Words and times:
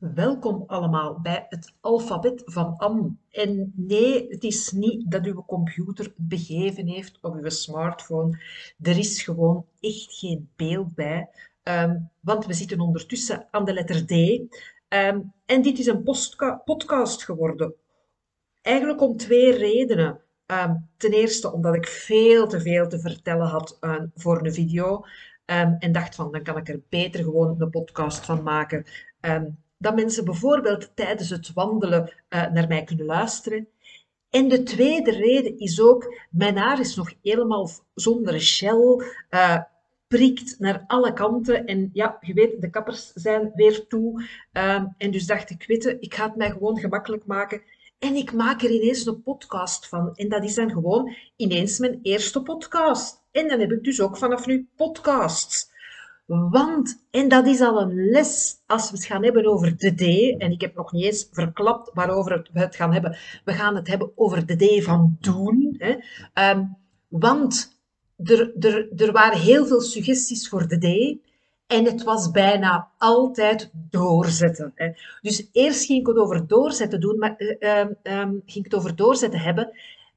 Welkom 0.00 0.64
allemaal 0.66 1.20
bij 1.20 1.46
het 1.48 1.72
alfabet 1.80 2.42
van 2.44 2.74
Anne. 2.76 3.12
En 3.30 3.72
nee, 3.76 4.28
het 4.28 4.44
is 4.44 4.70
niet 4.70 5.10
dat 5.10 5.26
uw 5.26 5.44
computer 5.46 6.12
begeven 6.16 6.86
heeft 6.86 7.18
of 7.20 7.34
uw 7.34 7.48
smartphone. 7.48 8.38
Er 8.82 8.98
is 8.98 9.22
gewoon 9.22 9.66
echt 9.80 10.12
geen 10.18 10.50
beeld 10.56 10.94
bij, 10.94 11.28
ehm, 11.62 11.98
want 12.20 12.46
we 12.46 12.52
zitten 12.52 12.80
ondertussen 12.80 13.48
aan 13.50 13.64
de 13.64 13.72
letter 13.72 14.06
D. 14.06 14.10
Ehm, 14.88 15.20
en 15.46 15.62
dit 15.62 15.78
is 15.78 15.86
een 15.86 16.02
podcast 16.64 17.24
geworden. 17.24 17.74
Eigenlijk 18.62 19.00
om 19.00 19.16
twee 19.16 19.56
redenen. 19.56 20.20
Ehm, 20.46 20.74
ten 20.96 21.12
eerste 21.12 21.52
omdat 21.52 21.74
ik 21.74 21.86
veel 21.86 22.46
te 22.48 22.60
veel 22.60 22.88
te 22.88 23.00
vertellen 23.00 23.46
had 23.46 23.78
voor 24.14 24.46
een 24.46 24.54
video. 24.54 25.04
en 25.78 25.92
dacht 25.92 26.14
van, 26.14 26.32
dan 26.32 26.42
kan 26.42 26.56
ik 26.56 26.68
er 26.68 26.80
beter 26.88 27.24
gewoon 27.24 27.60
een 27.60 27.70
podcast 27.70 28.24
van 28.24 28.42
maken 28.42 28.84
dat 29.80 29.94
mensen 29.94 30.24
bijvoorbeeld 30.24 30.90
tijdens 30.94 31.30
het 31.30 31.52
wandelen 31.52 32.12
uh, 32.30 32.50
naar 32.50 32.68
mij 32.68 32.84
kunnen 32.84 33.06
luisteren. 33.06 33.68
En 34.30 34.48
de 34.48 34.62
tweede 34.62 35.10
reden 35.10 35.58
is 35.58 35.80
ook, 35.80 36.14
mijn 36.30 36.56
haar 36.56 36.80
is 36.80 36.96
nog 36.96 37.12
helemaal 37.22 37.70
zonder 37.94 38.40
shell, 38.40 39.04
uh, 39.30 39.58
prikt 40.08 40.58
naar 40.58 40.84
alle 40.86 41.12
kanten. 41.12 41.66
En 41.66 41.90
ja, 41.92 42.18
je 42.20 42.34
weet, 42.34 42.60
de 42.60 42.70
kappers 42.70 43.12
zijn 43.12 43.52
weer 43.54 43.86
toe. 43.86 44.22
Uh, 44.52 44.84
en 44.98 45.10
dus 45.10 45.26
dacht 45.26 45.50
ik, 45.50 45.64
weet 45.66 45.96
ik 46.00 46.14
ga 46.14 46.26
het 46.26 46.36
mij 46.36 46.50
gewoon 46.50 46.78
gemakkelijk 46.78 47.26
maken. 47.26 47.62
En 47.98 48.14
ik 48.14 48.32
maak 48.32 48.62
er 48.62 48.70
ineens 48.70 49.06
een 49.06 49.22
podcast 49.22 49.88
van. 49.88 50.14
En 50.14 50.28
dat 50.28 50.44
is 50.44 50.54
dan 50.54 50.70
gewoon 50.70 51.14
ineens 51.36 51.78
mijn 51.78 51.98
eerste 52.02 52.42
podcast. 52.42 53.22
En 53.30 53.48
dan 53.48 53.60
heb 53.60 53.72
ik 53.72 53.84
dus 53.84 54.00
ook 54.00 54.16
vanaf 54.16 54.46
nu 54.46 54.68
podcasts. 54.76 55.69
Want, 56.38 57.04
en 57.10 57.28
dat 57.28 57.46
is 57.46 57.60
al 57.60 57.80
een 57.80 58.10
les 58.10 58.62
als 58.66 58.90
we 58.90 58.96
het 58.96 59.06
gaan 59.06 59.24
hebben 59.24 59.46
over 59.46 59.76
de 59.76 59.94
D, 59.94 60.00
en 60.40 60.50
ik 60.50 60.60
heb 60.60 60.74
nog 60.74 60.92
niet 60.92 61.04
eens 61.04 61.28
verklapt 61.32 61.90
waarover 61.94 62.48
we 62.52 62.60
het 62.60 62.76
gaan 62.76 62.92
hebben. 62.92 63.16
We 63.44 63.52
gaan 63.52 63.74
het 63.74 63.86
hebben 63.86 64.12
over 64.14 64.46
de 64.46 64.56
D 64.56 64.84
van 64.84 65.16
doen. 65.20 65.74
Hè. 65.78 65.96
Um, 66.50 66.76
want 67.08 67.80
er, 68.16 68.52
er, 68.58 68.88
er 68.96 69.12
waren 69.12 69.38
heel 69.38 69.66
veel 69.66 69.80
suggesties 69.80 70.48
voor 70.48 70.68
de 70.68 70.78
D. 70.78 71.18
En 71.66 71.84
het 71.84 72.02
was 72.02 72.30
bijna 72.30 72.90
altijd 72.98 73.70
doorzetten. 73.90 74.72
Hè. 74.74 74.90
Dus 75.20 75.48
eerst 75.52 75.84
ging 75.84 76.00
ik 76.00 76.06
het 76.06 76.16
over 76.16 76.46
doorzetten 76.46 77.00
doen, 77.00 77.18
maar, 77.18 77.34
uh, 77.38 77.78
um, 78.02 78.42
ging 78.46 78.64
ik 78.64 78.72
het 78.72 78.74
over 78.74 78.96
doorzetten 78.96 79.40
hebben. 79.40 79.70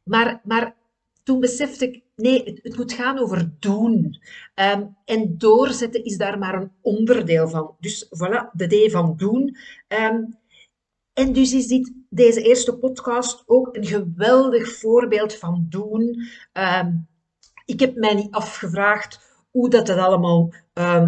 Maar, 0.03 0.41
maar 0.43 0.75
toen 1.23 1.39
besefte 1.39 1.85
ik, 1.85 2.02
nee, 2.15 2.43
het, 2.43 2.59
het 2.63 2.77
moet 2.77 2.93
gaan 2.93 3.19
over 3.19 3.51
doen. 3.59 4.21
Um, 4.55 4.97
en 5.05 5.37
doorzetten 5.37 6.03
is 6.03 6.17
daar 6.17 6.37
maar 6.37 6.61
een 6.61 6.71
onderdeel 6.81 7.49
van. 7.49 7.75
Dus 7.79 8.05
voilà, 8.05 8.51
de 8.51 8.87
D 8.87 8.91
van 8.91 9.13
doen. 9.17 9.57
Um, 9.87 10.37
en 11.13 11.33
dus 11.33 11.53
is 11.53 11.67
dit, 11.67 11.93
deze 12.09 12.41
eerste 12.41 12.77
podcast 12.77 13.43
ook 13.45 13.75
een 13.75 13.85
geweldig 13.85 14.71
voorbeeld 14.71 15.35
van 15.35 15.65
doen. 15.69 16.21
Um, 16.53 17.07
ik 17.65 17.79
heb 17.79 17.95
mij 17.95 18.13
niet 18.13 18.31
afgevraagd 18.31 19.19
hoe 19.51 19.69
dat, 19.69 19.87
dat 19.87 19.97
allemaal 19.97 20.53
uh, 20.73 21.07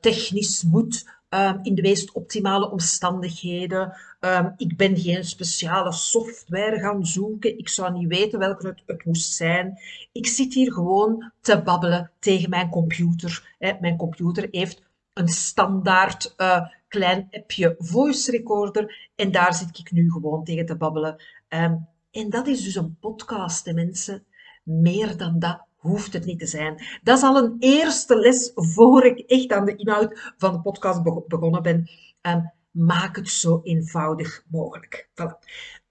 technisch 0.00 0.62
moet. 0.62 1.04
Ehm, 1.32 1.58
in 1.62 1.74
de 1.74 1.82
meest 1.82 2.12
optimale 2.12 2.70
omstandigheden. 2.70 3.96
Ehm, 4.22 4.50
ik 4.56 4.76
ben 4.76 4.96
geen 4.96 5.24
speciale 5.24 5.92
software 5.92 6.78
gaan 6.78 7.06
zoeken. 7.06 7.58
Ik 7.58 7.68
zou 7.68 7.92
niet 7.92 8.08
weten 8.08 8.38
welke 8.38 8.76
het, 8.86 9.04
moest 9.04 9.32
zijn. 9.32 9.78
Ik 10.12 10.26
zit 10.26 10.54
hier 10.54 10.72
gewoon 10.72 11.32
te 11.40 11.62
babbelen 11.62 12.10
tegen 12.18 12.50
mijn 12.50 12.68
computer. 12.70 13.56
mijn 13.80 13.96
computer 13.96 14.48
heeft 14.50 14.82
een 15.12 15.28
standaard 15.28 16.34
uh, 16.36 16.66
klein 16.88 17.28
appje 17.30 17.74
voice 17.78 18.30
recorder 18.30 19.10
en 19.16 19.30
daar 19.30 19.54
zit 19.54 19.78
ik 19.78 19.92
nu 19.92 20.10
gewoon 20.10 20.44
tegen 20.44 20.66
te 20.66 20.76
babbelen. 20.76 21.22
Ehm, 21.48 21.76
en 22.10 22.30
dat 22.30 22.46
is 22.46 22.64
dus 22.64 22.74
een 22.74 22.96
podcast, 23.00 23.72
mensen. 23.72 24.24
Meer 24.62 25.16
dan 25.16 25.38
dat 25.38 25.66
hoeft 25.76 26.12
het 26.12 26.24
niet 26.24 26.38
te 26.38 26.46
zijn. 26.46 26.82
Dat 27.02 27.16
is 27.16 27.24
al 27.24 27.36
een 27.36 27.56
eerste 27.58 28.16
les 28.16 28.50
voor 28.54 29.04
ik 29.04 29.18
echt 29.18 29.52
aan 29.52 29.64
de 29.64 29.76
inhoud 29.76 30.32
van 30.36 30.52
de 30.52 30.60
podcast 30.60 31.02
begonnen 31.28 31.62
ben. 31.62 31.90
Um, 32.22 32.52
maak 32.72 33.16
het 33.16 33.28
zo 33.28 33.60
eenvoudig 33.62 34.42
mogelijk. 34.50 35.08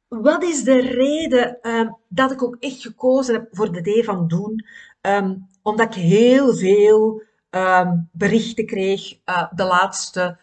Wat 0.07 0.43
is 0.43 0.63
de 0.63 0.79
reden 0.79 1.57
um, 1.61 1.97
dat 2.07 2.31
ik 2.31 2.43
ook 2.43 2.55
echt 2.59 2.81
gekozen 2.81 3.33
heb 3.33 3.47
voor 3.51 3.71
de 3.71 4.01
D 4.01 4.05
van 4.05 4.27
doen? 4.27 4.65
Um, 5.01 5.47
omdat 5.61 5.95
ik 5.95 6.01
heel 6.01 6.55
veel 6.55 7.23
berichten 8.11 8.65
kreeg 8.65 9.13
uh, 9.25 9.47
de 9.55 9.63
laatste 9.63 10.37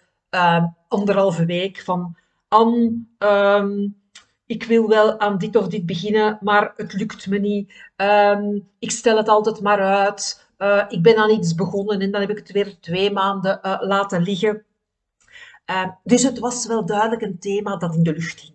anderhalve 0.89 1.45
week 1.45 1.81
van 1.81 2.17
Anne, 2.49 3.05
ik 4.47 4.65
wil 4.65 4.89
wel 4.89 5.21
aan 5.21 5.39
dit 5.39 5.57
of 5.57 5.69
dit 5.69 5.87
beginnen, 5.87 6.39
maar 6.41 6.73
het 6.77 6.93
lukt 6.93 7.27
me 7.27 7.39
niet. 7.39 7.73
Ik 8.79 8.91
stel 8.91 9.17
het 9.17 9.29
altijd 9.29 9.61
maar 9.61 9.81
uit. 9.81 10.47
Uh, 10.59 10.85
ik 10.89 11.03
ben 11.03 11.17
aan 11.17 11.31
iets 11.31 11.55
begonnen 11.55 12.01
en 12.01 12.11
dan 12.11 12.21
heb 12.21 12.31
ik 12.31 12.39
het 12.39 12.53
weer 12.53 12.81
twee 12.81 13.13
maanden 13.13 13.61
uh, 13.63 13.77
laten 13.81 14.23
liggen. 14.23 14.65
Uh, 15.71 15.89
dus 16.05 16.23
het 16.23 16.39
was 16.39 16.67
wel 16.67 16.87
duidelijk 16.87 17.23
een 17.23 17.39
thema 17.39 17.77
dat 17.77 17.95
in 17.95 18.03
de 18.03 18.13
lucht 18.13 18.41
hing. 18.41 18.55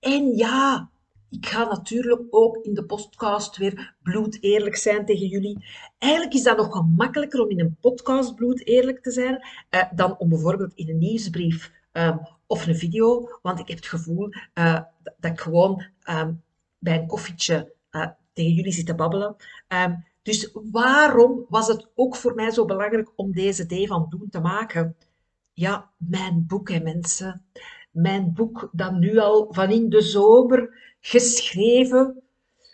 En 0.00 0.36
ja, 0.36 0.90
ik 1.30 1.46
ga 1.46 1.64
natuurlijk 1.64 2.22
ook 2.30 2.56
in 2.56 2.74
de 2.74 2.84
podcast 2.84 3.56
weer 3.56 3.94
bloed 4.02 4.42
eerlijk 4.42 4.76
zijn 4.76 5.04
tegen 5.04 5.26
jullie. 5.26 5.64
Eigenlijk 5.98 6.34
is 6.34 6.42
dat 6.42 6.56
nog 6.56 6.72
gemakkelijker 6.72 7.40
om 7.40 7.50
in 7.50 7.60
een 7.60 7.76
podcast 7.80 8.34
bloed 8.34 8.66
eerlijk 8.66 9.02
te 9.02 9.10
zijn 9.10 9.46
dan 9.94 10.18
om 10.18 10.28
bijvoorbeeld 10.28 10.74
in 10.74 10.88
een 10.88 10.98
nieuwsbrief 10.98 11.72
um, 11.92 12.20
of 12.46 12.66
een 12.66 12.76
video, 12.76 13.38
want 13.42 13.58
ik 13.58 13.68
heb 13.68 13.76
het 13.76 13.86
gevoel 13.86 14.28
uh, 14.54 14.80
dat 15.02 15.30
ik 15.30 15.40
gewoon 15.40 15.84
um, 16.10 16.42
bij 16.78 16.98
een 17.00 17.06
koffietje 17.06 17.72
uh, 17.90 18.06
tegen 18.32 18.52
jullie 18.52 18.72
zit 18.72 18.86
te 18.86 18.94
babbelen. 18.94 19.36
Dus 20.22 20.50
waarom 20.52 21.46
was 21.48 21.68
het 21.68 21.88
ook 21.94 22.16
voor 22.16 22.34
mij 22.34 22.50
zo 22.50 22.64
belangrijk 22.64 23.12
om 23.16 23.32
deze 23.32 23.66
D 23.66 23.86
van 23.86 24.06
doen 24.08 24.28
te 24.30 24.40
maken? 24.40 24.96
Ja, 25.58 25.90
mijn 25.96 26.44
boek, 26.46 26.70
hè, 26.70 26.80
mensen. 26.80 27.44
Mijn 27.90 28.32
boek 28.34 28.68
dat 28.72 28.92
nu 28.92 29.18
al 29.18 29.46
van 29.50 29.70
in 29.70 29.88
de 29.88 30.00
zomer 30.00 30.74
geschreven 31.00 32.22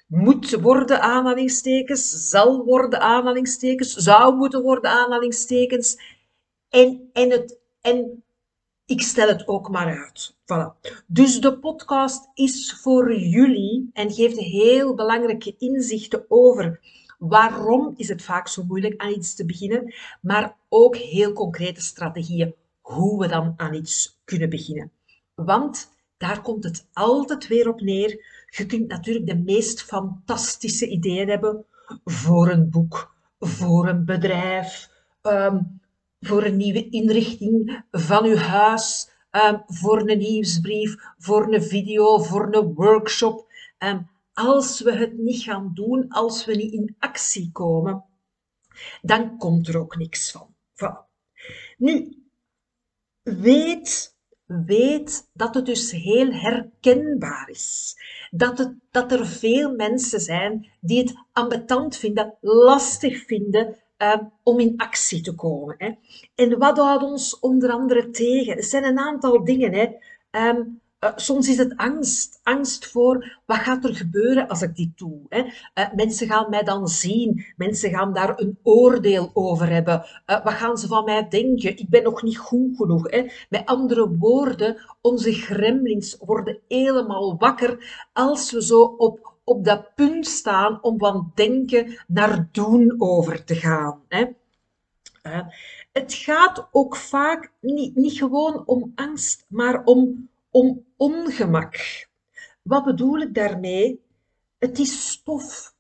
moet 0.07 0.51
worden, 0.61 1.01
aanhalingstekens, 1.01 2.29
zal 2.29 2.65
worden, 2.65 3.01
aanhalingstekens, 3.01 3.93
zou 3.93 4.37
moeten 4.37 4.63
worden, 4.63 4.91
aanhalingstekens. 4.91 5.99
En, 6.69 7.11
en, 7.13 7.31
het, 7.31 7.59
en 7.81 8.25
ik 8.87 9.01
stel 9.01 9.29
het 9.29 9.49
ook 9.49 9.71
maar 9.71 9.99
uit. 9.99 10.35
Voilà. 10.35 10.91
Dus 11.07 11.41
de 11.41 11.59
podcast 11.59 12.31
is 12.35 12.79
voor 12.83 13.15
jullie 13.17 13.91
en 13.93 14.13
geeft 14.13 14.39
heel 14.39 14.95
belangrijke 14.95 15.55
inzichten 15.59 16.25
over 16.29 16.81
waarom 17.19 17.95
is 17.97 18.09
het 18.09 18.23
vaak 18.23 18.49
zo 18.49 18.65
moeilijk 18.65 19.01
aan 19.01 19.13
iets 19.13 19.35
te 19.35 19.45
beginnen, 19.45 19.95
maar 20.21 20.57
ook 20.69 20.97
heel 20.97 21.33
concrete 21.33 21.81
strategieën 21.81 22.55
hoe 22.85 23.21
we 23.21 23.29
dan 23.29 23.55
aan 23.57 23.75
iets 23.75 24.21
kunnen 24.25 24.51
beginnen. 24.51 24.93
Want 25.35 25.93
daar 26.17 26.41
komt 26.41 26.65
het 26.65 26.87
altijd 26.93 27.47
weer 27.47 27.69
op 27.69 27.81
neer. 27.81 28.11
Je 28.51 28.67
kunt 28.67 28.89
natuurlijk 28.89 29.27
de 29.27 29.37
meest 29.37 29.83
fantastische 29.83 30.89
ideeën 30.89 31.29
hebben 31.29 31.65
voor 32.05 32.49
een 32.49 32.71
boek, 32.71 33.15
voor 33.39 33.89
een 33.89 34.05
bedrijf, 34.05 34.91
um, 35.23 35.81
voor 36.21 36.45
een 36.45 36.57
nieuwe 36.57 36.89
inrichting 36.89 37.85
van 37.91 38.25
uw 38.25 38.37
huis, 38.37 39.11
um, 39.31 39.63
voor 39.67 40.09
een 40.11 40.19
nieuwsbrief, 40.19 40.95
voor 41.19 41.55
een 41.55 41.63
video, 41.63 42.19
voor 42.19 42.55
een 42.55 42.75
workshop. 42.75 43.53
Um, 43.79 44.09
als 44.33 44.81
we 44.81 44.97
het 44.97 45.19
niet 45.19 45.43
gaan 45.43 45.71
doen, 45.75 46.09
als 46.09 46.45
we 46.45 46.55
niet 46.55 46.73
in 46.73 46.97
actie 46.99 47.51
komen, 47.53 48.05
dan 49.03 49.39
komt 49.39 49.69
er 49.69 49.79
ook 49.79 49.97
niks 49.97 50.31
van. 50.31 50.55
Voilà. 50.73 51.13
Nu, 51.77 52.24
weet, 53.25 54.17
weet 54.47 55.31
dat 55.33 55.55
het 55.55 55.67
dus 55.67 55.91
heel 55.91 56.33
herkenbaar 56.33 57.49
is. 57.51 57.97
Dat, 58.31 58.59
het, 58.59 58.75
dat 58.91 59.13
er 59.13 59.27
veel 59.27 59.75
mensen 59.75 60.21
zijn 60.21 60.71
die 60.81 60.99
het 60.99 61.15
ambetant 61.33 61.97
vinden, 61.97 62.35
lastig 62.41 63.25
vinden, 63.27 63.77
uh, 63.99 64.17
om 64.43 64.59
in 64.61 64.75
actie 64.77 65.21
te 65.21 65.35
komen. 65.35 65.75
Hè. 65.79 65.91
En 66.35 66.59
wat 66.59 66.79
houdt 66.79 67.03
ons 67.03 67.39
onder 67.39 67.71
andere 67.71 68.11
tegen? 68.11 68.57
Er 68.57 68.65
zijn 68.65 68.85
een 68.85 68.99
aantal 68.99 69.45
dingen. 69.45 69.73
Hè. 69.73 69.89
Um, 70.49 70.81
uh, 71.05 71.13
soms 71.17 71.49
is 71.49 71.59
het 71.59 71.77
angst. 71.77 72.41
Angst 72.43 72.87
voor 72.87 73.39
wat 73.47 73.57
gaat 73.57 73.85
er 73.85 73.95
gebeuren 73.95 74.49
als 74.49 74.63
ik 74.63 74.77
dit 74.77 74.99
doe. 74.99 75.21
Hè? 75.29 75.39
Uh, 75.39 75.95
mensen 75.95 76.27
gaan 76.27 76.51
mij 76.51 76.63
dan 76.63 76.89
zien. 76.89 77.45
Mensen 77.57 77.91
gaan 77.91 78.13
daar 78.13 78.39
een 78.41 78.59
oordeel 78.63 79.31
over 79.33 79.69
hebben. 79.69 80.05
Uh, 80.27 80.45
wat 80.45 80.53
gaan 80.53 80.79
ze 80.79 80.87
van 80.87 81.05
mij 81.05 81.29
denken? 81.29 81.79
Ik 81.79 81.89
ben 81.89 82.03
nog 82.03 82.23
niet 82.23 82.39
goed 82.39 82.77
genoeg. 82.77 83.11
Hè? 83.11 83.27
Met 83.49 83.67
andere 83.67 84.17
woorden, 84.19 84.77
onze 85.01 85.33
gremlins 85.33 86.17
worden 86.21 86.59
helemaal 86.69 87.37
wakker 87.39 88.07
als 88.13 88.51
we 88.51 88.65
zo 88.65 88.81
op 88.83 89.33
op 89.45 89.65
dat 89.65 89.95
punt 89.95 90.27
staan 90.27 90.83
om 90.83 90.99
van 90.99 91.33
denken 91.35 91.99
naar 92.07 92.49
doen 92.53 92.95
over 92.99 93.45
te 93.45 93.55
gaan. 93.55 94.01
Hè. 94.09 94.25
het 95.93 96.13
gaat 96.13 96.69
ook 96.73 96.97
vaak 96.97 97.53
niet, 97.61 97.97
niet 97.97 98.19
gewoon 98.19 98.67
om 98.67 98.93
angst, 98.95 99.45
maar 99.49 99.85
om, 99.85 100.29
om 100.55 100.85
ongemak. 100.97 102.07
Wat 102.63 102.85
bedoel 102.85 103.19
ik 103.19 103.35
daarmee? 103.35 104.01
Het 104.59 104.79
is 104.79 105.11
stof, 105.11 105.75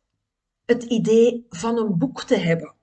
het 0.64 0.82
idee 0.82 1.46
van 1.48 1.78
een 1.78 1.98
boek 1.98 2.24
te 2.24 2.36
hebben. 2.36 2.74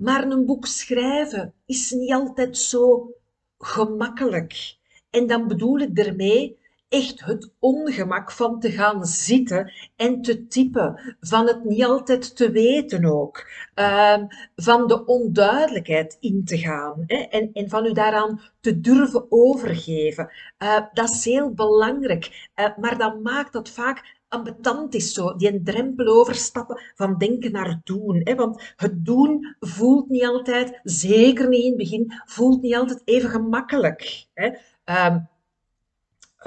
Maar 0.00 0.24
een 0.24 0.46
boek 0.46 0.66
schrijven 0.66 1.54
is 1.66 1.90
niet 1.90 2.12
altijd 2.12 2.58
zo 2.58 3.10
gemakkelijk. 3.58 4.76
En 5.10 5.26
dan 5.26 5.48
bedoel 5.48 5.78
ik 5.78 5.98
ermee 5.98 6.58
echt 6.94 7.24
het 7.24 7.50
ongemak 7.58 8.32
van 8.32 8.60
te 8.60 8.70
gaan 8.70 9.04
zitten 9.04 9.72
en 9.96 10.22
te 10.22 10.46
typen, 10.46 11.16
van 11.20 11.46
het 11.46 11.64
niet 11.64 11.84
altijd 11.84 12.36
te 12.36 12.50
weten 12.50 13.04
ook, 13.04 13.50
ehm, 13.74 14.26
van 14.56 14.86
de 14.86 15.04
onduidelijkheid 15.04 16.16
in 16.20 16.44
te 16.44 16.58
gaan 16.58 17.04
hè, 17.06 17.16
en, 17.16 17.50
en 17.52 17.68
van 17.68 17.86
u 17.86 17.92
daaraan 17.92 18.40
te 18.60 18.80
durven 18.80 19.26
overgeven. 19.28 20.30
Uh, 20.58 20.80
dat 20.92 21.10
is 21.10 21.24
heel 21.24 21.50
belangrijk, 21.50 22.50
uh, 22.56 22.76
maar 22.76 22.98
dat 22.98 23.22
maakt 23.22 23.52
dat 23.52 23.68
vaak 23.68 24.22
ambetant 24.28 24.94
is 24.94 25.12
zo, 25.12 25.36
die 25.36 25.52
een 25.52 25.64
drempel 25.64 26.06
overstappen 26.06 26.80
van 26.94 27.18
denken 27.18 27.52
naar 27.52 27.80
doen. 27.84 28.20
Hè? 28.24 28.34
Want 28.34 28.72
het 28.76 29.04
doen 29.04 29.56
voelt 29.60 30.08
niet 30.08 30.26
altijd, 30.26 30.80
zeker 30.82 31.48
niet 31.48 31.62
in 31.62 31.68
het 31.68 31.76
begin, 31.76 32.12
voelt 32.24 32.62
niet 32.62 32.74
altijd 32.74 33.02
even 33.04 33.30
gemakkelijk. 33.30 34.26
Hè? 34.34 34.50
Uh, 34.86 35.16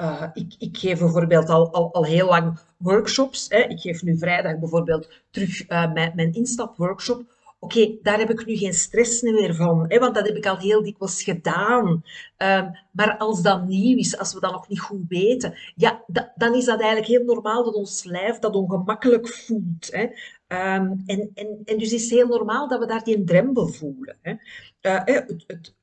uh, 0.00 0.22
ik, 0.34 0.54
ik, 0.58 0.76
geef 0.78 0.98
bijvoorbeeld 0.98 1.48
al, 1.48 1.72
al, 1.72 1.92
al 1.92 2.04
heel 2.04 2.26
lang 2.26 2.58
workshops. 2.76 3.46
Hè. 3.48 3.58
Ik 3.58 3.80
geef 3.80 4.02
nu 4.02 4.18
vrijdag 4.18 4.58
bijvoorbeeld 4.58 5.08
terug 5.30 5.70
uh, 5.70 5.92
mijn, 5.92 6.12
mijn 6.14 6.32
instapworkshop. 6.32 7.36
Oké, 7.60 7.96
daar 8.02 8.18
heb 8.18 8.30
ik 8.30 8.46
nu 8.46 8.56
geen 8.56 8.74
stress 8.74 9.22
meer 9.22 9.54
van, 9.54 9.84
hè, 9.88 9.98
want 9.98 10.14
dat 10.14 10.26
heb 10.26 10.36
ik 10.36 10.46
al 10.46 10.56
heel 10.56 10.82
dikwijls 10.82 11.22
gedaan. 11.22 11.86
Um, 12.36 12.70
maar 12.92 13.16
als 13.16 13.42
dat 13.42 13.66
nieuw 13.66 13.96
is, 13.96 14.18
als 14.18 14.34
we 14.34 14.40
dat 14.40 14.52
nog 14.52 14.68
niet 14.68 14.80
goed 14.80 15.04
weten, 15.08 15.54
ja, 15.74 16.04
dan 16.34 16.54
is 16.54 16.64
dat 16.64 16.80
eigenlijk 16.80 17.10
heel 17.10 17.24
normaal 17.24 17.64
dat 17.64 17.74
ons 17.74 18.04
lijf 18.04 18.38
dat 18.38 18.54
ongemakkelijk 18.54 19.28
voelt. 19.28 19.88
Hè. 19.90 20.02
Um, 20.02 21.02
en, 21.06 21.30
en, 21.34 21.60
en 21.64 21.78
dus 21.78 21.92
is 21.92 22.02
het 22.02 22.10
heel 22.10 22.26
normaal 22.26 22.68
dat 22.68 22.78
we 22.78 22.86
daar 22.86 23.04
die 23.04 23.24
drempel 23.24 23.66
voelen. 23.66 24.16
Hè. 24.22 24.30
Uh, 24.82 25.00
het, 25.04 25.44
het 25.46 25.74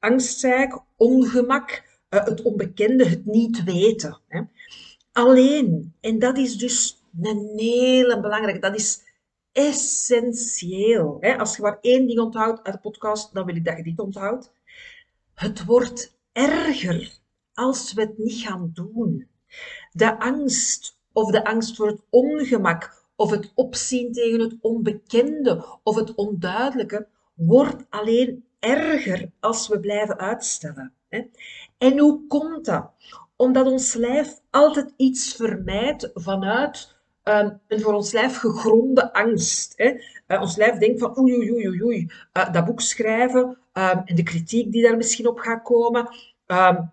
ongemak, 0.96 1.84
het 2.24 2.42
onbekende, 2.42 3.10
het 3.10 3.26
niet 3.26 3.64
weten. 3.64 4.20
Hè. 4.28 4.42
Alleen, 5.12 5.94
en 6.02 6.20
dat 6.20 6.38
is 6.38 6.58
dus 6.58 7.04
een 7.22 7.52
hele 7.56 8.20
belangrijke, 8.20 8.60
dat 8.60 8.76
is 8.76 9.04
essentieel. 9.52 11.18
Hè. 11.20 11.38
Als 11.38 11.56
je 11.56 11.62
maar 11.62 11.78
één 11.82 12.08
ding 12.08 12.20
onthoudt 12.20 12.64
uit 12.64 12.76
de 12.76 12.82
podcast, 12.82 13.34
dan 13.34 13.46
wil 13.46 13.56
ik 13.56 13.66
dat 13.66 13.78
je 13.78 13.84
dit 13.84 14.00
onthoudt. 14.00 14.54
Het 15.34 15.66
wordt 15.66 16.18
erger 16.32 17.20
als 17.54 17.94
we 17.94 18.02
het 18.02 18.18
niet 18.18 18.42
gaan 18.42 18.72
doen. 18.74 19.28
De 19.92 20.20
angst 20.20 20.98
of 21.12 21.32
de 21.32 21.46
angst 21.46 21.76
voor 21.76 21.88
het 21.88 22.02
ongemak 22.10 23.06
of 23.16 23.32
het 23.32 23.52
opzien 23.56 24.12
tegen 24.12 24.40
het 24.40 24.56
onbekende 24.62 25.80
of 25.84 25.96
het 25.96 26.16
onduidelijke 26.16 27.08
wordt 27.34 27.86
alleen 27.90 28.46
erger 28.66 29.30
als 29.40 29.68
we 29.68 29.80
blijven 29.80 30.18
uitstellen. 30.18 30.94
En 31.78 32.00
hoe 32.00 32.28
komt 32.28 32.66
dat? 32.66 32.92
Omdat 33.36 33.66
ons 33.66 33.94
lijf 33.94 34.40
altijd 34.50 34.94
iets 34.98 35.36
vermijdt 35.36 36.12
vanuit 36.14 36.96
um, 37.24 37.60
een 37.68 37.82
voor 37.82 37.94
ons 37.94 38.12
lijf 38.12 38.38
gegronde 38.38 39.14
angst. 39.14 39.74
Uh, 39.78 40.42
ons 40.42 40.56
lijf 40.56 40.78
denkt 40.78 41.00
van 41.00 41.18
oei, 41.20 41.36
oei, 41.36 41.68
oei, 41.68 41.84
oei, 41.84 42.12
uh, 42.34 42.54
dat 42.54 42.66
boek 42.66 42.82
schrijven 42.82 43.44
um, 43.74 44.02
en 44.06 44.16
de 44.16 44.24
kritiek 44.24 44.72
die 44.72 44.84
daar 44.84 44.98
misschien 44.98 45.28
op 45.28 45.40
gaat 45.40 45.64
komen, 45.64 46.10
um, 46.48 46.92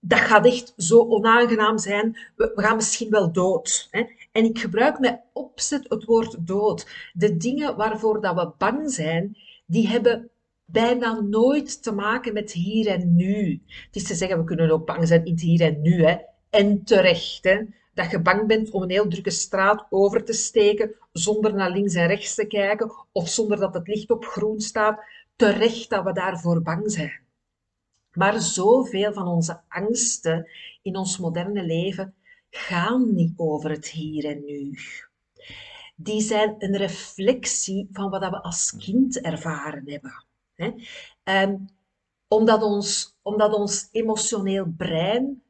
dat 0.00 0.18
gaat 0.18 0.46
echt 0.46 0.72
zo 0.76 0.98
onaangenaam 1.08 1.78
zijn. 1.78 2.18
We, 2.36 2.52
gaan 2.54 2.76
misschien 2.76 3.10
wel 3.10 3.32
dood. 3.32 3.88
En 4.32 4.44
ik 4.44 4.58
gebruik 4.58 4.98
met 4.98 5.20
opzet 5.32 5.86
het 5.88 6.04
woord 6.04 6.46
dood. 6.46 7.10
De 7.12 7.36
dingen 7.36 7.76
waarvoor 7.76 8.20
dat 8.20 8.34
we 8.34 8.50
bang 8.58 8.90
zijn, 8.92 9.36
die 9.66 9.88
hebben 9.88 10.30
bijna 10.66 11.20
nooit 11.20 11.82
te 11.82 11.92
maken 11.92 12.32
met 12.32 12.52
hier 12.52 12.86
en 12.86 13.16
nu. 13.16 13.62
Het 13.66 13.96
is 13.96 14.04
te 14.04 14.14
zeggen, 14.14 14.38
we 14.38 14.44
kunnen 14.44 14.70
ook 14.70 14.86
bang 14.86 15.08
zijn 15.08 15.24
in 15.24 15.32
het 15.32 15.40
hier 15.40 15.60
en 15.60 15.80
nu. 15.80 16.04
Hè. 16.04 16.16
En 16.50 16.84
terecht. 16.84 17.44
Hè. 17.44 17.62
Dat 17.94 18.10
je 18.10 18.20
bang 18.20 18.46
bent 18.46 18.70
om 18.70 18.82
een 18.82 18.90
heel 18.90 19.08
drukke 19.08 19.30
straat 19.30 19.86
over 19.90 20.24
te 20.24 20.32
steken 20.32 20.94
zonder 21.12 21.54
naar 21.54 21.70
links 21.70 21.94
en 21.94 22.06
rechts 22.06 22.34
te 22.34 22.46
kijken 22.46 22.92
of 23.12 23.28
zonder 23.28 23.58
dat 23.58 23.74
het 23.74 23.88
licht 23.88 24.10
op 24.10 24.24
groen 24.24 24.60
staat. 24.60 25.00
Terecht 25.36 25.90
dat 25.90 26.04
we 26.04 26.12
daarvoor 26.12 26.62
bang 26.62 26.92
zijn. 26.92 27.20
Maar 28.12 28.40
zoveel 28.40 29.12
van 29.12 29.26
onze 29.26 29.60
angsten 29.68 30.48
in 30.82 30.96
ons 30.96 31.18
moderne 31.18 31.62
leven 31.62 32.14
gaan 32.50 33.14
niet 33.14 33.32
over 33.36 33.70
het 33.70 33.88
hier 33.88 34.24
en 34.24 34.44
nu. 34.44 34.78
Die 35.96 36.20
zijn 36.20 36.54
een 36.58 36.76
reflectie 36.76 37.88
van 37.92 38.10
wat 38.10 38.20
we 38.20 38.42
als 38.42 38.76
kind 38.78 39.20
ervaren 39.20 39.82
hebben. 39.90 40.25
Hè? 40.56 40.70
Um, 41.42 41.68
omdat, 42.28 42.62
ons, 42.62 43.16
omdat 43.22 43.54
ons 43.54 43.88
emotioneel 43.92 44.66
brein 44.76 45.42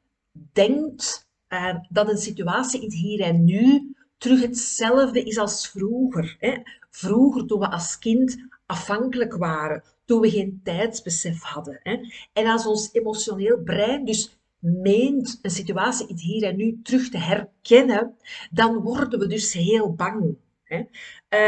denkt 0.52 1.28
uh, 1.48 1.76
dat 1.88 2.08
een 2.08 2.18
situatie 2.18 2.80
in 2.80 2.86
het 2.86 2.94
hier 2.94 3.20
en 3.20 3.44
nu 3.44 3.94
terug 4.18 4.40
hetzelfde 4.40 5.22
is 5.22 5.38
als 5.38 5.68
vroeger. 5.68 6.36
Hè? 6.38 6.54
Vroeger, 6.90 7.46
toen 7.46 7.60
we 7.60 7.70
als 7.70 7.98
kind 7.98 8.36
afhankelijk 8.66 9.36
waren, 9.36 9.82
toen 10.04 10.20
we 10.20 10.30
geen 10.30 10.60
tijdsbesef 10.64 11.42
hadden. 11.42 11.80
Hè? 11.82 11.98
En 12.32 12.46
als 12.46 12.66
ons 12.66 12.92
emotioneel 12.92 13.62
brein 13.62 14.04
dus 14.04 14.38
meent 14.58 15.38
een 15.42 15.50
situatie 15.50 16.08
in 16.08 16.14
het 16.14 16.22
hier 16.22 16.42
en 16.42 16.56
nu 16.56 16.80
terug 16.82 17.08
te 17.08 17.18
herkennen, 17.18 18.16
dan 18.50 18.74
worden 18.80 19.18
we 19.18 19.26
dus 19.26 19.52
heel 19.52 19.94
bang. 19.94 20.36
Hè? 20.62 20.82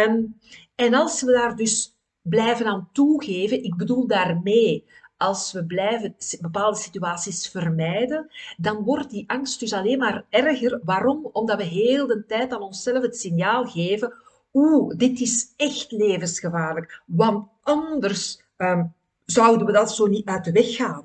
Um, 0.07 0.39
en 0.75 0.95
als 0.95 1.23
we 1.23 1.33
daar 1.33 1.57
dus 1.57 1.98
blijven 2.29 2.67
aan 2.67 2.89
toegeven. 2.93 3.65
Ik 3.65 3.77
bedoel 3.77 4.07
daarmee, 4.07 4.85
als 5.17 5.53
we 5.53 5.65
blijven 5.67 6.17
bepaalde 6.41 6.79
situaties 6.79 7.49
vermijden, 7.49 8.31
dan 8.57 8.83
wordt 8.83 9.11
die 9.11 9.31
angst 9.31 9.61
dus 9.61 9.73
alleen 9.73 9.99
maar 9.99 10.25
erger. 10.31 10.81
Waarom? 10.85 11.29
Omdat 11.33 11.57
we 11.57 11.65
heel 11.65 12.07
de 12.07 12.25
tijd 12.27 12.53
aan 12.53 12.63
onszelf 12.63 13.03
het 13.03 13.17
signaal 13.17 13.65
geven, 13.65 14.15
oeh, 14.53 14.97
dit 14.97 15.21
is 15.21 15.53
echt 15.57 15.93
levensgevaarlijk, 15.93 17.03
want 17.07 17.49
anders 17.63 18.43
um, 18.57 18.95
zouden 19.25 19.67
we 19.67 19.73
dat 19.73 19.95
zo 19.95 20.07
niet 20.07 20.27
uit 20.27 20.45
de 20.45 20.53
weg 20.53 20.77
gaan. 20.77 21.05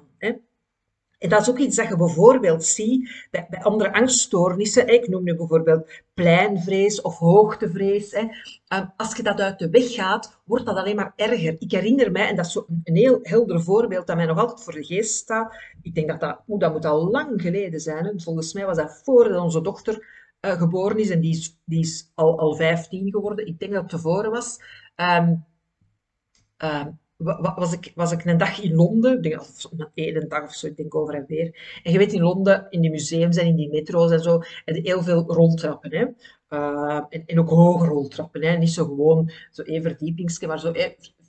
En 1.24 1.30
dat 1.30 1.42
is 1.42 1.50
ook 1.50 1.58
iets 1.58 1.76
dat 1.76 1.88
je 1.88 1.98
bijvoorbeeld 1.98 2.66
ziet 2.66 3.28
bij, 3.32 3.48
andere 3.62 3.94
angststoornissen. 3.94 4.88
Ik 4.88 5.08
noem 5.08 5.24
nu 5.24 5.36
bijvoorbeeld 5.36 6.04
pleinvrees 6.14 7.02
of 7.02 7.18
hoogtevrees. 7.18 8.12
Ehm, 8.12 8.86
als 8.98 9.16
je 9.16 9.24
dat 9.24 9.40
uit 9.40 9.60
de 9.60 9.70
weg 9.70 9.94
gaat, 9.94 10.42
wordt 10.46 10.66
dat 10.66 10.76
alleen 10.76 10.96
maar 10.96 11.14
erger. 11.16 11.56
Ik 11.60 11.72
herinner 11.72 12.12
mij, 12.12 12.28
en 12.28 12.36
dat 12.36 12.46
is 12.46 12.56
een 12.84 12.96
heel 12.96 13.20
helder 13.22 13.64
voorbeeld 13.64 14.08
dat 14.08 14.16
mij 14.16 14.26
nog 14.26 14.40
altijd 14.40 14.64
voor 14.64 14.74
de 14.74 14.84
geest 14.84 15.16
staat. 15.16 15.56
Ik 15.82 15.96
denk 15.96 16.08
dat 16.08 16.20
dat, 16.20 16.42
dat 16.46 16.74
moet 16.74 16.86
al 16.86 17.10
lang 17.10 17.42
geleden 17.42 17.80
zijn. 17.80 18.22
Volgens 18.22 18.54
mij 18.54 18.66
was 18.66 18.78
dat 18.78 19.02
voordat 19.04 19.42
onze 19.42 19.62
dochter 19.62 20.06
uh, 20.42 20.52
geboren 20.52 20.98
is. 20.98 21.10
En 21.10 21.20
die 21.20 21.32
is, 21.32 21.60
die 21.66 21.80
is 21.80 22.12
al, 22.16 22.40
al 22.40 22.56
15 22.56 23.12
geworden. 23.12 23.48
Ik 23.48 23.60
denk 23.60 23.72
dat 23.72 23.82
het 23.82 23.92
tevoren 23.92 24.32
was. 24.32 24.60
Um, 24.96 25.46
was 27.56 27.74
ik, 27.74 27.92
was 27.96 28.12
ik 28.12 28.26
een 28.26 28.38
dag 28.38 28.62
in 28.62 28.76
Londen, 28.76 29.22
denk, 29.22 29.40
of 29.40 29.68
een 29.96 30.28
dag 30.28 30.44
of 30.44 30.54
zo, 30.54 30.68
ik 30.68 30.78
denk 30.78 30.96
over 30.96 31.14
en 31.14 31.26
weer. 31.28 31.80
En 31.84 31.92
je 31.92 31.98
weet, 31.98 32.14
in 32.14 32.22
Londen, 32.22 32.68
in 32.70 32.82
die 32.82 32.92
museums 32.92 33.38
en 33.38 33.46
in 33.46 33.56
die 33.56 33.70
metro's 33.70 34.12
en 34.12 34.20
zo, 34.20 34.42
je 34.66 34.80
heel 34.84 35.04
veel 35.04 35.24
roltrappen. 35.28 35.96
Hè? 35.96 36.06
Uh, 36.50 37.02
en, 37.10 37.24
en, 37.26 37.40
ook 37.40 37.50
hoge 37.50 37.86
roltrappen. 37.86 38.44
Hè? 38.44 38.58
Niet 38.58 38.72
zo 38.72 38.86
gewoon 38.86 39.32
zo 39.52 39.62
één 39.62 39.82
verdiepingsje, 39.82 40.48
maar 40.48 40.60
zo 40.60 40.72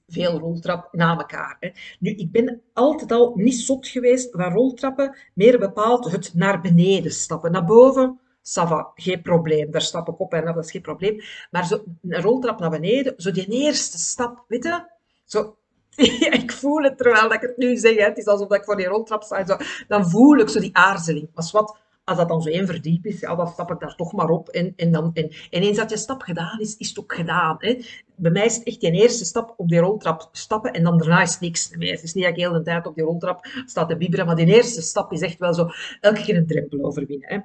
veel 0.06 0.38
roltrap 0.38 0.88
na 0.92 1.18
elkaar. 1.18 1.56
Hè? 1.60 1.70
Nu, 1.98 2.10
ik 2.10 2.30
ben 2.30 2.62
altijd 2.72 3.12
al 3.12 3.32
niet 3.34 3.54
zot 3.54 3.88
geweest 3.88 4.30
van 4.30 4.52
roltrappen, 4.52 5.16
meer 5.34 5.58
bepaald 5.58 6.10
het 6.12 6.34
naar 6.34 6.60
beneden 6.60 7.12
stappen. 7.12 7.52
Naar 7.52 7.64
boven, 7.64 8.18
Sava, 8.42 8.90
geen 8.94 9.22
probleem. 9.22 9.70
Daar 9.70 9.82
stap 9.82 10.08
ik 10.08 10.20
op 10.20 10.32
en 10.32 10.44
dat 10.44 10.64
is 10.64 10.70
geen 10.70 10.82
probleem. 10.82 11.20
Maar 11.50 11.66
zo, 11.66 11.84
een 12.02 12.22
roltrap 12.22 12.60
naar 12.60 12.70
beneden, 12.70 13.14
zo 13.16 13.30
die 13.30 13.48
eerste 13.48 13.98
stap, 13.98 14.44
weet 14.48 14.64
je? 14.64 14.92
Zo 15.24 15.56
ik 16.40 16.52
voel 16.52 16.82
het 16.82 16.98
terwijl 16.98 17.32
ik 17.32 17.40
het 17.40 17.56
nu 17.56 17.76
zeg. 17.76 17.96
Hè. 17.96 18.04
Het 18.04 18.18
is 18.18 18.26
alsof 18.26 18.52
ik 18.52 18.64
voor 18.64 18.76
die 18.76 18.86
roltrap 18.86 19.22
sta. 19.22 19.46
Zo, 19.46 19.56
dan 19.88 20.10
voel 20.10 20.38
ik 20.38 20.48
zo 20.48 20.60
die 20.60 20.76
aarzeling. 20.76 21.28
Maar 21.34 21.48
wat, 21.52 21.78
als 22.04 22.16
dat 22.16 22.28
dan 22.28 22.42
zo 22.42 22.48
één 22.48 22.66
verdiep 22.66 23.06
is, 23.06 23.20
ja, 23.20 23.34
dan 23.34 23.48
stap 23.48 23.70
ik 23.70 23.80
daar 23.80 23.96
toch 23.96 24.12
maar 24.12 24.28
op. 24.28 24.48
En, 24.48 24.72
en, 24.76 24.92
dan, 24.92 25.10
en, 25.14 25.30
en 25.50 25.62
eens 25.62 25.76
dat 25.76 25.90
je 25.90 25.96
stap 25.96 26.22
gedaan 26.22 26.60
is, 26.60 26.76
is 26.76 26.88
het 26.88 26.98
ook 26.98 27.14
gedaan. 27.14 27.56
Hè. 27.58 27.78
Bij 28.16 28.30
mij 28.30 28.44
is 28.44 28.54
het 28.54 28.64
echt 28.64 28.80
die 28.80 28.90
eerste 28.90 29.24
stap 29.24 29.54
op 29.56 29.68
die 29.68 29.78
roltrap 29.78 30.28
stappen 30.32 30.72
en 30.72 30.82
dan 30.82 30.98
daarna 30.98 31.22
is 31.22 31.40
niks 31.40 31.76
meer. 31.76 31.92
Het 31.92 32.02
is 32.02 32.14
niet 32.14 32.24
dat 32.24 32.32
ik 32.32 32.38
heel 32.38 32.52
de 32.52 32.62
tijd 32.62 32.86
op 32.86 32.94
die 32.94 33.04
roltrap 33.04 33.46
sta 33.64 33.86
te 33.86 33.96
bibberen, 33.96 34.26
maar 34.26 34.36
die 34.36 34.46
eerste 34.46 34.82
stap 34.82 35.12
is 35.12 35.20
echt 35.20 35.38
wel 35.38 35.54
zo 35.54 35.68
elke 36.00 36.22
keer 36.22 36.36
een 36.36 36.46
drempel 36.46 36.84
overwinnen. 36.84 37.28
Hè. 37.28 37.38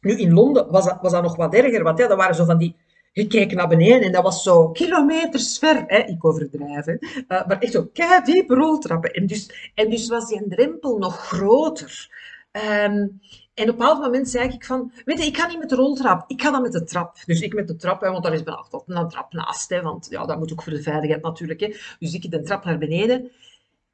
Nu, 0.00 0.18
in 0.18 0.32
Londen 0.32 0.70
was 0.70 0.84
dat, 0.84 0.98
was 1.00 1.12
dat 1.12 1.22
nog 1.22 1.36
wat 1.36 1.54
erger, 1.54 1.82
want 1.82 1.98
ja, 1.98 2.06
dat 2.06 2.16
waren 2.16 2.34
zo 2.34 2.44
van 2.44 2.58
die 2.58 2.76
ik 3.12 3.28
keek 3.28 3.52
naar 3.52 3.68
beneden 3.68 4.02
en 4.02 4.12
dat 4.12 4.22
was 4.22 4.42
zo 4.42 4.70
kilometers 4.70 5.58
ver. 5.58 5.84
Hè? 5.86 5.98
Ik 5.98 6.24
overdrijf, 6.24 6.84
hè? 6.84 6.92
Uh, 6.92 7.26
maar 7.28 7.58
echt 7.58 7.72
zo 7.72 7.90
diepe 8.24 8.54
roltrappen. 8.54 9.12
En 9.12 9.26
dus, 9.26 9.70
en 9.74 9.90
dus 9.90 10.08
was 10.08 10.28
die 10.28 10.48
drempel 10.48 10.98
nog 10.98 11.16
groter. 11.16 12.18
Um, 12.52 13.20
en 13.54 13.68
op 13.68 13.72
een 13.72 13.78
bepaald 13.78 14.00
moment 14.00 14.28
zei 14.28 14.48
ik 14.48 14.64
van, 14.64 14.92
weet 15.04 15.18
je, 15.18 15.26
ik 15.26 15.36
ga 15.36 15.46
niet 15.46 15.58
met 15.58 15.68
de 15.68 15.74
roltrap, 15.74 16.24
ik 16.26 16.42
ga 16.42 16.50
dan 16.50 16.62
met 16.62 16.72
de 16.72 16.84
trap. 16.84 17.16
Dus 17.26 17.40
ik 17.40 17.54
met 17.54 17.68
de 17.68 17.76
trap, 17.76 18.00
hè, 18.00 18.10
want 18.10 18.24
daar 18.24 18.32
is 18.32 18.42
bijna 18.42 18.60
altijd 18.70 18.98
een 18.98 19.08
trap 19.08 19.32
naast, 19.32 19.70
hè, 19.70 19.82
want 19.82 20.06
ja, 20.10 20.26
dat 20.26 20.38
moet 20.38 20.52
ook 20.52 20.62
voor 20.62 20.72
de 20.72 20.82
veiligheid 20.82 21.22
natuurlijk. 21.22 21.60
Hè. 21.60 21.74
Dus 21.98 22.14
ik 22.14 22.30
de 22.30 22.42
trap 22.42 22.64
naar 22.64 22.78
beneden. 22.78 23.30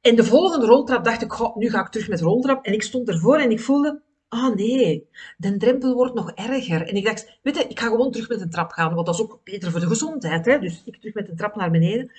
En 0.01 0.15
de 0.15 0.23
volgende 0.23 0.65
roltrap 0.65 1.03
dacht 1.03 1.21
ik, 1.21 1.55
nu 1.55 1.69
ga 1.69 1.79
ik 1.79 1.87
terug 1.87 2.07
met 2.07 2.19
de 2.19 2.25
roltrap. 2.25 2.65
En 2.65 2.73
ik 2.73 2.83
stond 2.83 3.09
ervoor 3.09 3.37
en 3.37 3.51
ik 3.51 3.59
voelde, 3.59 4.01
ah 4.27 4.55
nee, 4.55 5.07
de 5.37 5.57
drempel 5.57 5.93
wordt 5.93 6.13
nog 6.13 6.31
erger. 6.31 6.87
En 6.87 6.95
ik 6.95 7.05
dacht, 7.05 7.39
weet 7.41 7.55
je, 7.55 7.63
ik 7.63 7.79
ga 7.79 7.87
gewoon 7.87 8.11
terug 8.11 8.29
met 8.29 8.39
de 8.39 8.47
trap 8.47 8.71
gaan, 8.71 8.93
want 8.93 9.05
dat 9.05 9.15
is 9.15 9.21
ook 9.21 9.39
beter 9.43 9.71
voor 9.71 9.79
de 9.79 9.87
gezondheid. 9.87 10.45
Hè? 10.45 10.59
Dus 10.59 10.81
ik 10.85 10.97
terug 10.97 11.13
met 11.13 11.27
de 11.27 11.35
trap 11.35 11.55
naar 11.55 11.71
beneden. 11.71 12.11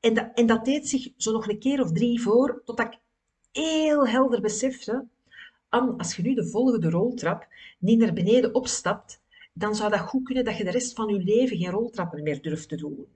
En 0.00 0.14
dat, 0.14 0.30
en 0.34 0.46
dat 0.46 0.64
deed 0.64 0.88
zich 0.88 1.08
zo 1.16 1.32
nog 1.32 1.48
een 1.48 1.58
keer 1.58 1.80
of 1.80 1.92
drie 1.92 2.20
voor, 2.20 2.62
totdat 2.64 2.86
ik 2.86 2.98
heel 3.62 4.08
helder 4.08 4.40
besefte, 4.40 5.06
als 5.96 6.16
je 6.16 6.22
nu 6.22 6.34
de 6.34 6.48
volgende 6.48 6.90
roltrap 6.90 7.46
niet 7.78 7.98
naar 7.98 8.12
beneden 8.12 8.54
opstapt, 8.54 9.20
dan 9.52 9.74
zou 9.74 9.90
dat 9.90 10.00
goed 10.00 10.24
kunnen 10.24 10.44
dat 10.44 10.56
je 10.56 10.64
de 10.64 10.70
rest 10.70 10.94
van 10.94 11.08
je 11.08 11.22
leven 11.22 11.56
geen 11.56 11.70
roltrappen 11.70 12.22
meer 12.22 12.42
durft 12.42 12.68
te 12.68 12.76
doen. 12.76 13.06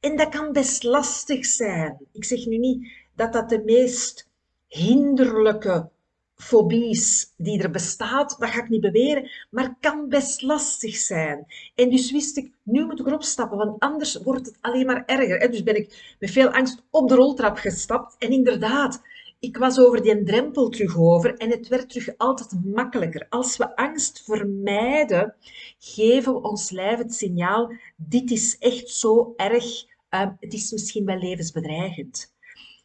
En 0.00 0.16
dat 0.16 0.28
kan 0.28 0.52
best 0.52 0.82
lastig 0.82 1.46
zijn. 1.46 1.98
Ik 2.12 2.24
zeg 2.24 2.46
nu 2.46 2.56
niet 2.58 2.88
dat 3.14 3.32
dat 3.32 3.48
de 3.48 3.62
meest 3.64 4.28
hinderlijke 4.66 5.90
fobies 6.36 7.32
die 7.36 7.62
er 7.62 7.70
bestaat, 7.70 8.36
dat 8.38 8.48
ga 8.48 8.62
ik 8.62 8.68
niet 8.68 8.80
beweren, 8.80 9.30
maar 9.50 9.76
kan 9.80 10.08
best 10.08 10.42
lastig 10.42 10.96
zijn. 10.96 11.46
En 11.74 11.90
dus 11.90 12.12
wist 12.12 12.36
ik, 12.36 12.52
nu 12.62 12.84
moet 12.84 13.00
ik 13.00 13.06
erop 13.06 13.22
stappen, 13.22 13.58
want 13.58 13.80
anders 13.80 14.16
wordt 14.22 14.46
het 14.46 14.58
alleen 14.60 14.86
maar 14.86 15.02
erger. 15.06 15.50
Dus 15.50 15.62
ben 15.62 15.76
ik 15.76 16.16
met 16.18 16.30
veel 16.30 16.48
angst 16.48 16.82
op 16.90 17.08
de 17.08 17.14
roltrap 17.14 17.56
gestapt 17.56 18.16
en 18.18 18.30
inderdaad, 18.30 19.02
ik 19.40 19.56
was 19.56 19.78
over 19.78 20.02
die 20.02 20.22
drempel 20.22 20.68
terug 20.68 20.98
over 20.98 21.36
en 21.36 21.50
het 21.50 21.68
werd 21.68 21.88
terug 21.88 22.16
altijd 22.16 22.64
makkelijker. 22.64 23.26
Als 23.28 23.56
we 23.56 23.76
angst 23.76 24.24
vermijden, 24.24 25.34
geven 25.78 26.32
we 26.32 26.42
ons 26.42 26.70
lijf 26.70 26.98
het 26.98 27.14
signaal, 27.14 27.72
dit 27.96 28.30
is 28.30 28.58
echt 28.58 28.90
zo 28.90 29.32
erg, 29.36 29.64
uh, 30.10 30.26
het 30.40 30.52
is 30.52 30.70
misschien 30.70 31.04
wel 31.04 31.18
levensbedreigend. 31.18 32.34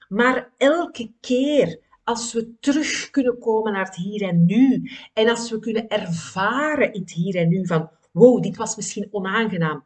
Maar 0.09 0.51
elke 0.57 1.11
keer 1.19 1.79
als 2.03 2.33
we 2.33 2.53
terug 2.59 3.09
kunnen 3.09 3.39
komen 3.39 3.73
naar 3.73 3.85
het 3.85 3.95
hier 3.95 4.21
en 4.21 4.45
nu 4.45 4.91
en 5.13 5.29
als 5.29 5.51
we 5.51 5.59
kunnen 5.59 5.87
ervaren 5.87 6.93
in 6.93 7.01
het 7.01 7.11
hier 7.11 7.35
en 7.35 7.47
nu 7.47 7.67
van, 7.67 7.89
wow, 8.11 8.43
dit 8.43 8.57
was 8.57 8.75
misschien 8.75 9.07
onaangenaam 9.11 9.83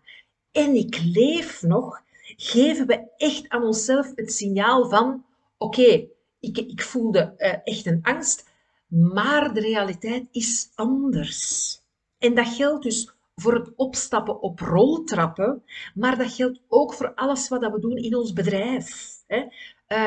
en 0.52 0.76
ik 0.76 1.02
leef 1.04 1.62
nog, 1.62 2.02
geven 2.36 2.88
we 2.88 3.08
echt 3.18 3.50
aan 3.50 3.64
onszelf 3.64 4.12
het 4.16 4.34
signaal 4.34 4.90
van, 4.90 5.26
oké, 5.58 6.08
ik, 6.40 6.58
ik 6.58 6.82
voelde 6.82 7.34
uh, 7.38 7.56
echt 7.64 7.86
een 7.86 8.00
angst, 8.02 8.50
maar 8.88 9.54
de 9.54 9.60
realiteit 9.60 10.28
is 10.32 10.72
anders. 10.76 11.82
En 12.18 12.36
dat 12.36 12.48
geldt 12.48 12.84
dus 12.84 13.14
voor 13.36 13.54
het 13.54 13.72
opstappen 13.76 14.42
op 14.42 14.60
roltrappen, 14.60 15.64
maar 15.94 16.18
dat 16.18 16.32
geldt 16.32 16.62
ook 16.68 16.94
voor 16.94 17.14
alles 17.14 17.48
wat 17.48 17.72
we 17.72 17.80
doen 17.80 17.98
in 17.98 18.16
ons 18.16 18.34
bedrijf. 18.34 19.14
Hè. 19.28 19.46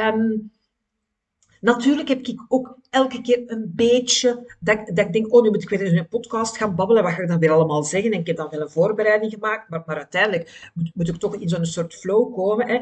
Um, 0.09 0.53
Natuurlijk 1.61 2.09
heb 2.09 2.27
ik 2.27 2.45
ook 2.49 2.79
elke 2.91 3.21
keer 3.21 3.43
een 3.47 3.73
beetje 3.75 4.57
dat, 4.61 4.87
dat 4.87 5.07
ik 5.07 5.13
denk, 5.13 5.35
oh, 5.35 5.43
nu 5.43 5.51
moet 5.51 5.63
ik 5.63 5.69
weer 5.69 5.83
in 5.83 5.99
een 5.99 6.09
podcast 6.09 6.57
gaan 6.57 6.75
babbelen. 6.75 7.03
Wat 7.03 7.13
ga 7.13 7.23
ik 7.23 7.29
dan 7.29 7.39
weer 7.39 7.51
allemaal 7.51 7.83
zeggen? 7.83 8.13
En 8.13 8.21
ik 8.21 8.27
heb 8.27 8.37
dan 8.37 8.49
wel 8.51 8.61
een 8.61 8.71
voorbereiding 8.71 9.33
gemaakt, 9.33 9.69
maar, 9.69 9.83
maar 9.87 9.97
uiteindelijk 9.97 10.71
moet, 10.75 10.91
moet 10.95 11.09
ik 11.09 11.17
toch 11.17 11.37
in 11.37 11.49
zo'n 11.49 11.65
soort 11.65 11.95
flow 11.95 12.35
komen. 12.35 12.69
Hè. 12.69 12.79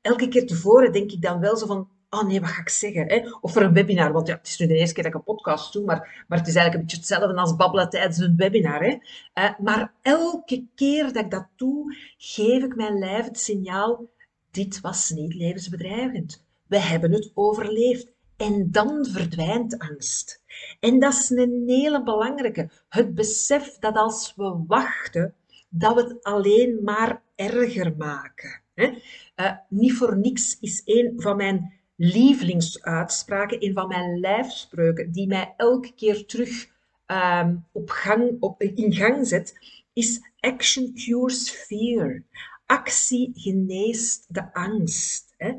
Elke 0.00 0.28
keer 0.28 0.46
tevoren 0.46 0.92
denk 0.92 1.12
ik 1.12 1.22
dan 1.22 1.40
wel 1.40 1.56
zo 1.56 1.66
van, 1.66 1.88
oh 2.10 2.26
nee, 2.26 2.40
wat 2.40 2.50
ga 2.50 2.60
ik 2.60 2.68
zeggen? 2.68 3.08
Hè? 3.08 3.22
Of 3.40 3.52
voor 3.52 3.62
een 3.62 3.72
webinar, 3.72 4.12
want 4.12 4.26
ja, 4.26 4.34
het 4.34 4.46
is 4.46 4.58
nu 4.58 4.66
de 4.66 4.74
eerste 4.74 4.94
keer 4.94 5.02
dat 5.02 5.12
ik 5.12 5.18
een 5.18 5.34
podcast 5.34 5.72
doe, 5.72 5.84
maar, 5.84 6.24
maar 6.28 6.38
het 6.38 6.48
is 6.48 6.54
eigenlijk 6.54 6.74
een 6.74 6.80
beetje 6.80 6.96
hetzelfde 6.96 7.40
als 7.40 7.56
babbelen 7.56 7.90
tijdens 7.90 8.18
een 8.18 8.36
webinar. 8.36 8.82
Hè? 8.82 8.98
Uh, 9.34 9.58
maar 9.58 9.92
elke 10.02 10.66
keer 10.74 11.12
dat 11.12 11.24
ik 11.24 11.30
dat 11.30 11.46
doe, 11.56 11.96
geef 12.18 12.62
ik 12.62 12.76
mijn 12.76 12.98
lijf 12.98 13.24
het 13.24 13.40
signaal, 13.40 14.06
dit 14.50 14.80
was 14.80 15.10
niet 15.10 15.34
levensbedreigend. 15.34 16.44
We 16.66 16.80
hebben 16.80 17.12
het 17.12 17.30
overleefd. 17.34 18.16
En 18.38 18.70
dan 18.70 19.06
verdwijnt 19.06 19.78
angst. 19.78 20.42
En 20.80 20.98
dat 20.98 21.12
is 21.12 21.30
een 21.30 21.62
hele 21.66 22.02
belangrijke. 22.02 22.70
Het 22.88 23.14
besef 23.14 23.78
dat 23.78 23.96
als 23.96 24.32
we 24.36 24.64
wachten, 24.66 25.34
dat 25.68 25.94
we 25.94 26.02
het 26.02 26.22
alleen 26.22 26.80
maar 26.84 27.22
erger 27.34 27.94
maken. 27.96 28.60
Uh, 28.74 29.52
niet 29.68 29.92
voor 29.92 30.18
niks 30.18 30.58
is 30.60 30.82
een 30.84 31.12
van 31.16 31.36
mijn 31.36 31.72
lievelingsuitspraken, 31.96 33.64
een 33.64 33.72
van 33.72 33.88
mijn 33.88 34.20
lijfspreuken, 34.20 35.12
die 35.12 35.26
mij 35.26 35.54
elke 35.56 35.94
keer 35.94 36.26
terug 36.26 36.68
um, 37.06 37.64
op 37.72 37.90
gang, 37.90 38.36
op, 38.40 38.62
in 38.62 38.92
gang 38.92 39.26
zet, 39.26 39.58
is 39.92 40.20
action 40.40 40.94
cures 40.94 41.50
fear. 41.50 42.22
Actie 42.66 43.30
geneest 43.34 44.24
de 44.28 44.54
angst. 44.54 45.34
Hè? 45.36 45.52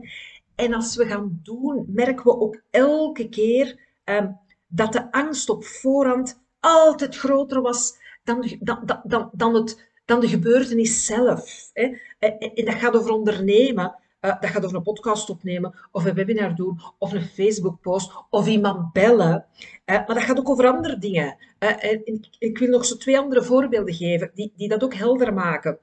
En 0.60 0.74
als 0.74 0.96
we 0.96 1.06
gaan 1.06 1.40
doen, 1.44 1.86
merken 1.88 2.26
we 2.26 2.40
ook 2.40 2.62
elke 2.70 3.30
keer 3.30 3.80
um, 4.06 4.38
dat 4.68 4.94
de 4.94 5.12
angst 5.12 5.50
op 5.50 5.66
voorhand 5.66 6.42
altijd 6.60 7.16
groter 7.16 7.62
was 7.62 7.98
dan, 8.24 8.58
dan, 8.60 9.02
dan, 9.04 9.30
dan, 9.34 9.56
het, 9.56 9.90
dan 10.06 10.20
de 10.20 10.28
gebeurtenis 10.28 11.06
zelf. 11.06 11.70
Hè? 11.74 11.98
En 12.20 12.66
dat 12.66 12.76
gaat 12.76 12.96
over 12.96 13.12
ondernemen. 13.12 13.96
Uh, 14.22 14.42
dat 14.42 14.50
gaat 14.50 14.64
over 14.64 14.78
een 14.78 14.84
podcast 14.84 15.30
opnemen, 15.30 15.76
of 15.92 16.06
een 16.06 16.14
webinar 16.14 16.56
doen, 16.56 16.80
of 16.98 17.14
een 17.14 17.26
Facebook-post, 17.26 18.12
of 18.30 18.48
iemand 18.48 18.94
bellen. 18.94 19.46
Maar 19.86 20.06
dat 20.06 20.24
gaat 20.24 20.40
ook 20.40 20.50
over 20.50 20.68
andere 20.68 20.98
dingen. 20.98 21.38
En 21.60 22.28
ik, 22.40 22.58
wil 22.58 22.70
nog 22.70 22.86
zo 22.86 22.98
twee 22.98 23.20
andere 23.20 23.44
voorbeelden 23.44 23.94
geven, 23.94 24.32
die, 24.34 24.54
die 24.56 24.68
dat 24.68 24.84
ook 24.84 24.94
helder 24.94 25.34
maken. 25.34 25.80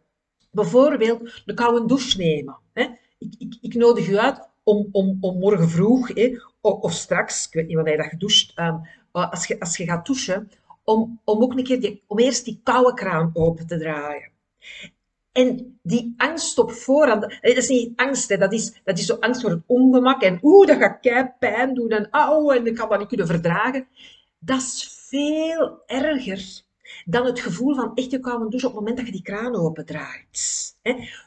Bijvoorbeeld 0.51 1.43
de 1.45 1.55
koude 1.55 1.87
douche 1.87 2.19
nemen. 2.19 2.57
Hè? 2.73 2.83
Ik, 3.19 3.35
ik, 3.39 3.59
ik, 3.61 3.75
nodig 3.75 4.09
u 4.09 4.19
uit 4.19 4.55
om, 4.67 4.89
om, 4.93 5.19
om 5.21 5.39
morgen 5.39 5.69
vroeg, 5.69 6.09
hè, 6.15 6.37
of, 6.61 6.81
of, 6.81 6.93
straks, 6.93 7.47
ik 7.47 7.53
weet 7.53 7.67
niet 7.67 7.75
wanneer 7.75 7.93
je 7.93 8.03
dat 8.03 8.11
gedoucht, 8.11 8.53
um, 8.59 8.81
als, 9.13 9.47
je, 9.47 9.61
als 9.61 9.77
je 9.77 9.85
gaat 9.85 10.07
douchen, 10.07 10.51
om, 10.85 11.21
om 11.25 11.43
ook 11.43 11.53
een 11.53 11.65
keer 11.65 11.81
die, 11.81 12.03
om 12.07 12.19
eerst 12.19 12.45
die 12.45 12.61
koude 12.63 12.95
kraan 12.95 13.31
open 13.33 13.67
te 13.67 13.79
draaien. 13.79 14.31
En 15.33 15.79
die 15.83 16.15
angst 16.17 16.59
op 16.59 16.73
voorhand, 16.73 17.21
dat 17.21 17.57
is 17.57 17.69
niet 17.69 17.93
angst, 17.97 18.29
hè, 18.29 18.37
dat, 18.37 18.53
is, 18.53 18.81
dat 18.85 18.99
is 18.99 19.07
zo 19.07 19.17
angst 19.21 19.41
voor 19.41 19.51
het 19.51 19.63
ongemak. 19.67 20.23
En 20.23 20.39
oeh, 20.43 20.67
dat 20.67 20.79
gaat 20.79 21.01
kei 21.01 21.31
pijn 21.39 21.75
doen 21.75 21.91
en 21.91 22.09
auw, 22.11 22.51
en 22.51 22.67
ik 22.67 22.75
kan 22.75 22.89
dat 22.89 22.99
niet 22.99 23.09
kunnen 23.09 23.27
verdragen. 23.27 23.87
Dat 24.39 24.61
is 24.61 25.07
veel 25.09 25.83
erger 25.87 26.63
dan 27.05 27.27
het 27.27 27.41
gevoel 27.41 27.75
van 27.75 27.95
echt 27.95 28.11
je 28.11 28.21
koude 28.21 28.49
douche 28.49 28.67
op 28.67 28.73
het 28.73 28.81
moment 28.81 28.97
dat 28.97 29.07
je 29.07 29.13
die 29.13 29.23
kraan 29.23 29.55
opendraait. 29.55 30.77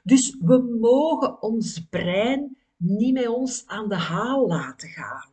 Dus 0.03 0.37
we 0.39 0.77
mogen 0.79 1.41
ons 1.41 1.85
brein 1.89 2.57
niet 2.79 3.13
met 3.13 3.27
ons 3.27 3.63
aan 3.67 3.89
de 3.89 3.95
haal 3.95 4.47
laten 4.47 4.89
gaan. 4.89 5.29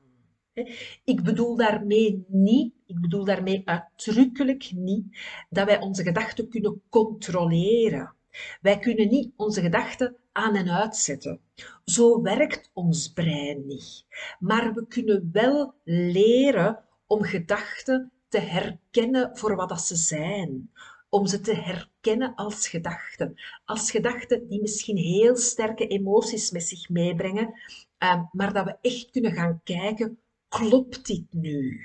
Ik 1.05 1.23
bedoel 1.23 1.57
daarmee 1.57 2.25
niet, 2.29 2.75
ik 2.87 3.01
bedoel 3.01 3.25
daarmee 3.25 3.63
uitdrukkelijk 3.65 4.71
niet, 4.75 5.05
dat 5.51 5.67
wij 5.67 5.81
onze 5.81 6.03
gedachten 6.03 6.49
kunnen 6.49 6.83
controleren. 6.89 8.15
Wij 8.61 8.79
kunnen 8.79 9.09
niet 9.09 9.33
onze 9.37 9.61
gedachten 9.61 10.17
aan 10.33 10.55
en 10.55 10.69
uitzetten. 10.69 11.41
Zo 11.85 12.23
werkt 12.23 12.71
ons 12.73 13.13
brein 13.13 13.67
niet. 13.67 14.05
Maar 14.39 14.75
we 14.75 14.87
kunnen 14.87 15.29
wel 15.33 15.75
leren 15.85 16.85
om 17.07 17.23
gedachten 17.23 18.13
te 18.29 18.39
herkennen 18.39 19.37
voor 19.37 19.57
wat 19.57 19.81
ze 19.81 19.97
zijn. 19.97 20.71
Om 21.09 21.27
ze 21.27 21.41
te 21.41 21.55
herkennen 21.55 22.35
als 22.35 22.69
gedachten. 22.69 23.35
Als 23.65 23.91
gedachten 23.91 24.49
die 24.49 24.61
misschien 24.61 24.97
heel 24.97 25.37
sterke 25.37 25.87
emoties 25.87 26.51
met 26.51 26.63
zich 26.63 26.89
meebrengen, 26.89 27.55
ehm, 27.99 28.23
maar 28.33 28.53
dat 28.53 28.65
we 28.65 28.77
echt 28.81 29.11
kunnen 29.11 29.33
gaan 29.33 29.61
kijken, 29.65 30.19
klopt 30.49 31.07
dit 31.07 31.25
nu? 31.31 31.81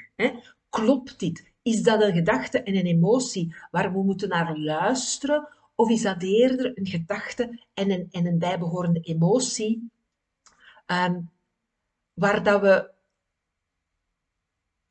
Klopt 0.69 1.19
dit? 1.19 1.51
Is 1.61 1.83
dat 1.83 2.01
een 2.01 2.13
gedachte 2.13 2.63
en 2.63 2.75
een 2.75 2.85
emotie 2.85 3.55
waar 3.71 3.93
we 3.93 4.03
moeten 4.03 4.29
naar 4.29 4.57
luisteren? 4.57 5.47
Of 5.75 5.89
is 5.89 6.01
dat 6.01 6.23
eerder 6.23 6.77
een 6.77 6.87
gedachte 6.87 7.65
en 7.73 7.91
een, 7.91 8.07
en 8.11 8.25
een 8.25 8.39
bijbehorende 8.39 8.99
emotie, 8.99 9.91
um, 10.87 11.29
waar 12.13 12.43
dat 12.43 12.61
we, 12.61 12.89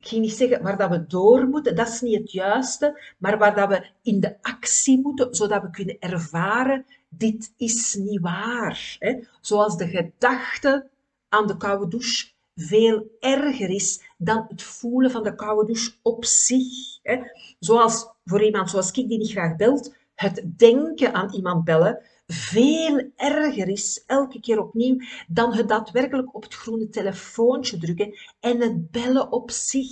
ik 0.01 0.07
ging 0.07 0.21
niet 0.21 0.33
zeggen 0.33 0.61
waar 0.61 0.77
dat 0.77 0.89
we 0.89 1.07
door 1.07 1.47
moeten, 1.47 1.75
dat 1.75 1.87
is 1.87 2.01
niet 2.01 2.17
het 2.17 2.31
juiste, 2.31 3.13
maar 3.17 3.37
waar 3.37 3.55
dat 3.55 3.69
we 3.69 3.89
in 4.01 4.19
de 4.19 4.37
actie 4.41 5.01
moeten, 5.01 5.35
zodat 5.35 5.61
we 5.61 5.69
kunnen 5.69 5.99
ervaren, 5.99 6.85
dit 7.09 7.53
is 7.57 7.95
niet 7.95 8.21
waar. 8.21 8.95
Hè? 8.99 9.19
Zoals 9.41 9.77
de 9.77 9.87
gedachte 9.87 10.89
aan 11.29 11.47
de 11.47 11.57
koude 11.57 11.87
douche 11.87 12.29
veel 12.55 13.07
erger 13.19 13.69
is 13.69 14.01
dan 14.17 14.45
het 14.47 14.61
voelen 14.63 15.11
van 15.11 15.23
de 15.23 15.35
koude 15.35 15.65
douche 15.65 15.91
op 16.01 16.25
zich. 16.25 16.99
Hè? 17.01 17.19
Zoals 17.59 18.07
voor 18.25 18.43
iemand 18.43 18.69
zoals 18.69 18.91
ik 18.91 19.07
die 19.09 19.17
niet 19.17 19.31
graag 19.31 19.55
belt, 19.55 19.95
het 20.15 20.43
denken 20.57 21.13
aan 21.13 21.33
iemand 21.33 21.63
bellen 21.63 22.01
veel 22.31 23.11
erger 23.15 23.69
is, 23.69 24.03
elke 24.07 24.39
keer 24.39 24.59
opnieuw, 24.59 24.97
dan 25.27 25.53
het 25.53 25.67
daadwerkelijk 25.67 26.35
op 26.35 26.43
het 26.43 26.53
groene 26.53 26.89
telefoontje 26.89 27.77
drukken 27.77 28.13
en 28.39 28.61
het 28.61 28.91
bellen 28.91 29.31
op 29.31 29.51
zich. 29.51 29.89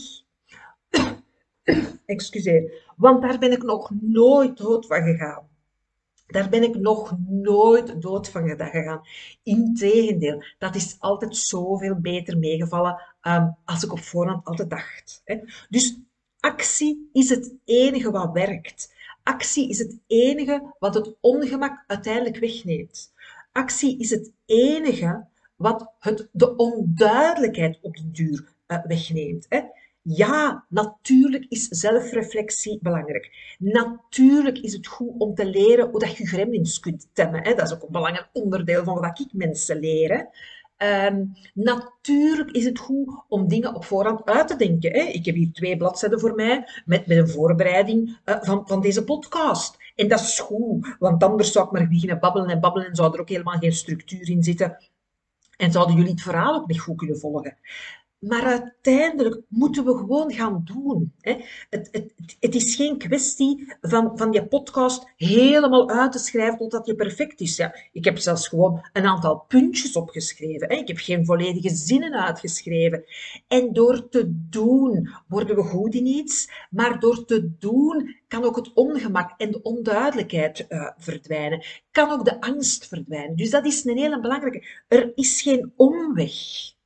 Excuseer, 2.05 2.91
want 2.96 3.22
daar 3.22 3.39
ben 3.39 3.51
ik 3.51 3.63
nog 3.63 3.91
nooit 4.01 4.58
dood 4.58 4.86
van 4.86 5.01
gegaan. 5.01 5.48
Daar 6.27 6.50
ben 6.50 6.63
ik 6.63 6.75
nog 6.75 7.17
nooit 7.27 8.01
dood 8.01 8.29
van 8.29 8.50
gegaan. 8.50 9.01
Integendeel, 9.43 10.43
dat 10.58 10.75
is 10.75 10.96
altijd 11.00 11.36
zoveel 11.36 11.96
beter 11.96 12.38
meegevallen 12.38 13.01
um, 13.22 13.55
als 13.65 13.84
ik 13.84 13.91
op 13.91 14.00
voorhand 14.00 14.46
altijd 14.46 14.69
dacht. 14.69 15.22
Hè. 15.25 15.38
Dus 15.69 16.00
actie 16.39 17.10
is 17.13 17.29
het 17.29 17.55
enige 17.65 18.12
wat 18.12 18.31
werkt. 18.31 18.93
Actie 19.29 19.69
is 19.69 19.79
het 19.79 20.00
enige 20.07 20.75
wat 20.79 20.93
het 20.93 21.15
ongemak 21.21 21.83
uiteindelijk 21.88 22.38
wegneemt. 22.38 23.13
Actie 23.51 24.00
is 24.00 24.09
het 24.09 24.31
enige 24.45 25.25
wat 25.55 25.91
het, 26.00 26.29
de 26.31 26.55
onduidelijkheid 26.55 27.79
op 27.81 27.95
de 27.95 28.12
duur 28.12 28.53
uh, 28.67 28.86
wegneemt. 28.86 29.45
Hè. 29.50 29.62
Ja, 30.01 30.65
natuurlijk 30.69 31.45
is 31.50 31.67
zelfreflectie 31.67 32.79
belangrijk. 32.81 33.55
Natuurlijk 33.59 34.57
is 34.57 34.74
het 34.74 34.88
goed 34.88 35.13
om 35.17 35.36
te 35.36 35.45
leren 35.45 35.89
hoe 35.89 36.00
dat 36.00 36.17
je 36.17 36.27
gremlins 36.27 36.79
kunt 36.79 37.07
temmen. 37.13 37.43
Hè. 37.43 37.53
Dat 37.53 37.67
is 37.67 37.74
ook 37.74 37.83
een 37.83 37.91
belangrijk 37.91 38.29
onderdeel 38.33 38.83
van 38.83 39.00
wat 39.00 39.19
ik 39.19 39.33
mensen 39.33 39.79
leren. 39.79 40.29
Um, 40.81 41.33
natuurlijk 41.53 42.51
is 42.51 42.65
het 42.65 42.79
goed 42.79 43.24
om 43.27 43.48
dingen 43.48 43.75
op 43.75 43.86
voorhand 43.86 44.25
uit 44.25 44.48
te 44.48 44.55
denken. 44.55 44.91
Hè. 44.91 45.01
Ik 45.01 45.25
heb 45.25 45.36
hier 45.36 45.51
twee 45.51 45.77
bladzijden 45.77 46.19
voor 46.19 46.36
mij 46.36 46.69
met, 46.86 47.07
met 47.07 47.17
een 47.17 47.29
voorbereiding 47.29 48.17
uh, 48.25 48.36
van, 48.41 48.67
van 48.67 48.81
deze 48.81 49.03
podcast. 49.03 49.77
En 49.95 50.07
dat 50.07 50.19
is 50.19 50.39
goed, 50.39 50.95
want 51.00 51.24
anders 51.24 51.51
zou 51.51 51.65
ik 51.65 51.71
maar 51.71 51.88
beginnen 51.88 52.19
babbelen 52.19 52.50
en 52.50 52.59
babbelen 52.59 52.88
en 52.88 52.95
zou 52.95 53.13
er 53.13 53.19
ook 53.19 53.29
helemaal 53.29 53.57
geen 53.57 53.74
structuur 53.74 54.29
in 54.29 54.43
zitten. 54.43 54.77
En 55.57 55.71
zouden 55.71 55.95
jullie 55.95 56.12
het 56.12 56.21
verhaal 56.21 56.55
ook 56.55 56.67
niet 56.67 56.79
goed 56.79 56.98
kunnen 56.98 57.19
volgen. 57.19 57.57
Maar 58.19 58.43
uiteindelijk 58.43 59.41
moeten 59.47 59.85
we 59.85 59.97
gewoon 59.97 60.33
gaan 60.33 60.61
doen. 60.63 61.13
Hè. 61.21 61.38
Het, 61.69 61.89
het, 61.91 62.13
het, 62.39 62.55
is 62.55 62.75
geen 62.75 62.97
kwestie 62.97 63.75
van, 63.81 64.17
van 64.17 64.31
je 64.31 64.47
podcast 64.47 65.13
helemaal 65.15 65.89
uit 65.89 66.11
te 66.11 66.19
schrijven 66.19 66.57
totdat 66.57 66.85
je 66.85 66.95
perfect 66.95 67.41
is. 67.41 67.55
Ja, 67.55 67.75
ik 67.91 68.05
heb 68.05 68.17
zelfs 68.17 68.47
gewoon 68.47 68.89
een 68.93 69.05
aantal 69.05 69.43
puntjes 69.47 69.95
opgeschreven. 69.95 70.67
Hè. 70.67 70.75
Ik 70.75 70.88
heb 70.88 70.97
geen 70.97 71.25
volledige 71.25 71.69
zinnen 71.69 72.13
uitgeschreven. 72.13 73.03
En 73.47 73.73
door 73.73 74.09
te 74.09 74.47
doen 74.49 75.09
worden 75.27 75.55
we 75.55 75.63
goed 75.63 75.93
in 75.93 76.05
iets, 76.05 76.51
maar 76.69 76.99
door 76.99 77.25
te 77.25 77.51
doen 77.59 78.17
kan 78.27 78.43
ook 78.43 78.55
het 78.55 78.73
ongemak 78.73 79.33
en 79.38 79.51
de 79.51 79.61
onduidelijkheid 79.61 80.65
uh, 80.69 80.89
verdwijnen. 80.97 81.65
Kan 81.91 82.11
ook 82.11 82.25
de 82.25 82.41
angst 82.41 82.88
verdwijnen. 82.88 83.35
Dus 83.35 83.49
dat 83.49 83.65
is 83.65 83.85
een 83.85 83.97
hele 83.97 84.19
belangrijke. 84.19 84.65
Er 84.88 85.11
is 85.15 85.41
geen 85.41 85.73
omweg. 85.75 86.77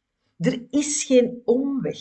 Er 0.44 0.62
is 0.70 1.04
geen 1.04 1.42
omweg. 1.46 2.00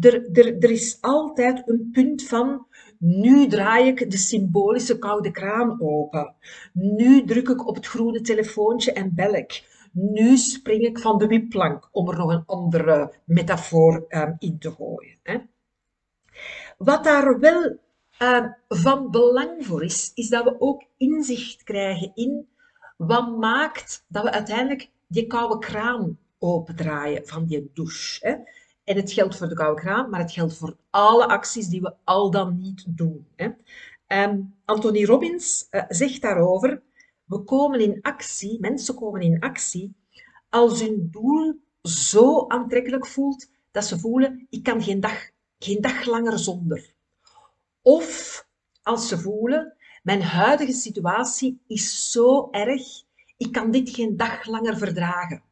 Er, 0.00 0.30
er, 0.32 0.58
er 0.58 0.70
is 0.70 0.98
altijd 1.00 1.68
een 1.68 1.88
punt 1.92 2.22
van 2.22 2.66
nu 2.98 3.46
draai 3.46 3.86
ik 3.86 4.10
de 4.10 4.16
symbolische 4.16 4.98
koude 4.98 5.30
kraan 5.30 5.80
open. 5.80 6.34
Nu 6.72 7.24
druk 7.24 7.48
ik 7.48 7.66
op 7.66 7.74
het 7.74 7.86
groene 7.86 8.20
telefoontje 8.20 8.92
en 8.92 9.14
bel 9.14 9.34
ik. 9.34 9.68
Nu 9.92 10.36
spring 10.36 10.82
ik 10.82 10.98
van 10.98 11.18
de 11.18 11.26
wipplank, 11.26 11.88
om 11.92 12.08
er 12.08 12.16
nog 12.16 12.30
een 12.30 12.42
andere 12.46 13.14
metafoor 13.24 14.04
um, 14.08 14.36
in 14.38 14.58
te 14.58 14.70
gooien. 14.70 15.48
Wat 16.78 17.04
daar 17.04 17.38
wel 17.38 17.78
uh, 18.22 18.46
van 18.68 19.10
belang 19.10 19.66
voor 19.66 19.84
is, 19.84 20.10
is 20.14 20.28
dat 20.28 20.44
we 20.44 20.56
ook 20.58 20.84
inzicht 20.96 21.62
krijgen 21.62 22.12
in 22.14 22.48
wat 22.96 23.38
maakt 23.38 24.04
dat 24.08 24.22
we 24.22 24.30
uiteindelijk 24.30 24.90
die 25.06 25.26
koude 25.26 25.58
kraan 25.58 26.18
opendraaien 26.40 27.26
van 27.26 27.46
die 27.46 27.70
douche. 27.74 28.26
Hè. 28.26 28.34
En 28.84 28.96
het 28.96 29.12
geldt 29.12 29.36
voor 29.36 29.48
de 29.48 29.54
koude 29.54 29.80
kraan, 29.80 30.10
maar 30.10 30.20
het 30.20 30.32
geldt 30.32 30.56
voor 30.56 30.76
alle 30.90 31.26
acties 31.26 31.66
die 31.66 31.80
we 31.80 31.94
al 32.04 32.30
dan 32.30 32.58
niet 32.58 32.84
doen. 32.88 33.26
Hè. 33.36 33.48
Um, 34.24 34.54
Anthony 34.64 35.04
Robbins 35.04 35.66
uh, 35.70 35.82
zegt 35.88 36.22
daarover, 36.22 36.82
we 37.24 37.38
komen 37.38 37.80
in 37.80 37.98
actie, 38.02 38.60
mensen 38.60 38.94
komen 38.94 39.20
in 39.20 39.40
actie, 39.40 39.94
als 40.48 40.80
hun 40.80 41.08
doel 41.10 41.60
zo 41.82 42.48
aantrekkelijk 42.48 43.06
voelt, 43.06 43.50
dat 43.70 43.84
ze 43.84 43.98
voelen, 43.98 44.46
ik 44.50 44.62
kan 44.62 44.82
geen 44.82 45.00
dag, 45.00 45.30
geen 45.58 45.80
dag 45.80 46.04
langer 46.04 46.38
zonder. 46.38 46.92
Of 47.82 48.46
als 48.82 49.08
ze 49.08 49.18
voelen, 49.18 49.74
mijn 50.02 50.22
huidige 50.22 50.72
situatie 50.72 51.60
is 51.66 52.10
zo 52.12 52.48
erg, 52.50 52.82
ik 53.36 53.52
kan 53.52 53.70
dit 53.70 53.90
geen 53.90 54.16
dag 54.16 54.46
langer 54.46 54.76
verdragen. 54.76 55.42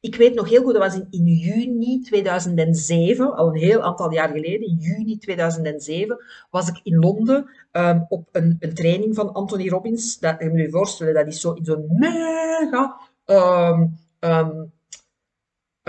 Ik 0.00 0.16
weet 0.16 0.34
nog 0.34 0.48
heel 0.48 0.62
goed, 0.62 0.72
dat 0.72 0.82
was 0.82 1.00
in, 1.10 1.26
juni 1.26 2.00
2007, 2.00 3.36
al 3.36 3.48
een 3.48 3.60
heel 3.60 3.82
aantal 3.82 4.12
jaar 4.12 4.28
geleden, 4.28 4.76
juni 4.78 5.18
2007, 5.18 6.24
was 6.50 6.68
ik 6.68 6.80
in 6.82 6.96
Londen 6.96 7.50
um, 7.72 8.06
op 8.08 8.28
een, 8.32 8.56
een, 8.58 8.74
training 8.74 9.14
van 9.14 9.32
Anthony 9.32 9.68
Robbins. 9.68 10.18
Dat, 10.18 10.36
je 10.38 10.48
moet 10.48 10.60
je 10.60 10.70
voorstellen, 10.70 11.14
dat 11.14 11.26
is 11.26 11.40
zo 11.40 11.52
in 11.52 11.64
zo'n 11.64 11.86
mega 11.88 13.00
um, 13.26 13.98
um, 14.20 14.72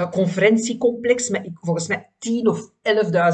conferentiecomplex 0.10 1.30
met 1.30 1.50
volgens 1.54 1.88
mij 1.88 2.10
10 2.18 2.48
of 2.48 2.72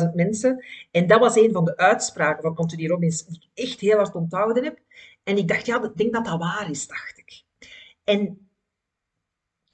11.000 0.03 0.13
mensen. 0.13 0.65
En 0.91 1.07
dat 1.07 1.19
was 1.19 1.35
een 1.35 1.51
van 1.51 1.65
de 1.65 1.77
uitspraken 1.77 2.41
van 2.41 2.55
Anthony 2.55 2.87
Robbins 2.87 3.25
die 3.25 3.35
ik 3.35 3.63
echt 3.65 3.79
heel 3.79 3.97
hard 3.97 4.15
onthouden 4.15 4.63
heb. 4.63 4.79
En 5.23 5.37
ik 5.37 5.47
dacht, 5.47 5.65
ja, 5.65 5.83
ik 5.83 5.95
denk 5.95 6.13
dat 6.13 6.25
dat 6.25 6.39
waar 6.39 6.69
is, 6.69 6.87
dacht 6.87 7.17
ik. 7.17 7.43
En 8.03 8.46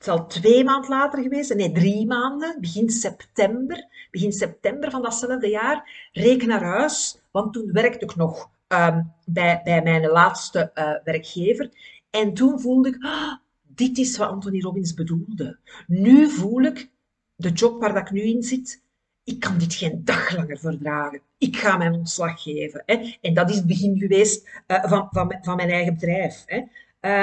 het 0.03 0.11
zal 0.11 0.27
twee 0.27 0.63
maanden 0.63 0.89
later 0.89 1.23
geweest 1.23 1.55
nee, 1.55 1.71
drie 1.71 2.05
maanden, 2.05 2.57
begin 2.59 2.89
september, 2.89 3.87
begin 4.11 4.31
september 4.31 4.91
van 4.91 5.01
datzelfde 5.01 5.47
jaar, 5.47 6.09
reken 6.11 6.47
naar 6.47 6.63
huis, 6.63 7.21
want 7.31 7.53
toen 7.53 7.71
werkte 7.71 8.05
ik 8.05 8.15
nog 8.15 8.49
um, 8.67 9.13
bij, 9.25 9.61
bij 9.63 9.81
mijn 9.81 10.07
laatste 10.07 10.71
uh, 10.75 10.93
werkgever. 11.03 11.69
En 12.09 12.33
toen 12.33 12.59
voelde 12.59 12.89
ik, 12.89 13.03
ah, 13.03 13.33
dit 13.67 13.97
is 13.97 14.17
wat 14.17 14.29
Anthony 14.29 14.61
Robbins 14.61 14.93
bedoelde. 14.93 15.57
Nu 15.87 16.29
voel 16.29 16.61
ik, 16.61 16.89
de 17.35 17.51
job 17.51 17.79
waar 17.81 17.93
dat 17.93 18.01
ik 18.01 18.11
nu 18.11 18.21
in 18.21 18.43
zit, 18.43 18.81
ik 19.23 19.39
kan 19.39 19.57
dit 19.57 19.73
geen 19.73 20.01
dag 20.03 20.35
langer 20.35 20.57
verdragen. 20.57 21.21
Ik 21.37 21.57
ga 21.57 21.77
mijn 21.77 21.93
ontslag 21.93 22.41
geven. 22.41 22.83
Hè. 22.85 23.17
En 23.21 23.33
dat 23.33 23.49
is 23.49 23.55
het 23.55 23.67
begin 23.67 23.97
geweest 23.97 24.63
uh, 24.67 24.83
van, 24.83 25.07
van, 25.11 25.37
van 25.41 25.55
mijn 25.55 25.69
eigen 25.69 25.93
bedrijf. 25.93 26.43
Hè. 26.45 26.61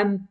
Um, 0.00 0.28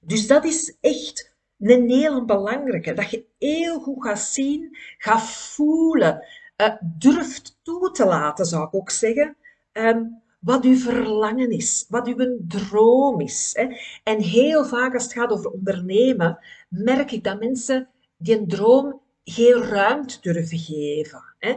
dus 0.00 0.26
dat 0.26 0.44
is 0.44 0.76
echt 0.80 1.29
een 1.60 1.90
heel 1.90 2.24
belangrijke. 2.24 2.94
Dat 2.94 3.10
je 3.10 3.24
heel 3.38 3.80
goed 3.80 4.04
gaat 4.04 4.20
zien, 4.20 4.76
gaat 4.98 5.22
voelen, 5.22 6.24
uh, 6.56 6.74
durft 6.98 7.58
toe 7.62 7.90
te 7.90 8.04
laten, 8.04 8.44
zou 8.44 8.66
ik 8.66 8.74
ook 8.74 8.90
zeggen. 8.90 9.36
Um, 9.72 10.22
wat 10.40 10.64
uw 10.64 10.76
verlangen 10.76 11.50
is, 11.50 11.86
wat 11.88 12.06
uw 12.06 12.38
droom 12.48 13.20
is. 13.20 13.50
Hè. 13.52 13.66
En 14.02 14.20
heel 14.20 14.64
vaak 14.64 14.94
als 14.94 15.02
het 15.02 15.12
gaat 15.12 15.30
over 15.30 15.50
ondernemen, 15.50 16.38
merk 16.68 17.10
ik 17.10 17.24
dat 17.24 17.40
mensen 17.40 17.88
die 18.16 18.38
een 18.38 18.48
droom 18.48 19.00
geen 19.24 19.62
ruimte 19.62 20.18
durven 20.20 20.58
geven. 20.58 21.22
Hè. 21.38 21.50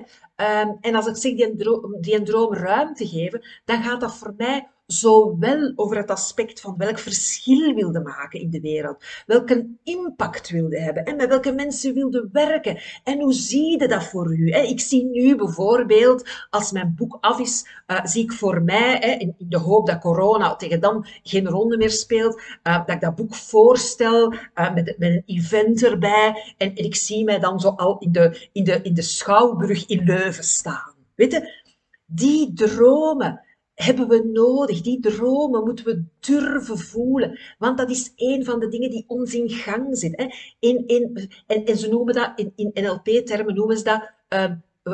Um, 0.62 0.78
en 0.82 0.96
als 0.96 1.08
ik 1.08 1.16
zeg 1.16 1.34
die 1.34 1.50
een, 1.50 1.58
droom, 1.58 2.02
die 2.02 2.16
een 2.16 2.26
droom 2.26 2.54
ruimte 2.54 3.08
geven, 3.08 3.42
dan 3.66 3.84
gaat 3.84 4.02
dat 4.02 4.18
voor 4.18 4.34
mij 4.38 4.68
zowel 4.86 5.74
over 5.76 5.98
het 5.98 6.10
aspect 6.10 6.62
van 6.62 6.78
welk 6.78 7.00
verschil 7.00 7.74
wilde 7.74 8.00
maken 8.00 8.40
in 8.40 8.50
de 8.50 8.60
wereld, 8.60 9.04
welke 9.26 9.68
impact 9.84 10.50
wilde 10.50 10.80
hebben 10.80 11.06
en 11.06 11.16
met 11.16 11.30
welke 11.30 11.52
mensen 11.52 11.94
wilde 11.94 12.30
werken 12.32 12.80
en 13.04 13.20
hoe 13.20 13.34
zie 13.34 13.80
je 13.80 13.88
dat 13.88 14.04
voor 14.04 14.34
u? 14.34 14.52
Ik 14.52 14.80
zie 14.80 15.06
nu 15.06 15.36
bijvoorbeeld, 15.36 16.30
als 16.50 16.72
mijn 16.72 16.94
boek 16.98 17.18
af 17.22 17.40
is, 17.40 17.68
uh, 17.88 18.06
zie 18.06 18.24
ik 18.24 18.32
voor 18.32 18.62
mij, 18.62 19.18
in 19.18 19.36
de 19.38 19.58
hoop 19.58 19.88
dat 19.88 20.00
corona 20.00 20.56
tegen 20.56 20.80
dan 20.80 21.06
geen 21.24 21.48
ronde 21.48 21.78
meer 21.78 21.92
speelt, 21.92 22.42
uh, 22.64 22.86
dat 22.86 22.96
ik 22.96 23.02
dat 23.02 23.16
boek 23.16 23.36
voorstel 23.36 24.34
uh, 24.34 24.74
met, 24.74 24.96
een 25.00 25.24
event 25.26 25.84
erbij 25.84 26.54
en, 26.58 26.76
ik 26.76 26.96
zie 26.96 27.24
mij 27.24 27.40
dan 27.40 27.60
zo 27.60 27.70
al 27.70 27.98
in 28.00 28.12
de, 28.12 28.50
in 28.52 28.64
de, 28.64 28.82
in 28.82 28.94
de 28.94 29.02
Schouwburg 29.02 29.86
in 29.86 30.04
Leuven 30.04 30.44
staan. 30.44 30.94
Weet 31.16 31.32
je, 31.32 31.62
die 32.06 32.54
dromen, 32.54 33.43
hebben 33.76 34.08
we 34.08 34.30
nodig. 34.34 34.82
Die 34.82 35.00
dromen 35.00 35.64
moeten 35.64 35.86
we 35.86 36.04
durven 36.20 36.78
voelen. 36.78 37.40
Want 37.58 37.78
dat 37.78 37.90
is 37.90 38.14
een 38.16 38.46
van 38.46 38.60
de 38.60 38.68
dingen 38.68 38.90
die 38.90 39.04
ons 39.08 39.34
in 39.34 39.50
gang 39.50 39.98
zit. 39.98 40.18
Hè. 40.18 40.26
In, 40.60 40.88
in, 40.88 41.30
en, 41.48 41.66
en 41.66 41.78
ze 41.78 41.90
noemen 41.90 42.14
dat, 42.14 42.32
in, 42.36 42.54
in 42.56 42.72
NLP-termen 42.74 43.56
noemen 43.56 43.78
ze 43.78 43.84
dat... 43.84 44.12
Uh, 44.30 44.52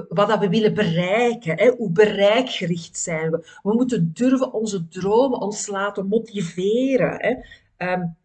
wat 0.09 0.27
dat 0.27 0.39
we 0.39 0.49
willen 0.49 0.73
bereiken. 0.73 1.57
Hè? 1.57 1.69
Hoe 1.77 1.91
bereikgericht 1.91 2.97
zijn 2.97 3.31
we? 3.31 3.57
We 3.63 3.73
moeten 3.73 4.11
durven 4.13 4.53
onze 4.53 4.87
dromen 4.87 5.41
ons 5.41 5.67
laten 5.67 6.07
motiveren. 6.07 7.15
Hè? 7.17 7.91
Um, 7.91 8.17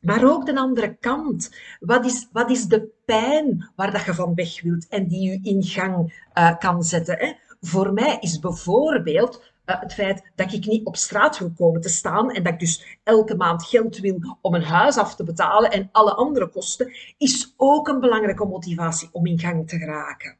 maar 0.00 0.30
ook 0.30 0.46
de 0.46 0.56
andere 0.56 0.96
kant. 1.00 1.50
Wat 1.80 2.04
is, 2.04 2.28
wat 2.32 2.50
is 2.50 2.64
de 2.64 2.88
pijn 3.04 3.70
waar 3.76 3.92
dat 3.92 4.04
je 4.04 4.14
van 4.14 4.34
weg 4.34 4.62
wilt 4.62 4.88
en 4.88 5.06
die 5.06 5.30
je 5.30 5.38
in 5.42 5.62
gang 5.62 6.26
uh, 6.34 6.58
kan 6.58 6.82
zetten? 6.82 7.18
Hè? 7.18 7.32
Voor 7.60 7.92
mij 7.92 8.16
is 8.20 8.38
bijvoorbeeld 8.38 9.36
eh, 9.36 9.47
het 9.76 9.94
feit 9.94 10.22
dat 10.34 10.52
ik 10.52 10.66
niet 10.66 10.86
op 10.86 10.96
straat 10.96 11.38
wil 11.38 11.52
komen 11.56 11.80
te 11.80 11.88
staan 11.88 12.30
en 12.30 12.42
dat 12.42 12.52
ik 12.52 12.58
dus 12.58 12.98
elke 13.02 13.36
maand 13.36 13.64
geld 13.64 13.98
wil 13.98 14.38
om 14.40 14.54
een 14.54 14.62
huis 14.62 14.96
af 14.96 15.14
te 15.14 15.24
betalen 15.24 15.70
en 15.70 15.88
alle 15.92 16.14
andere 16.14 16.48
kosten, 16.48 16.92
is 17.18 17.54
ook 17.56 17.88
een 17.88 18.00
belangrijke 18.00 18.44
motivatie 18.44 19.08
om 19.12 19.26
in 19.26 19.38
gang 19.38 19.68
te 19.68 19.78
geraken. 19.78 20.36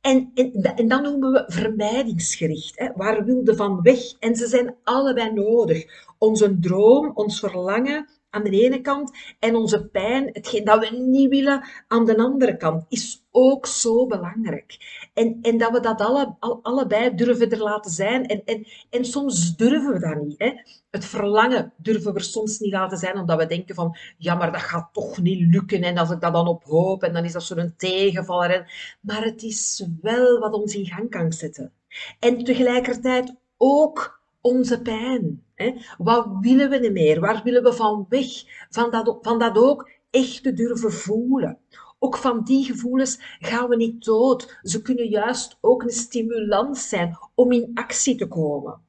En, 0.00 0.30
en, 0.34 0.52
en 0.52 0.88
dat 0.88 1.02
noemen 1.02 1.32
we 1.32 1.44
vermijdingsgericht. 1.46 2.78
Hè. 2.78 2.88
Waar 2.94 3.24
wilde 3.24 3.56
van 3.56 3.82
weg? 3.82 4.18
En 4.18 4.36
ze 4.36 4.46
zijn 4.46 4.74
allebei 4.84 5.32
nodig. 5.32 5.84
Onze 6.18 6.58
droom, 6.58 7.10
ons 7.14 7.38
verlangen 7.38 8.08
aan 8.30 8.42
de 8.42 8.50
ene 8.50 8.80
kant 8.80 9.12
en 9.38 9.54
onze 9.54 9.86
pijn, 9.86 10.28
hetgeen 10.32 10.64
dat 10.64 10.88
we 10.88 10.96
niet 10.96 11.30
willen, 11.30 11.64
aan 11.88 12.04
de 12.04 12.16
andere 12.16 12.56
kant, 12.56 12.84
is 12.88 13.23
ook 13.36 13.66
zo 13.66 14.06
belangrijk. 14.06 14.76
En, 15.14 15.38
en 15.42 15.58
dat 15.58 15.70
we 15.70 15.80
dat 15.80 16.00
alle, 16.00 16.36
allebei 16.62 17.14
durven 17.14 17.50
er 17.50 17.62
laten 17.62 17.90
zijn. 17.90 18.26
En, 18.26 18.44
en, 18.44 18.66
en 18.90 19.04
soms 19.04 19.56
durven 19.56 19.92
we 19.92 19.98
dat 19.98 20.22
niet. 20.22 20.38
Hè. 20.38 20.52
Het 20.90 21.04
verlangen 21.04 21.72
durven 21.76 22.14
we 22.14 22.20
soms 22.20 22.58
niet 22.58 22.72
laten 22.72 22.98
zijn, 22.98 23.18
omdat 23.18 23.38
we 23.38 23.46
denken 23.46 23.74
van, 23.74 23.96
ja, 24.18 24.34
maar 24.34 24.52
dat 24.52 24.60
gaat 24.60 24.88
toch 24.92 25.20
niet 25.22 25.52
lukken. 25.52 25.82
En 25.82 25.98
als 25.98 26.10
ik 26.10 26.20
dat 26.20 26.32
dan 26.32 26.48
op 26.48 26.64
hoop, 26.64 27.02
en 27.02 27.12
dan 27.12 27.24
is 27.24 27.32
dat 27.32 27.42
zo'n 27.42 27.74
tegenvaller. 27.76 28.96
Maar 29.00 29.24
het 29.24 29.42
is 29.42 29.86
wel 30.00 30.38
wat 30.38 30.52
ons 30.52 30.74
in 30.74 30.86
gang 30.86 31.10
kan 31.10 31.32
zetten. 31.32 31.72
En 32.18 32.44
tegelijkertijd 32.44 33.34
ook 33.56 34.20
onze 34.40 34.80
pijn. 34.80 35.42
Hè? 35.54 35.74
Wat 35.98 36.26
willen 36.40 36.70
we 36.70 36.78
niet 36.78 36.92
meer? 36.92 37.20
Waar 37.20 37.40
willen 37.44 37.62
we 37.62 37.72
van 37.72 38.06
weg? 38.08 38.26
Van 38.70 38.90
dat, 38.90 39.18
van 39.22 39.38
dat 39.38 39.56
ook 39.58 39.90
echt 40.10 40.42
te 40.42 40.52
durven 40.52 40.92
voelen. 40.92 41.58
Ook 42.04 42.16
van 42.16 42.42
die 42.42 42.64
gevoelens 42.64 43.18
gaan 43.38 43.68
we 43.68 43.76
niet 43.76 44.04
dood. 44.04 44.58
Ze 44.62 44.82
kunnen 44.82 45.08
juist 45.08 45.58
ook 45.60 45.82
een 45.82 45.90
stimulans 45.90 46.88
zijn 46.88 47.18
om 47.34 47.52
in 47.52 47.70
actie 47.74 48.16
te 48.16 48.28
komen. 48.28 48.80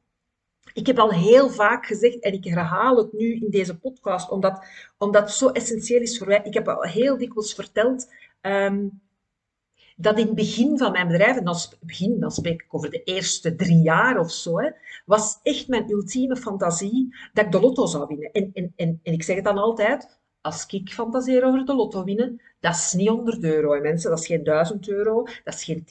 Ik 0.73 0.87
heb 0.87 0.99
al 0.99 1.11
heel 1.11 1.49
vaak 1.49 1.85
gezegd, 1.85 2.19
en 2.19 2.33
ik 2.33 2.43
herhaal 2.43 2.97
het 2.97 3.13
nu 3.13 3.33
in 3.33 3.49
deze 3.49 3.79
podcast, 3.79 4.29
omdat, 4.29 4.65
omdat 4.97 5.21
het 5.21 5.31
zo 5.31 5.49
essentieel 5.49 6.01
is 6.01 6.17
voor 6.17 6.27
mij. 6.27 6.41
Ik 6.43 6.53
heb 6.53 6.67
al 6.67 6.81
heel 6.81 7.17
dikwijls 7.17 7.53
verteld 7.53 8.13
um, 8.41 9.01
dat 9.95 10.17
in 10.17 10.25
het 10.25 10.35
begin 10.35 10.77
van 10.77 10.91
mijn 10.91 11.07
bedrijf, 11.07 11.37
en 11.37 11.45
dan, 11.45 11.57
begin, 11.81 12.19
dan 12.19 12.31
spreek 12.31 12.61
ik 12.61 12.73
over 12.73 12.89
de 12.89 13.03
eerste 13.03 13.55
drie 13.55 13.81
jaar 13.81 14.19
of 14.19 14.31
zo, 14.31 14.59
hè, 14.59 14.69
was 15.05 15.39
echt 15.43 15.67
mijn 15.67 15.89
ultieme 15.89 16.35
fantasie 16.35 17.15
dat 17.33 17.45
ik 17.45 17.51
de 17.51 17.59
lotto 17.59 17.85
zou 17.85 18.07
winnen. 18.07 18.31
En, 18.31 18.49
en, 18.53 18.73
en, 18.75 18.99
en 19.03 19.13
ik 19.13 19.23
zeg 19.23 19.35
het 19.35 19.45
dan 19.45 19.57
altijd, 19.57 20.23
als 20.45 20.65
ik 20.65 20.93
fantaseer 20.93 21.43
over 21.43 21.65
de 21.65 21.75
lotto 21.75 22.03
winnen, 22.03 22.41
dat 22.59 22.75
is 22.75 22.93
niet 22.93 23.07
100 23.07 23.43
euro, 23.43 23.81
mensen. 23.81 24.09
Dat 24.09 24.19
is 24.19 24.25
geen 24.25 24.43
1000 24.43 24.89
euro, 24.89 25.23
dat 25.43 25.53
is 25.53 25.63
geen 25.63 25.85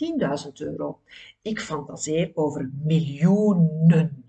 10.000 0.47 0.53
euro. 0.53 0.99
Ik 1.43 1.61
fantaseer 1.61 2.31
over 2.35 2.71
miljoenen 2.85 4.25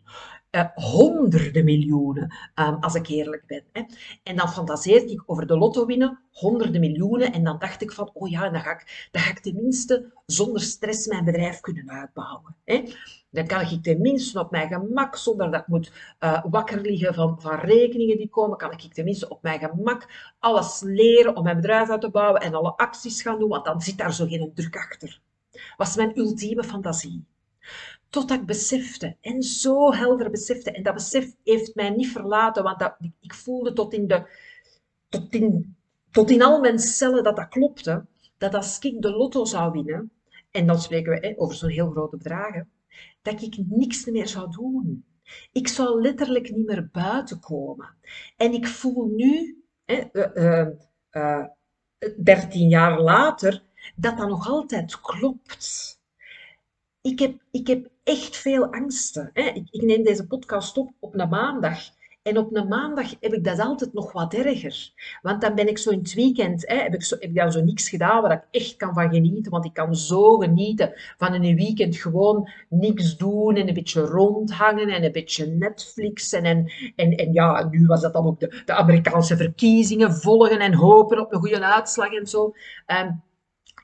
uh, 0.55 0.65
honderden 0.73 1.65
miljoenen, 1.65 2.35
um, 2.55 2.75
als 2.79 2.95
ik 2.95 3.07
eerlijk 3.07 3.43
ben. 3.47 3.63
Hè. 3.71 3.81
En 4.23 4.35
dan 4.35 4.49
fantaseerde 4.49 5.11
ik 5.11 5.23
over 5.25 5.47
de 5.47 5.57
lotto 5.57 5.85
winnen, 5.85 6.19
honderden 6.31 6.79
miljoenen, 6.79 7.33
en 7.33 7.43
dan 7.43 7.59
dacht 7.59 7.81
ik 7.81 7.91
van, 7.91 8.09
oh 8.13 8.29
ja, 8.29 8.49
dan 8.49 8.61
ga 8.61 8.71
ik, 8.71 9.09
dan 9.11 9.21
ga 9.21 9.29
ik 9.29 9.39
tenminste 9.39 10.11
zonder 10.25 10.61
stress 10.61 11.07
mijn 11.07 11.25
bedrijf 11.25 11.59
kunnen 11.59 11.91
uitbouwen. 11.91 12.55
Hè. 12.65 12.83
Dan 13.29 13.47
kan 13.47 13.61
ik 13.61 13.83
tenminste 13.83 14.39
op 14.39 14.51
mijn 14.51 14.67
gemak, 14.67 15.15
zonder 15.15 15.51
dat 15.51 15.61
ik 15.61 15.67
moet 15.67 15.91
uh, 16.19 16.45
wakker 16.49 16.81
liggen 16.81 17.13
van, 17.13 17.41
van 17.41 17.59
rekeningen 17.59 18.17
die 18.17 18.29
komen, 18.29 18.57
kan 18.57 18.71
ik 18.71 18.93
tenminste 18.93 19.29
op 19.29 19.41
mijn 19.41 19.59
gemak 19.59 20.33
alles 20.39 20.81
leren 20.81 21.35
om 21.35 21.43
mijn 21.43 21.55
bedrijf 21.55 21.89
uit 21.89 22.01
te 22.01 22.09
bouwen 22.09 22.41
en 22.41 22.53
alle 22.53 22.75
acties 22.75 23.21
gaan 23.21 23.39
doen, 23.39 23.49
want 23.49 23.65
dan 23.65 23.81
zit 23.81 23.97
daar 23.97 24.13
zo 24.13 24.25
geen 24.25 24.51
druk 24.53 24.75
achter. 24.75 25.21
Was 25.77 25.95
mijn 25.95 26.17
ultieme 26.17 26.63
fantasie. 26.63 27.25
Totdat 28.15 28.39
ik 28.39 28.45
besefte, 28.45 29.17
en 29.21 29.41
zo 29.41 29.93
helder 29.93 30.31
besefte, 30.31 30.71
en 30.71 30.83
dat 30.83 30.93
besef 30.93 31.31
heeft 31.43 31.75
mij 31.75 31.89
niet 31.89 32.07
verlaten, 32.07 32.63
want 32.63 32.79
dat, 32.79 32.95
ik 33.19 33.33
voelde 33.33 33.73
tot 33.73 33.93
in, 33.93 34.07
de, 34.07 34.27
tot, 35.09 35.33
in, 35.33 35.75
tot 36.11 36.29
in 36.29 36.41
al 36.41 36.59
mijn 36.59 36.79
cellen 36.79 37.23
dat 37.23 37.35
dat 37.35 37.47
klopte, 37.47 38.05
dat 38.37 38.53
als 38.53 38.79
ik 38.79 39.01
de 39.01 39.11
lotto 39.11 39.45
zou 39.45 39.71
winnen, 39.71 40.11
en 40.51 40.67
dan 40.67 40.81
spreken 40.81 41.13
we 41.13 41.27
hè, 41.27 41.33
over 41.37 41.55
zo'n 41.55 41.69
heel 41.69 41.91
grote 41.91 42.17
bedragen, 42.17 42.69
dat 43.21 43.41
ik 43.41 43.57
niks 43.67 44.05
meer 44.05 44.27
zou 44.27 44.51
doen. 44.51 45.05
Ik 45.51 45.67
zou 45.67 46.01
letterlijk 46.01 46.55
niet 46.55 46.65
meer 46.65 46.89
buiten 46.91 47.39
komen. 47.39 47.95
En 48.37 48.53
ik 48.53 48.67
voel 48.67 49.05
nu, 49.05 49.63
hè, 49.85 50.03
uh, 50.13 50.67
uh, 51.11 51.45
13 52.23 52.69
jaar 52.69 53.01
later, 53.01 53.63
dat 53.95 54.17
dat 54.17 54.27
nog 54.29 54.47
altijd 54.47 54.99
klopt 54.99 55.95
ik 57.05 57.19
heb, 57.19 57.41
ik 57.51 57.67
heb 57.67 57.89
echt 58.05 58.37
veel 58.37 58.73
angsten. 58.73 59.29
Hè. 59.33 59.41
Ik, 59.41 59.67
ik, 59.71 59.81
neem 59.81 60.03
deze 60.03 60.27
podcast 60.27 60.77
op 60.77 60.91
op 60.99 61.19
een 61.19 61.29
maandag. 61.29 61.79
En 62.21 62.37
op 62.37 62.55
een 62.55 62.67
maandag 62.67 63.09
heb 63.19 63.33
ik 63.33 63.43
dat 63.43 63.59
altijd 63.59 63.93
nog 63.93 64.11
wat 64.11 64.33
erger. 64.33 64.91
Want 65.21 65.41
dan 65.41 65.55
ben 65.55 65.67
ik 65.67 65.77
zo 65.77 65.89
in 65.89 65.99
het 65.99 66.13
weekend, 66.13 66.67
hè, 66.67 66.75
heb, 66.75 66.93
ik 66.93 67.03
zo, 67.03 67.15
heb 67.15 67.29
ik 67.29 67.35
dan 67.35 67.51
zo 67.51 67.61
niks 67.61 67.89
gedaan 67.89 68.21
waar 68.21 68.31
ik 68.31 68.61
echt 68.61 68.75
kan 68.75 68.93
van 68.93 69.09
genieten. 69.09 69.51
Want 69.51 69.65
ik 69.65 69.73
kan 69.73 69.95
zo 69.95 70.37
genieten 70.37 70.93
van 71.17 71.33
een 71.33 71.55
weekend 71.55 71.95
gewoon 71.95 72.49
niks 72.69 73.17
doen 73.17 73.55
en 73.55 73.67
een 73.67 73.73
beetje 73.73 74.01
rondhangen 74.01 74.89
en 74.89 75.03
een 75.03 75.11
beetje 75.11 75.45
Netflixen. 75.45 76.43
En, 76.43 76.71
en, 76.95 77.11
en 77.11 77.33
ja, 77.33 77.67
nu 77.71 77.85
was 77.85 78.01
dat 78.01 78.13
dan 78.13 78.25
ook 78.25 78.39
de, 78.39 78.61
de 78.65 78.73
Amerikaanse 78.73 79.37
verkiezingen 79.37 80.13
volgen 80.13 80.59
en 80.59 80.73
hopen 80.73 81.19
op 81.19 81.33
een 81.33 81.39
goede 81.39 81.73
uitslag 81.73 82.13
en 82.13 82.27
zo. 82.27 82.53
Ehm, 82.85 83.11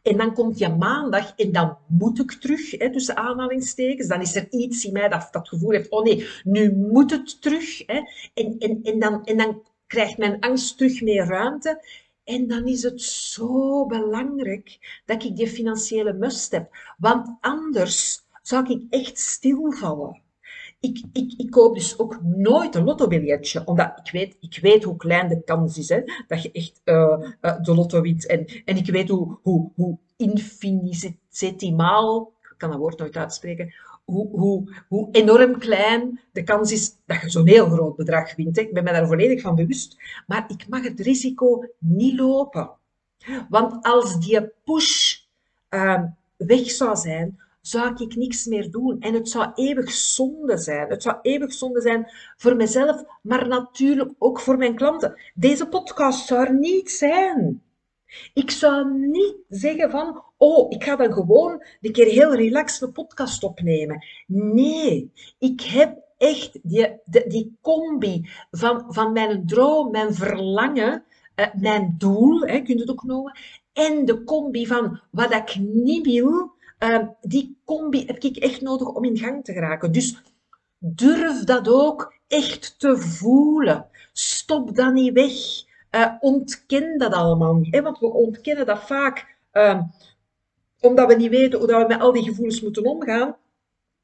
en 0.02 0.18
dan 0.18 0.34
komt 0.34 0.58
je 0.58 0.70
maandag 0.70 1.36
en 1.36 1.52
dan 1.52 1.78
moet 1.88 2.20
ik 2.20 2.32
terug, 2.32 2.72
hè, 2.72 2.92
tussen 2.92 3.16
aanhalingstekens. 3.16 4.08
Dan 4.08 4.22
is 4.22 4.36
er 4.36 4.48
iets 4.50 4.86
in 4.86 4.94
mij 4.94 5.10
dat 5.10 5.28
dat 5.32 5.48
gevoel 5.48 5.72
heeft, 5.72 5.90
oh 5.90 6.04
nee, 6.04 6.28
nu 6.44 6.76
moet 6.76 7.12
het 7.12 7.42
terug. 7.42 7.86
Hè. 7.86 8.02
En, 8.34 8.56
en, 8.60 8.80
en, 8.84 9.00
dan, 9.00 9.26
en 9.26 9.38
dan 9.38 9.64
krijgt 9.88 10.18
mijn 10.18 10.40
angst 10.40 10.78
terug 10.78 11.02
meer 11.02 11.26
ruimte. 11.26 11.86
En 12.24 12.48
dan 12.48 12.68
is 12.68 12.84
het 12.84 13.02
zo 13.02 13.86
belangrijk 13.86 15.02
dat 15.06 15.24
ik 15.24 15.36
die 15.36 15.48
financiële 15.48 16.14
must 16.14 16.52
heb. 16.52 16.70
Want 16.98 17.38
anders 17.40 18.22
zou 18.42 18.74
ik 18.74 18.84
echt 18.90 19.20
stilvallen. 19.20 20.22
Ik, 20.82 21.04
ik, 21.13 21.34
ik 21.38 21.50
koop 21.50 21.76
dus 21.76 22.00
ook 22.00 22.22
nooit 22.24 22.76
een 22.76 22.84
lottobiljetje, 22.84 23.65
omdat 23.65 24.00
ik 24.04 24.12
weet, 24.12 24.38
ik 24.39 24.60
weet 24.62 24.84
hoe 24.84 24.96
klein 24.96 25.28
de 25.28 25.44
kans 25.44 25.78
is 25.78 25.89
hè, 25.89 26.02
dat 26.28 26.41
je 26.41 26.52
echt 26.52 26.82
uh, 26.86 27.17
uh, 27.41 27.62
de 27.62 27.76
lotto 27.76 28.02
wint. 28.02 28.26
En, 28.26 28.46
en 28.65 28.78
ik 28.78 28.86
weet 28.86 29.10
hoe, 29.10 29.38
hoe, 29.41 29.72
hoe 29.76 29.98
infinitesimaal, 30.17 32.34
ik 32.41 32.54
kan 32.58 32.70
dat 32.70 32.80
woord 32.80 32.98
nooit 32.98 33.17
uitspreken, 33.17 33.74
hoe, 34.04 34.30
hoe, 34.30 34.84
hoe 34.88 35.08
enorm 35.12 35.60
klein 35.60 36.20
de 36.32 36.44
kans 36.44 36.72
is 36.72 36.96
dat 37.06 37.22
je 37.22 37.30
zo'n 37.30 37.48
heel 37.48 37.70
groot 37.70 37.96
bedrag 37.96 38.36
wint. 38.36 38.56
Hè. 38.56 38.62
Ik 38.62 38.74
ben 38.74 38.84
me 38.84 38.91
daar 38.91 39.08
volledig 39.08 39.41
van 39.41 39.56
bewust. 39.56 39.98
Maar 40.28 40.46
ik 40.48 40.67
mag 40.70 40.84
het 40.84 41.00
risico 41.00 41.65
niet 41.78 42.20
lopen. 42.20 42.70
Want 43.50 43.86
als 43.86 44.20
die 44.20 44.52
push 44.63 45.20
uh, 45.70 46.04
weg 46.38 46.72
zou 46.72 46.96
zijn, 46.96 47.39
zou 47.62 48.04
ik 48.04 48.15
niks 48.15 48.45
meer 48.45 48.71
doen. 48.71 49.00
En 49.00 49.13
het 49.13 49.30
zou 49.30 49.52
eeuwig 49.56 49.91
zonde 49.91 50.58
zijn. 50.58 50.89
Het 50.89 51.04
zou 51.04 51.17
eeuwig 51.21 51.54
zonde 51.54 51.82
zijn 51.82 52.12
voor 52.38 52.56
mezelf, 52.56 53.04
maar 53.21 53.47
natuurlijk 53.47 54.12
ook 54.17 54.39
voor 54.39 54.58
mijn 54.58 54.76
klanten. 54.76 55.21
Deze 55.34 55.67
podcast 55.67 56.28
zou 56.28 56.45
er 56.45 56.54
niet 56.54 56.91
zijn. 56.91 57.63
Ik 58.34 58.52
zou 58.52 58.97
niet 58.97 59.36
zeggen 59.50 59.91
van, 59.91 60.24
oh, 60.38 60.71
ik 60.71 60.84
ga 60.84 60.95
dan 60.95 61.13
gewoon 61.13 61.63
een 61.82 61.91
keer 61.91 62.06
heel 62.06 62.36
relaxed 62.36 62.82
een 62.82 62.91
podcast 62.91 63.43
opnemen. 63.43 64.06
Nee, 64.28 65.12
ik 65.39 65.62
heb 65.62 65.97
echt 66.17 66.60
die, 66.63 67.00
die, 67.28 67.58
combi 67.62 68.30
van, 68.52 68.84
van 68.88 69.12
mijn 69.12 69.45
droom, 69.45 69.91
mijn 69.91 70.13
verlangen, 70.13 71.04
uh, 71.36 71.45
mijn 71.54 71.95
doel, 71.97 72.41
hè, 72.41 72.60
kun 72.62 72.74
je 72.76 72.80
het 72.80 72.91
ook 72.91 73.04
noemen, 73.04 73.39
en 73.74 74.06
de 74.06 74.24
combi 74.24 74.67
van 74.67 75.00
wat 75.12 75.34
ik 75.34 75.56
niet 75.60 76.06
wil, 76.06 76.52
Ehm, 76.82 77.08
die 77.22 77.62
combi 77.65 78.06
heb 78.06 78.24
ik 78.24 78.38
echt 78.38 78.62
nodig 78.62 78.88
om 78.88 79.04
in 79.04 79.17
gang 79.17 79.44
te 79.44 79.54
geraken. 79.54 79.91
Dus 79.91 80.22
durf 80.78 81.44
dat 81.44 81.67
ook 81.67 82.13
echt 82.28 82.80
te 82.80 82.98
voelen. 82.98 83.88
Stop 84.13 84.76
dat 84.76 84.94
niet 84.94 85.13
weg. 85.13 85.34
Uh, 85.91 86.13
ontken 86.20 86.98
dat 86.98 87.13
allemaal 87.13 87.56
niet. 87.56 87.80
Want 87.80 88.00
we 88.00 88.06
ontkennen 88.06 88.65
dat 88.65 88.84
vaak 88.84 89.38
uh, 89.54 89.82
omdat 90.80 91.08
we 91.08 91.15
niet 91.15 91.30
weten 91.30 91.60
hoe 91.60 91.67
we 91.67 91.86
met 91.88 92.00
al 92.00 92.12
die 92.12 92.24
gevoelens 92.24 92.62
moeten 92.62 92.86
omgaan. 92.86 93.36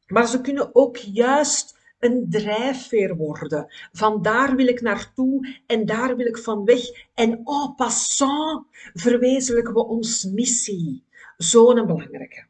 Maar 0.08 0.28
ze 0.28 0.42
kunnen 0.42 0.76
ook 0.76 0.98
juist 0.98 1.78
een 2.00 2.26
drijfveer 2.30 3.16
worden. 3.16 3.74
Van 3.92 4.22
daar 4.22 4.56
wil 4.56 4.68
ik 4.68 4.82
naartoe 4.82 5.62
en 5.66 5.86
daar 5.86 6.16
wil 6.16 6.26
ik 6.26 6.38
van 6.38 6.66
weg. 6.66 6.82
En 7.13 7.32
en 7.44 7.74
passant 7.76 8.66
verwezenlijken 8.94 9.74
we 9.74 9.86
ons 9.86 10.24
missie. 10.24 11.04
Zo'n 11.38 11.86
belangrijke. 11.86 12.46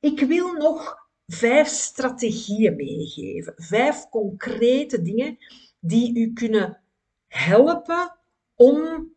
Ik 0.00 0.20
wil 0.20 0.52
nog 0.52 0.96
vijf 1.26 1.68
strategieën 1.68 2.76
meegeven. 2.76 3.54
Vijf 3.56 4.08
concrete 4.08 5.02
dingen 5.02 5.38
die 5.80 6.18
u 6.18 6.32
kunnen 6.32 6.80
helpen 7.28 8.18
om 8.54 9.10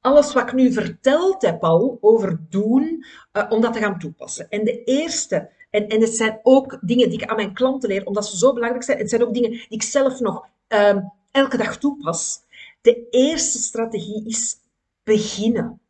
alles 0.00 0.32
wat 0.32 0.42
ik 0.42 0.52
nu 0.52 0.72
verteld 0.72 1.42
heb 1.42 1.62
al 1.62 1.98
over 2.00 2.40
doen, 2.48 3.04
uh, 3.32 3.46
om 3.48 3.60
dat 3.60 3.72
te 3.72 3.78
gaan 3.78 3.98
toepassen. 3.98 4.48
En 4.48 4.64
de 4.64 4.84
eerste, 4.84 5.50
en, 5.70 5.88
en 5.88 6.00
het 6.00 6.14
zijn 6.16 6.40
ook 6.42 6.78
dingen 6.80 7.10
die 7.10 7.22
ik 7.22 7.28
aan 7.28 7.36
mijn 7.36 7.54
klanten 7.54 7.88
leer, 7.88 8.06
omdat 8.06 8.26
ze 8.26 8.36
zo 8.36 8.52
belangrijk 8.52 8.84
zijn. 8.84 8.98
Het 8.98 9.10
zijn 9.10 9.22
ook 9.22 9.34
dingen 9.34 9.50
die 9.50 9.66
ik 9.68 9.82
zelf 9.82 10.20
nog 10.20 10.46
um, 10.68 11.12
elke 11.30 11.56
dag 11.56 11.78
toepas. 11.78 12.40
De 12.80 13.06
eerste 13.10 13.58
strategie 13.58 14.26
is 14.26 14.56
beginnen. 15.02 15.80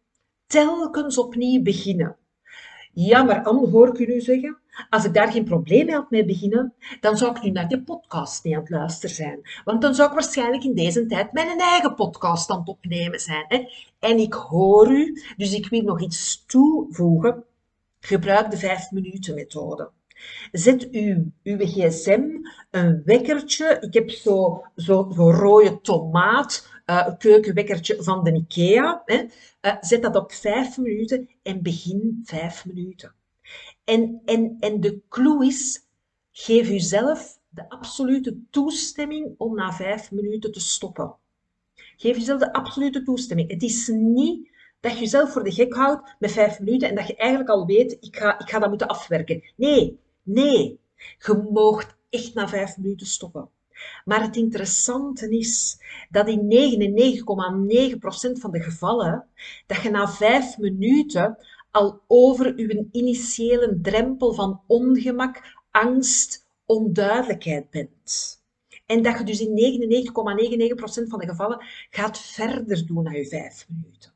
Telkens 0.47 1.19
opnieuw 1.19 1.63
beginnen. 1.63 2.17
Ja, 2.95 3.23
maar 3.23 3.43
Anne, 3.43 3.69
hoor 3.69 3.89
ik 3.89 3.99
u 3.99 4.13
nu 4.13 4.21
zeggen, 4.21 4.59
als 4.91 5.05
ik 5.05 5.15
daar 5.15 5.33
geen 5.33 5.45
probleem 5.45 5.87
mee 5.87 5.95
had 5.95 6.11
mee 6.11 6.25
beginnen, 6.25 6.75
dan 7.01 7.17
zou 7.17 7.37
ik 7.37 7.43
nu 7.43 7.51
naar 7.51 7.69
de 7.69 7.83
podcast 7.83 8.45
niet 8.45 8.55
aan 8.55 8.61
het 8.61 8.71
luisteren 8.71 9.15
zijn. 9.15 9.41
Want 9.65 9.83
dan 9.83 9.95
zou 9.95 10.09
ik 10.09 10.15
waarschijnlijk 10.15 10.65
in 10.65 10.75
deze 10.75 11.07
tijd 11.07 11.33
mijn 11.33 11.59
eigen 11.59 11.95
podcast 11.95 12.51
aan 12.51 12.59
het 12.59 12.69
opnemen 12.69 13.21
zijn. 13.21 13.45
Hè? 13.49 13.65
En 13.99 14.19
ik 14.19 14.33
hoor 14.33 14.91
u, 14.91 15.23
dus 15.37 15.55
ik 15.55 15.69
wil 15.69 15.83
nog 15.83 16.01
iets 16.01 16.45
toevoegen. 16.47 17.45
Gebruik 18.01 18.51
de 18.51 18.57
vijf 18.57 18.91
minuten 18.91 19.35
methode. 19.35 19.91
Zet 20.53 20.91
uw, 20.91 21.25
uw 21.43 21.57
gsm 21.59 22.23
een 22.71 23.03
wekkertje. 23.05 23.79
Ik 23.81 23.95
heb 23.95 24.11
zo, 24.11 24.65
zo, 24.77 25.11
zo 25.15 25.31
rode 25.31 25.81
tomaat, 25.81 26.72
uh, 26.87 27.09
keukenwekkertje 27.19 28.03
van 28.03 28.25
de 28.25 28.33
Ikea. 28.33 29.03
Hè. 29.05 29.25
Uh, 29.63 29.77
zet 29.81 30.03
dat 30.03 30.17
op 30.17 30.33
vijf 30.33 30.79
minuten 30.79 31.29
en 31.43 31.63
begin 31.63 32.21
vijf 32.25 32.67
minuten. 32.67 33.15
En, 33.85 34.23
en, 34.25 34.57
en 34.61 34.81
de 34.81 35.01
clue 35.09 35.47
is, 35.47 35.87
geef 36.33 36.71
uzelf 36.71 37.39
de 37.49 37.69
absolute 37.69 38.39
toestemming 38.51 39.35
om 39.39 39.55
na 39.55 39.73
vijf 39.73 40.11
minuten 40.11 40.53
te 40.53 40.61
stoppen. 40.61 41.15
Geef 41.97 42.17
jezelf 42.17 42.41
de 42.41 42.53
absolute 42.53 43.03
toestemming. 43.03 43.51
Het 43.51 43.63
is 43.63 43.89
niet 43.89 44.51
dat 44.81 44.93
je 44.93 44.99
jezelf 44.99 45.33
voor 45.33 45.45
de 45.45 45.53
gek 45.53 45.75
houdt 45.75 46.15
met 46.19 46.33
vijf 46.33 46.61
minuten 46.61 46.89
en 46.89 46.95
dat 46.95 47.07
je 47.07 47.17
eigenlijk 47.17 47.51
al 47.51 47.67
weet, 47.67 47.97
ik 48.01 48.17
ga, 48.17 48.39
ik 48.39 48.51
ga 48.51 48.59
dat 48.59 48.69
moeten 48.69 48.89
afwerken. 48.89 49.53
Nee, 49.57 49.99
nee. 50.23 50.81
Je 51.19 51.49
moogt 51.51 51.97
echt 52.11 52.35
na 52.35 52.49
vijf 52.49 52.77
minuten 52.77 53.07
stoppen. 53.07 53.49
Maar 54.05 54.23
het 54.23 54.37
interessante 54.37 55.39
is 55.39 55.81
dat 56.11 56.29
in 56.29 56.41
99,9% 56.41 56.45
van 58.33 58.51
de 58.51 58.61
gevallen 58.61 59.27
dat 59.67 59.83
je 59.83 59.91
na 59.91 60.09
vijf 60.09 60.59
minuten 60.59 61.39
al 61.71 62.01
over 62.07 62.55
uw 62.57 62.87
initiële 62.91 63.79
drempel 63.83 64.35
van 64.35 64.61
ongemak, 64.67 65.41
angst, 65.71 66.47
onduidelijkheid 66.67 67.71
bent. 67.71 68.41
En 68.87 69.03
dat 69.03 69.19
je 69.19 69.25
dus 69.25 69.41
in 69.41 70.11
99,99% 71.05 71.09
van 71.09 71.19
de 71.19 71.27
gevallen 71.27 71.65
gaat 71.91 72.19
verder 72.19 72.87
doen 72.87 73.03
na 73.03 73.11
je 73.11 73.27
vijf 73.27 73.67
minuten. 73.69 74.13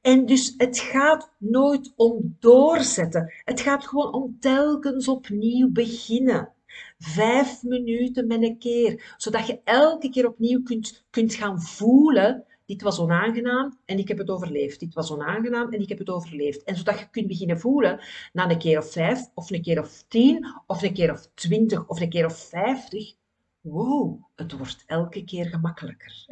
En 0.00 0.26
dus 0.26 0.54
het 0.56 0.78
gaat 0.78 1.32
nooit 1.38 1.92
om 1.96 2.36
doorzetten. 2.40 3.32
Het 3.44 3.60
gaat 3.60 3.86
gewoon 3.86 4.12
om 4.12 4.36
telkens 4.40 5.08
opnieuw 5.08 5.70
beginnen. 5.70 6.52
Vijf 6.98 7.62
minuten 7.62 8.26
met 8.26 8.42
een 8.42 8.58
keer. 8.58 9.14
Zodat 9.16 9.46
je 9.46 9.60
elke 9.64 10.10
keer 10.10 10.26
opnieuw 10.26 10.62
kunt, 10.62 11.04
kunt 11.10 11.34
gaan 11.34 11.60
voelen. 11.60 12.44
Dit 12.66 12.82
was 12.82 12.98
onaangenaam 12.98 13.78
en 13.84 13.98
ik 13.98 14.08
heb 14.08 14.18
het 14.18 14.30
overleefd. 14.30 14.80
Dit 14.80 14.94
was 14.94 15.10
onaangenaam 15.10 15.72
en 15.72 15.80
ik 15.80 15.88
heb 15.88 15.98
het 15.98 16.10
overleefd. 16.10 16.62
En 16.62 16.76
zodat 16.76 16.98
je 16.98 17.10
kunt 17.10 17.26
beginnen 17.26 17.60
voelen 17.60 18.00
na 18.32 18.50
een 18.50 18.58
keer 18.58 18.78
of 18.78 18.92
vijf, 18.92 19.30
of 19.34 19.50
een 19.50 19.62
keer 19.62 19.80
of 19.80 20.04
tien, 20.08 20.46
of 20.66 20.82
een 20.82 20.92
keer 20.92 21.12
of 21.12 21.28
twintig, 21.34 21.88
of 21.88 22.00
een 22.00 22.08
keer 22.08 22.24
of 22.24 22.38
vijftig. 22.48 23.14
Wow, 23.60 24.22
het 24.34 24.52
wordt 24.52 24.82
elke 24.86 25.24
keer 25.24 25.46
gemakkelijker. 25.46 26.26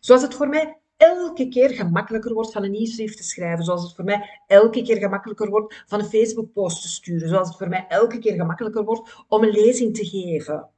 Zoals 0.00 0.22
het 0.22 0.34
voor 0.34 0.48
mij 0.48 0.79
elke 1.00 1.48
keer 1.48 1.70
gemakkelijker 1.70 2.32
wordt 2.32 2.52
van 2.52 2.64
een 2.64 2.70
nieuwsbrief 2.70 3.14
te 3.14 3.22
schrijven, 3.22 3.64
zoals 3.64 3.82
het 3.82 3.94
voor 3.94 4.04
mij 4.04 4.40
elke 4.46 4.82
keer 4.82 4.96
gemakkelijker 4.96 5.50
wordt 5.50 5.84
van 5.86 5.98
een 5.98 6.06
Facebook-post 6.06 6.82
te 6.82 6.88
sturen, 6.88 7.28
zoals 7.28 7.48
het 7.48 7.56
voor 7.56 7.68
mij 7.68 7.86
elke 7.88 8.18
keer 8.18 8.34
gemakkelijker 8.34 8.84
wordt 8.84 9.24
om 9.28 9.42
een 9.42 9.50
lezing 9.50 9.94
te 9.94 10.06
geven. 10.06 10.68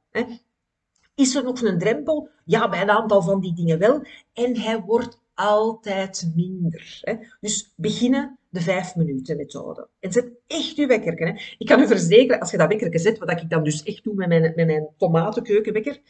Is 1.15 1.35
er 1.35 1.43
nog 1.43 1.61
een 1.61 1.79
drempel? 1.79 2.29
Ja, 2.45 2.69
bij 2.69 2.81
een 2.81 2.89
aantal 2.89 3.21
van 3.21 3.39
die 3.41 3.53
dingen 3.53 3.79
wel. 3.79 4.01
En 4.33 4.57
hij 4.57 4.81
wordt 4.81 5.21
altijd 5.33 6.31
minder. 6.35 7.01
Dus 7.39 7.73
beginnen 7.75 8.39
de 8.49 8.61
vijf 8.61 8.95
minuten 8.95 9.37
methode. 9.37 9.87
En 9.99 10.11
zet 10.11 10.31
echt 10.47 10.77
uw 10.77 10.87
wekker. 10.87 11.55
Ik 11.57 11.67
kan 11.67 11.79
u 11.79 11.87
verzekeren, 11.87 12.39
als 12.39 12.51
je 12.51 12.57
dat 12.57 12.67
wekker 12.67 12.99
zet, 12.99 13.17
wat 13.17 13.31
ik 13.31 13.49
dan 13.49 13.63
dus 13.63 13.83
echt 13.83 14.03
doe 14.03 14.13
met 14.15 14.27
mijn, 14.27 14.41
met 14.41 14.65
mijn 14.65 14.87
tomatenkeukenwekker, 14.97 16.01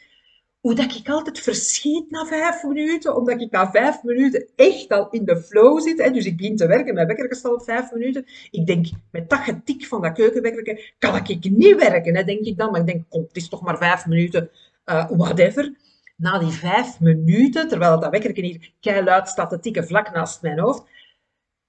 hoe 0.63 0.75
dat 0.75 0.95
ik 0.95 1.09
altijd 1.09 1.39
verschiet 1.39 2.11
na 2.11 2.25
vijf 2.25 2.63
minuten, 2.63 3.15
omdat 3.15 3.41
ik 3.41 3.51
na 3.51 3.71
vijf 3.71 4.03
minuten 4.03 4.47
echt 4.55 4.89
al 4.89 5.09
in 5.09 5.25
de 5.25 5.37
flow 5.37 5.81
zit. 5.81 6.03
Hè. 6.03 6.11
Dus 6.11 6.25
ik 6.25 6.37
begin 6.37 6.55
te 6.55 6.67
werken, 6.67 6.93
mijn 6.93 7.07
wekker 7.07 7.27
gesteld 7.27 7.59
op 7.59 7.63
vijf 7.63 7.91
minuten. 7.91 8.25
Ik 8.51 8.65
denk, 8.65 8.85
met 9.11 9.29
dat 9.29 9.39
getik 9.39 9.85
van 9.85 10.01
dat 10.01 10.13
keukenwekker 10.13 10.93
kan 10.99 11.15
ik 11.15 11.49
niet 11.49 11.75
werken, 11.75 12.15
hè, 12.15 12.23
denk 12.23 12.39
ik 12.39 12.57
dan. 12.57 12.71
Maar 12.71 12.79
ik 12.79 12.85
denk, 12.85 13.03
kom, 13.09 13.21
het 13.21 13.35
is 13.35 13.49
toch 13.49 13.61
maar 13.61 13.77
vijf 13.77 14.05
minuten, 14.05 14.49
uh, 14.85 15.09
whatever. 15.09 15.73
Na 16.15 16.39
die 16.39 16.51
vijf 16.51 16.99
minuten, 16.99 17.67
terwijl 17.67 17.99
dat 17.99 18.11
wekkerken 18.11 18.43
hier 18.43 18.71
keihard 18.79 19.27
staat 19.27 19.49
te 19.49 19.59
tikken 19.59 19.87
vlak 19.87 20.13
naast 20.13 20.41
mijn 20.41 20.59
hoofd, 20.59 20.83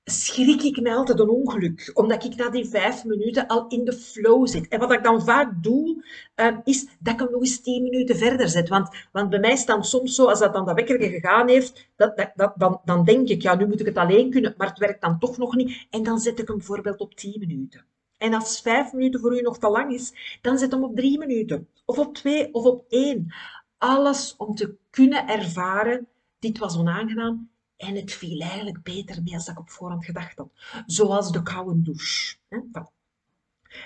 schrik 0.04 0.62
ik 0.62 0.80
mij 0.80 0.94
altijd 0.94 1.18
een 1.18 1.28
ongeluk, 1.28 1.90
omdat 1.94 2.24
ik 2.24 2.36
na 2.36 2.50
die 2.50 2.68
vijf 2.68 3.04
minuten 3.04 3.46
al 3.46 3.66
in 3.68 3.84
de 3.84 3.92
flow 3.92 4.46
zit. 4.46 4.68
En 4.68 4.78
wat 4.78 4.92
ik 4.92 5.02
dan 5.02 5.24
vaak 5.24 5.62
doe, 5.62 6.04
uh, 6.36 6.56
is 6.64 6.86
dat 6.98 7.12
ik 7.14 7.20
hem 7.20 7.30
nog 7.30 7.40
eens 7.40 7.60
tien 7.60 7.82
minuten 7.82 8.16
verder 8.16 8.48
zet. 8.48 8.68
Want, 8.68 8.88
want 9.12 9.30
bij 9.30 9.38
mij 9.38 9.56
staan 9.56 9.84
soms 9.84 10.14
zo, 10.14 10.26
als 10.26 10.38
dat 10.38 10.52
dan 10.52 10.64
dat 10.64 10.74
wekker 10.74 11.02
gegaan 11.02 11.48
heeft, 11.48 11.88
dat, 11.96 12.28
dat, 12.34 12.52
dan, 12.56 12.80
dan 12.84 13.04
denk 13.04 13.28
ik, 13.28 13.42
ja, 13.42 13.54
nu 13.54 13.66
moet 13.66 13.80
ik 13.80 13.86
het 13.86 13.96
alleen 13.96 14.30
kunnen, 14.30 14.54
maar 14.56 14.68
het 14.68 14.78
werkt 14.78 15.00
dan 15.00 15.18
toch 15.18 15.36
nog 15.36 15.54
niet. 15.54 15.86
En 15.90 16.02
dan 16.02 16.18
zet 16.18 16.38
ik 16.38 16.48
hem 16.48 16.56
bijvoorbeeld 16.56 17.00
op 17.00 17.14
tien 17.14 17.36
minuten. 17.38 17.84
En 18.18 18.34
als 18.34 18.60
vijf 18.60 18.92
minuten 18.92 19.20
voor 19.20 19.38
u 19.38 19.40
nog 19.40 19.58
te 19.58 19.68
lang 19.68 19.92
is, 19.92 20.38
dan 20.42 20.58
zet 20.58 20.72
hem 20.72 20.84
op 20.84 20.96
drie 20.96 21.18
minuten. 21.18 21.68
Of 21.84 21.98
op 21.98 22.14
twee, 22.14 22.54
of 22.54 22.64
op 22.64 22.84
één. 22.88 23.34
Alles 23.78 24.34
om 24.36 24.54
te 24.54 24.74
kunnen 24.90 25.28
ervaren, 25.28 26.06
dit 26.38 26.58
was 26.58 26.78
onaangenaam, 26.78 27.50
en 27.76 27.96
het 27.96 28.12
viel 28.12 28.40
eigenlijk 28.40 28.82
beter 28.82 29.22
mee 29.22 29.34
als 29.34 29.48
ik 29.48 29.58
op 29.58 29.70
voorhand 29.70 30.04
gedacht 30.04 30.38
had. 30.38 30.48
Zoals 30.87 31.32
de 31.32 31.42
koude 31.42 31.82
douche. 31.82 32.37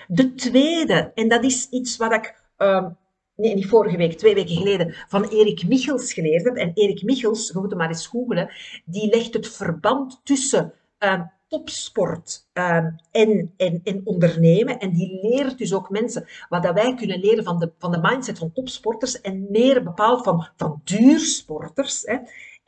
De 0.07 0.35
tweede, 0.35 1.11
en 1.15 1.27
dat 1.27 1.43
is 1.43 1.69
iets 1.69 1.97
wat 1.97 2.13
ik, 2.13 2.41
uh, 2.57 2.87
nee, 3.35 3.55
niet 3.55 3.67
vorige 3.67 3.97
week, 3.97 4.17
twee 4.17 4.33
weken 4.35 4.55
geleden, 4.55 4.95
van 5.07 5.23
Erik 5.23 5.67
Michels 5.67 6.13
geleerd 6.13 6.43
heb. 6.43 6.55
En 6.55 6.71
Erik 6.73 7.03
Michels, 7.03 7.47
je 7.47 7.59
moet 7.59 7.69
hem 7.69 7.77
maar 7.77 7.87
eens 7.87 8.07
googelen, 8.07 8.51
die 8.85 9.09
legt 9.09 9.33
het 9.33 9.47
verband 9.47 10.21
tussen 10.23 10.73
uh, 10.99 11.21
topsport 11.49 12.47
ehm, 12.53 12.91
en, 13.11 13.53
en, 13.57 13.81
en 13.83 14.01
ondernemen. 14.03 14.79
En 14.79 14.93
die 14.93 15.19
leert 15.21 15.57
dus 15.57 15.73
ook 15.73 15.89
mensen 15.89 16.27
wat 16.49 16.63
dat 16.63 16.73
wij 16.73 16.95
kunnen 16.95 17.19
leren 17.19 17.43
van 17.43 17.59
de, 17.59 17.71
van 17.77 17.91
de 17.91 17.99
mindset 18.01 18.37
van 18.37 18.51
topsporters 18.51 19.21
en 19.21 19.47
meer 19.49 19.83
bepaald 19.83 20.23
van, 20.23 20.47
van 20.55 20.81
duursporters. 20.83 22.03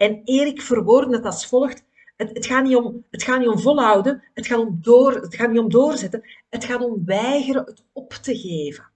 En 0.01 0.21
Erik 0.23 0.61
verwoordde 0.61 1.15
het 1.15 1.25
als 1.25 1.45
volgt. 1.45 1.83
Het, 2.15 2.45
gaat 2.45 2.63
niet 2.63 2.75
om, 2.75 3.05
het 3.11 3.23
gaat 3.23 3.39
niet 3.39 3.47
om 3.47 3.59
volhouden, 3.59 4.23
het 4.33 4.47
gaat, 4.47 4.59
om 4.59 4.77
door, 4.81 5.13
het 5.13 5.35
gaat 5.35 5.49
niet 5.49 5.59
om 5.59 5.69
doorzetten, 5.69 6.23
het 6.49 6.63
gaat 6.63 6.81
om 6.81 7.05
weigeren 7.05 7.65
het 7.65 7.83
op 7.91 8.13
te 8.13 8.37
geven. 8.37 8.89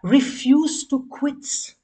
Refuse 0.00 0.86
to 0.86 1.04
quit. 1.08 1.78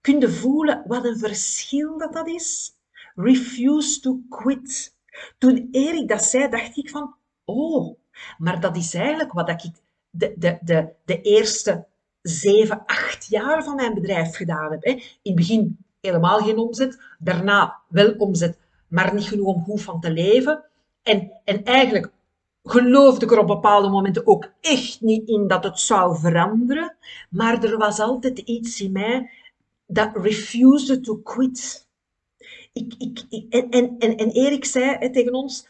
Kun 0.00 0.20
je 0.20 0.28
voelen 0.28 0.84
wat 0.86 1.04
een 1.04 1.18
verschil 1.18 1.98
dat 1.98 2.12
dat 2.12 2.28
is? 2.28 2.72
Refuse 3.14 4.00
to 4.00 4.20
quit. 4.28 4.96
Toen 5.38 5.68
Erik 5.70 6.08
dat 6.08 6.24
zei, 6.24 6.48
dacht 6.48 6.76
ik 6.76 6.90
van, 6.90 7.14
oh, 7.44 7.98
maar 8.38 8.60
dat 8.60 8.76
is 8.76 8.94
eigenlijk 8.94 9.32
wat 9.32 9.48
ik 9.48 9.62
de, 10.10 10.34
de, 10.36 10.58
de, 10.60 10.92
de 11.04 11.20
eerste 11.20 11.86
zeven, 12.22 12.84
acht 12.86 13.26
jaar 13.26 13.64
van 13.64 13.74
mijn 13.74 13.94
bedrijf 13.94 14.36
gedaan 14.36 14.70
heb. 14.70 14.84
In 14.84 15.02
het 15.22 15.34
begin 15.34 15.84
helemaal 16.00 16.38
geen 16.38 16.58
omzet. 16.58 17.00
Daarna 17.18 17.80
wel 17.88 18.14
omzet, 18.18 18.58
maar 18.88 19.14
niet 19.14 19.24
genoeg 19.24 19.46
om 19.46 19.62
goed 19.62 19.82
van 19.82 20.00
te 20.00 20.10
leven. 20.10 20.64
En, 21.02 21.32
en 21.44 21.64
eigenlijk 21.64 22.10
geloofde 22.64 23.24
ik 23.24 23.32
er 23.32 23.38
op 23.38 23.46
bepaalde 23.46 23.88
momenten 23.88 24.26
ook 24.26 24.50
echt 24.60 25.00
niet 25.00 25.28
in 25.28 25.46
dat 25.46 25.64
het 25.64 25.80
zou 25.80 26.18
veranderen. 26.18 26.96
Maar 27.30 27.64
er 27.64 27.78
was 27.78 28.00
altijd 28.00 28.38
iets 28.38 28.80
in 28.80 28.92
mij 28.92 29.30
dat 29.86 30.10
refused 30.14 31.04
to 31.04 31.16
quit. 31.16 31.88
Ik, 32.72 32.94
ik, 32.98 33.24
ik 33.28 33.52
en, 33.52 33.70
en, 33.98 34.16
en, 34.16 34.30
Erik 34.30 34.64
zei 34.64 34.96
hè, 34.98 35.12
tegen 35.12 35.32
ons, 35.32 35.68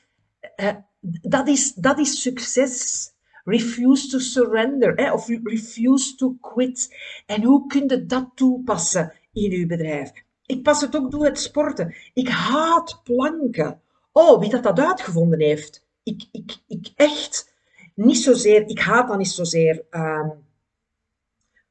uh, 0.56 0.70
dat, 1.22 1.48
is, 1.48 1.74
dat 1.74 1.98
is 1.98 2.22
succes. 2.22 3.08
Refuse 3.44 4.08
to 4.08 4.18
surrender, 4.18 4.94
hè, 4.94 5.12
of 5.12 5.28
refuse 5.28 6.14
to 6.14 6.36
quit. 6.40 6.96
En 7.26 7.42
hoe 7.42 7.66
kun 7.66 7.88
je 7.88 8.06
dat 8.06 8.30
toepassen 8.34 9.12
in 9.32 9.52
uw 9.52 9.66
bedrijf. 9.66 10.12
Ik 10.46 10.62
pas 10.62 10.80
het 10.80 10.96
ook 10.96 11.10
door 11.10 11.24
het 11.24 11.40
sporten. 11.40 11.94
Ik 12.14 12.28
haat 12.28 13.00
planken. 13.04 13.80
Oh, 14.12 14.40
wie 14.40 14.50
dat, 14.50 14.62
dat 14.62 14.78
uitgevonden 14.78 15.40
heeft. 15.40 15.86
Ik, 16.02 16.28
ik, 16.32 16.56
ik 16.66 16.92
echt 16.94 17.54
niet 17.94 18.18
zozeer, 18.18 18.68
ik 18.68 18.78
haat 18.78 19.08
dan 19.08 19.18
niet 19.18 19.30
zozeer 19.30 19.84
uh, 19.90 20.28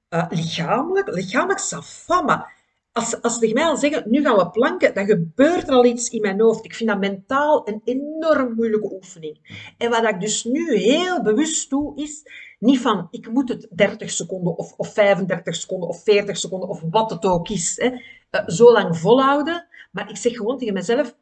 uh, 0.09 0.25
lichamelijk, 0.29 1.07
lichamelijk 1.07 1.59
safama. 1.59 2.49
Als, 2.91 3.21
als 3.21 3.33
ze 3.33 3.39
tegen 3.39 3.55
mij 3.55 3.63
al 3.63 3.77
zeggen, 3.77 4.03
nu 4.09 4.21
gaan 4.21 4.37
we 4.37 4.49
planken, 4.49 4.93
dan 4.93 5.05
gebeurt 5.05 5.67
er 5.67 5.73
al 5.73 5.85
iets 5.85 6.09
in 6.09 6.21
mijn 6.21 6.41
hoofd. 6.41 6.65
Ik 6.65 6.75
vind 6.75 6.89
dat 6.89 6.99
mentaal 6.99 7.67
een 7.67 7.81
enorm 7.83 8.53
moeilijke 8.55 8.93
oefening. 8.93 9.63
En 9.77 9.89
wat 9.89 10.03
ik 10.03 10.19
dus 10.19 10.43
nu 10.43 10.75
heel 10.77 11.21
bewust 11.21 11.69
doe, 11.69 11.95
is 11.95 12.23
niet 12.59 12.79
van, 12.79 13.07
ik 13.11 13.31
moet 13.31 13.49
het 13.49 13.67
30 13.71 14.11
seconden 14.11 14.57
of, 14.57 14.73
of 14.77 14.93
35 14.93 15.55
seconden 15.55 15.89
of 15.89 16.03
40 16.03 16.37
seconden 16.37 16.69
of 16.69 16.81
wat 16.89 17.09
het 17.09 17.25
ook 17.25 17.49
is, 17.49 17.77
hè, 17.77 17.89
uh, 17.89 18.47
zo 18.47 18.71
lang 18.71 18.97
volhouden. 18.97 19.67
Maar 19.91 20.09
ik 20.09 20.17
zeg 20.17 20.35
gewoon 20.35 20.57
tegen 20.57 20.73
mezelf, 20.73 21.15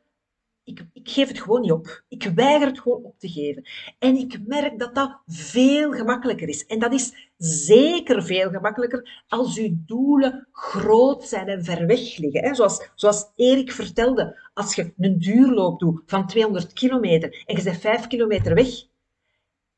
ik, 0.67 0.85
ik, 0.93 1.09
geef 1.09 1.27
het 1.27 1.41
gewoon 1.41 1.61
niet 1.61 1.71
op. 1.71 2.03
Ik 2.07 2.23
weiger 2.35 2.67
het 2.67 2.79
gewoon 2.79 3.03
op 3.03 3.19
te 3.19 3.27
geven. 3.27 3.67
En 3.99 4.15
ik 4.15 4.39
merk 4.45 4.79
dat 4.79 4.95
dat 4.95 5.17
veel 5.25 5.91
gemakkelijker 5.91 6.47
is. 6.47 6.65
En 6.65 6.79
dat 6.79 6.93
is 6.93 7.31
zeker 7.37 8.23
veel 8.23 8.49
gemakkelijker 8.49 9.23
als 9.27 9.57
uw 9.57 9.77
doelen 9.85 10.47
groot 10.51 11.23
zijn 11.23 11.47
en 11.47 11.63
ver 11.63 11.85
weg 11.85 12.17
liggen. 12.17 12.55
Zoals, 12.55 12.89
zoals 12.95 13.31
Erik 13.35 13.71
vertelde, 13.71 14.49
als 14.53 14.75
je 14.75 14.93
een 14.97 15.19
duurloop 15.19 15.79
doet 15.79 16.01
van 16.05 16.27
200 16.27 16.73
kilometer 16.73 17.43
en 17.45 17.55
je 17.57 17.63
bent 17.63 17.79
5 17.79 18.07
kilometer 18.07 18.53
weg, 18.55 18.67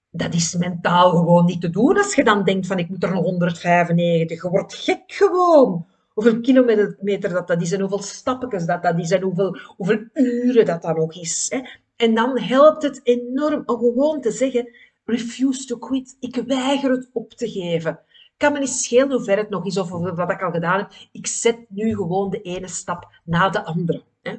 dat 0.10 0.34
is 0.34 0.56
mentaal 0.56 1.12
gewoon 1.12 1.45
niet 1.45 1.62
te 1.62 1.69
doen 1.69 1.97
als 1.97 2.15
je 2.15 2.23
dan 2.23 2.43
denkt 2.43 2.67
van 2.67 2.80
ik 2.80 2.89
moet 2.89 3.04
er 3.04 3.13
nog 3.13 3.23
195. 3.23 4.43
Je 4.43 4.49
wordt 4.49 4.75
gek 4.75 5.04
gewoon 5.08 5.88
hoeveel 6.19 6.41
kilometer 6.41 7.29
dat, 7.34 7.47
dat 7.47 7.62
is 7.62 7.71
en 7.71 7.79
hoeveel 7.79 8.01
stapjes 8.01 8.65
dat 8.65 8.84
dat 8.84 8.99
is 8.99 9.12
en 9.12 9.21
hoeveel, 9.21 9.58
hoeveel 9.77 10.08
uren 10.13 10.65
dat 10.65 10.82
dat 10.82 10.97
nog 10.97 11.13
is. 11.13 11.45
Hè. 11.49 11.62
En 11.95 12.15
dan 12.15 12.39
helpt 12.39 12.84
het 12.84 12.99
enorm 13.03 13.63
om 13.65 13.77
gewoon 13.77 14.21
te 14.21 14.32
zeggen, 14.32 14.75
refuse 15.05 15.65
to 15.65 15.77
quit. 15.77 16.17
Ik 16.19 16.36
weiger 16.36 16.91
het 16.91 17.10
op 17.13 17.34
te 17.34 17.49
geven. 17.49 17.99
Kan 18.38 18.53
me 18.53 18.60
niet 18.60 18.69
schelen 18.69 19.12
hoe 19.12 19.23
ver 19.23 19.38
het 19.38 19.49
nog 19.49 19.65
is 19.65 19.77
of 19.77 19.89
wat 19.89 20.32
ik 20.32 20.41
al 20.41 20.51
gedaan 20.51 20.77
heb. 20.77 20.91
Ik 21.12 21.27
zet 21.27 21.58
nu 21.69 21.95
gewoon 21.95 22.29
de 22.29 22.41
ene 22.41 22.67
stap 22.67 23.08
na 23.23 23.49
de 23.49 23.63
andere. 23.63 24.03
Hè. 24.21 24.36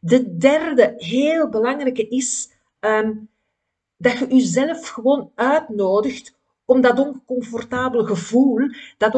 De 0.00 0.36
derde 0.36 0.94
heel 0.96 1.48
belangrijke 1.48 2.08
is 2.08 2.50
um, 2.80 3.28
dat 3.96 4.18
je 4.18 4.26
jezelf 4.26 4.88
gewoon 4.88 5.30
uitnodigt 5.34 6.37
om 6.68 6.80
dat 6.80 6.98
oncomfortabele 6.98 8.06
gevoel, 8.06 8.60
dat 8.98 9.14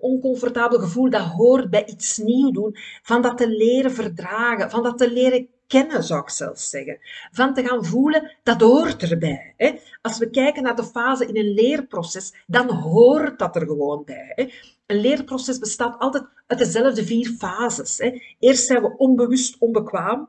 oncomfortabele 0.00 0.80
gevoel 0.80 1.10
dat 1.10 1.22
hoort 1.22 1.70
bij 1.70 1.86
iets 1.86 2.18
nieuw 2.18 2.50
doen, 2.50 2.76
van 3.02 3.22
dat 3.22 3.38
te 3.38 3.48
leren 3.48 3.92
verdragen, 3.92 4.70
van 4.70 4.82
dat 4.82 4.98
te 4.98 5.12
leren 5.12 5.48
kennen, 5.66 6.02
zou 6.04 6.20
ik 6.20 6.30
zelfs 6.30 6.70
zeggen. 6.70 6.98
Van 7.32 7.54
te 7.54 7.62
gaan 7.62 7.84
voelen, 7.84 8.36
dat 8.42 8.60
hoort 8.60 9.02
erbij. 9.02 9.54
Hè? 9.56 9.72
Als 10.02 10.18
we 10.18 10.30
kijken 10.30 10.62
naar 10.62 10.76
de 10.76 10.84
fase 10.84 11.26
in 11.26 11.36
een 11.36 11.54
leerproces, 11.54 12.34
dan 12.46 12.70
hoort 12.70 13.38
dat 13.38 13.56
er 13.56 13.66
gewoon 13.66 14.02
bij. 14.04 14.32
Hè? 14.34 14.48
Een 14.86 15.00
leerproces 15.00 15.58
bestaat 15.58 15.98
altijd 15.98 16.24
uit 16.46 16.58
dezelfde 16.58 17.04
vier 17.04 17.34
fases. 17.38 17.98
Hè? 17.98 18.20
Eerst 18.38 18.66
zijn 18.66 18.82
we 18.82 18.96
onbewust 18.96 19.56
onbekwaam 19.58 20.28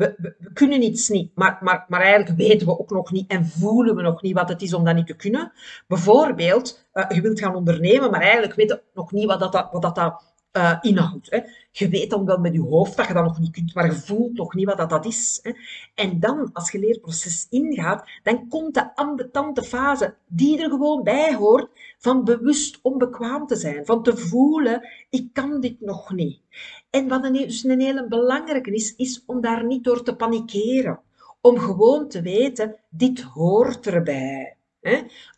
we, 0.00 0.34
kunnen 0.52 0.82
iets 0.82 1.08
niet, 1.08 1.30
maar, 1.34 1.58
maar, 1.60 1.84
maar 1.88 2.00
eigenlijk 2.00 2.38
weten 2.38 2.66
we 2.66 2.78
ook 2.78 2.90
nog 2.90 3.12
niet 3.12 3.30
en 3.30 3.46
voelen 3.46 3.96
we 3.96 4.02
nog 4.02 4.22
niet 4.22 4.34
wat 4.34 4.48
het 4.48 4.62
is 4.62 4.74
om 4.74 4.84
dat 4.84 4.94
niet 4.94 5.06
te 5.06 5.14
kunnen. 5.14 5.52
Bijvoorbeeld, 5.88 6.86
uh, 6.94 7.04
je 7.08 7.20
wilt 7.20 7.40
gaan 7.40 7.54
ondernemen, 7.54 8.10
maar 8.10 8.20
eigenlijk 8.20 8.54
weet 8.54 8.68
je 8.68 8.82
nog 8.94 9.12
niet 9.12 9.26
wat 9.26 9.40
dat, 9.40 9.68
wat 9.72 9.82
dat 9.82 10.29
uh, 10.52 10.76
inhoudt. 10.80 11.30
Hè. 11.30 11.40
Je 11.72 11.88
weet 11.88 12.10
dan 12.10 12.24
wel 12.24 12.38
met 12.38 12.52
je 12.52 12.60
hoofd 12.60 12.96
dat 12.96 13.06
je 13.06 13.12
dat 13.14 13.24
nog 13.24 13.38
niet 13.38 13.50
kunt, 13.50 13.74
maar 13.74 13.86
je 13.86 13.92
voelt 13.92 14.32
nog 14.36 14.54
niet 14.54 14.66
wat 14.66 14.76
dat, 14.76 14.90
dat 14.90 15.06
is. 15.06 15.38
Hè. 15.42 15.52
En 15.94 16.20
dan, 16.20 16.50
als 16.52 16.70
je 16.70 16.78
leerproces 16.78 17.46
ingaat, 17.50 18.10
dan 18.22 18.48
komt 18.48 18.74
de 18.74 18.96
ambetante 18.96 19.62
fase 19.62 20.14
die 20.26 20.62
er 20.62 20.70
gewoon 20.70 21.02
bij 21.02 21.34
hoort 21.34 21.68
van 21.98 22.24
bewust 22.24 22.78
onbekwaam 22.82 23.46
te 23.46 23.56
zijn, 23.56 23.86
van 23.86 24.02
te 24.02 24.16
voelen, 24.16 24.88
ik 25.10 25.28
kan 25.32 25.60
dit 25.60 25.80
nog 25.80 26.12
niet. 26.12 26.40
En 26.90 27.08
wat 27.08 27.24
een, 27.24 27.32
dus 27.32 27.64
een 27.64 27.80
hele 27.80 28.08
belangrijke 28.08 28.74
is, 28.74 28.94
is 28.96 29.22
om 29.26 29.40
daar 29.40 29.66
niet 29.66 29.84
door 29.84 30.02
te 30.02 30.16
panikeren. 30.16 31.00
Om 31.40 31.58
gewoon 31.58 32.08
te 32.08 32.22
weten, 32.22 32.76
dit 32.88 33.20
hoort 33.20 33.86
erbij. 33.86 34.56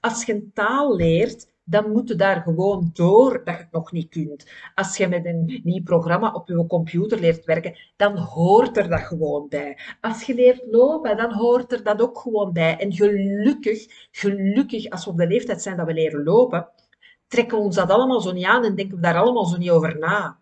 Als 0.00 0.24
je 0.24 0.34
een 0.34 0.50
taal 0.54 0.96
leert, 0.96 1.51
dan 1.72 1.92
moet 1.92 2.08
je 2.08 2.14
daar 2.14 2.42
gewoon 2.42 2.90
door 2.92 3.42
dat 3.44 3.54
je 3.54 3.62
het 3.62 3.72
nog 3.72 3.92
niet 3.92 4.08
kunt. 4.08 4.46
Als 4.74 4.96
je 4.96 5.08
met 5.08 5.26
een 5.26 5.60
nieuw 5.64 5.82
programma 5.82 6.32
op 6.32 6.48
je 6.48 6.66
computer 6.66 7.20
leert 7.20 7.44
werken, 7.44 7.76
dan 7.96 8.16
hoort 8.16 8.76
er 8.76 8.88
dat 8.88 9.00
gewoon 9.00 9.48
bij. 9.48 9.78
Als 10.00 10.22
je 10.22 10.34
leert 10.34 10.62
lopen, 10.70 11.16
dan 11.16 11.32
hoort 11.32 11.72
er 11.72 11.82
dat 11.82 12.02
ook 12.02 12.18
gewoon 12.18 12.52
bij. 12.52 12.76
En 12.76 12.92
gelukkig, 12.92 14.08
gelukkig, 14.10 14.90
als 14.90 15.04
we 15.04 15.10
op 15.10 15.16
de 15.16 15.26
leeftijd 15.26 15.62
zijn 15.62 15.76
dat 15.76 15.86
we 15.86 15.92
leren 15.92 16.24
lopen, 16.24 16.68
trekken 17.26 17.58
we 17.58 17.64
ons 17.64 17.76
dat 17.76 17.90
allemaal 17.90 18.20
zo 18.20 18.32
niet 18.32 18.44
aan 18.44 18.64
en 18.64 18.74
denken 18.74 18.96
we 18.96 19.02
daar 19.02 19.18
allemaal 19.18 19.46
zo 19.46 19.56
niet 19.56 19.70
over 19.70 19.98
na. 19.98 20.40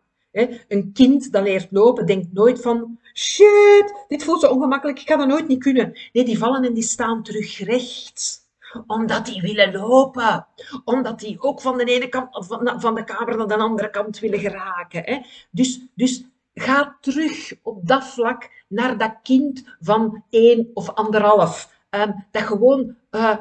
Een 0.68 0.90
kind 0.92 1.32
dat 1.32 1.42
leert 1.42 1.70
lopen 1.70 2.06
denkt 2.06 2.32
nooit 2.32 2.60
van 2.60 2.98
shit, 3.14 4.04
dit 4.08 4.24
voelt 4.24 4.40
zo 4.40 4.50
ongemakkelijk, 4.50 5.00
ik 5.00 5.08
ga 5.08 5.16
dat 5.16 5.28
nooit 5.28 5.48
niet 5.48 5.62
kunnen. 5.62 5.98
Nee, 6.12 6.24
die 6.24 6.38
vallen 6.38 6.64
en 6.64 6.74
die 6.74 6.82
staan 6.82 7.22
terug 7.22 7.58
recht 7.58 8.39
omdat 8.86 9.26
die 9.26 9.40
willen 9.40 9.72
lopen. 9.72 10.46
Omdat 10.84 11.20
die 11.20 11.42
ook 11.42 11.60
van 11.60 11.78
de 11.78 11.84
ene 11.84 12.08
kant 12.08 12.46
van 12.78 12.94
de 12.94 13.04
kamer 13.04 13.36
naar 13.36 13.46
de 13.46 13.56
andere 13.56 13.90
kant 13.90 14.18
willen 14.18 14.38
geraken. 14.38 15.02
Hè? 15.04 15.18
Dus, 15.50 15.80
dus 15.94 16.24
ga 16.54 16.96
terug 17.00 17.52
op 17.62 17.86
dat 17.86 18.04
vlak 18.04 18.50
naar 18.68 18.98
dat 18.98 19.14
kind 19.22 19.76
van 19.80 20.24
één 20.30 20.70
of 20.74 20.94
anderhalf. 20.94 21.78
Um, 21.90 22.26
dat 22.30 22.42
gewoon 22.42 22.96
uh, 23.10 23.36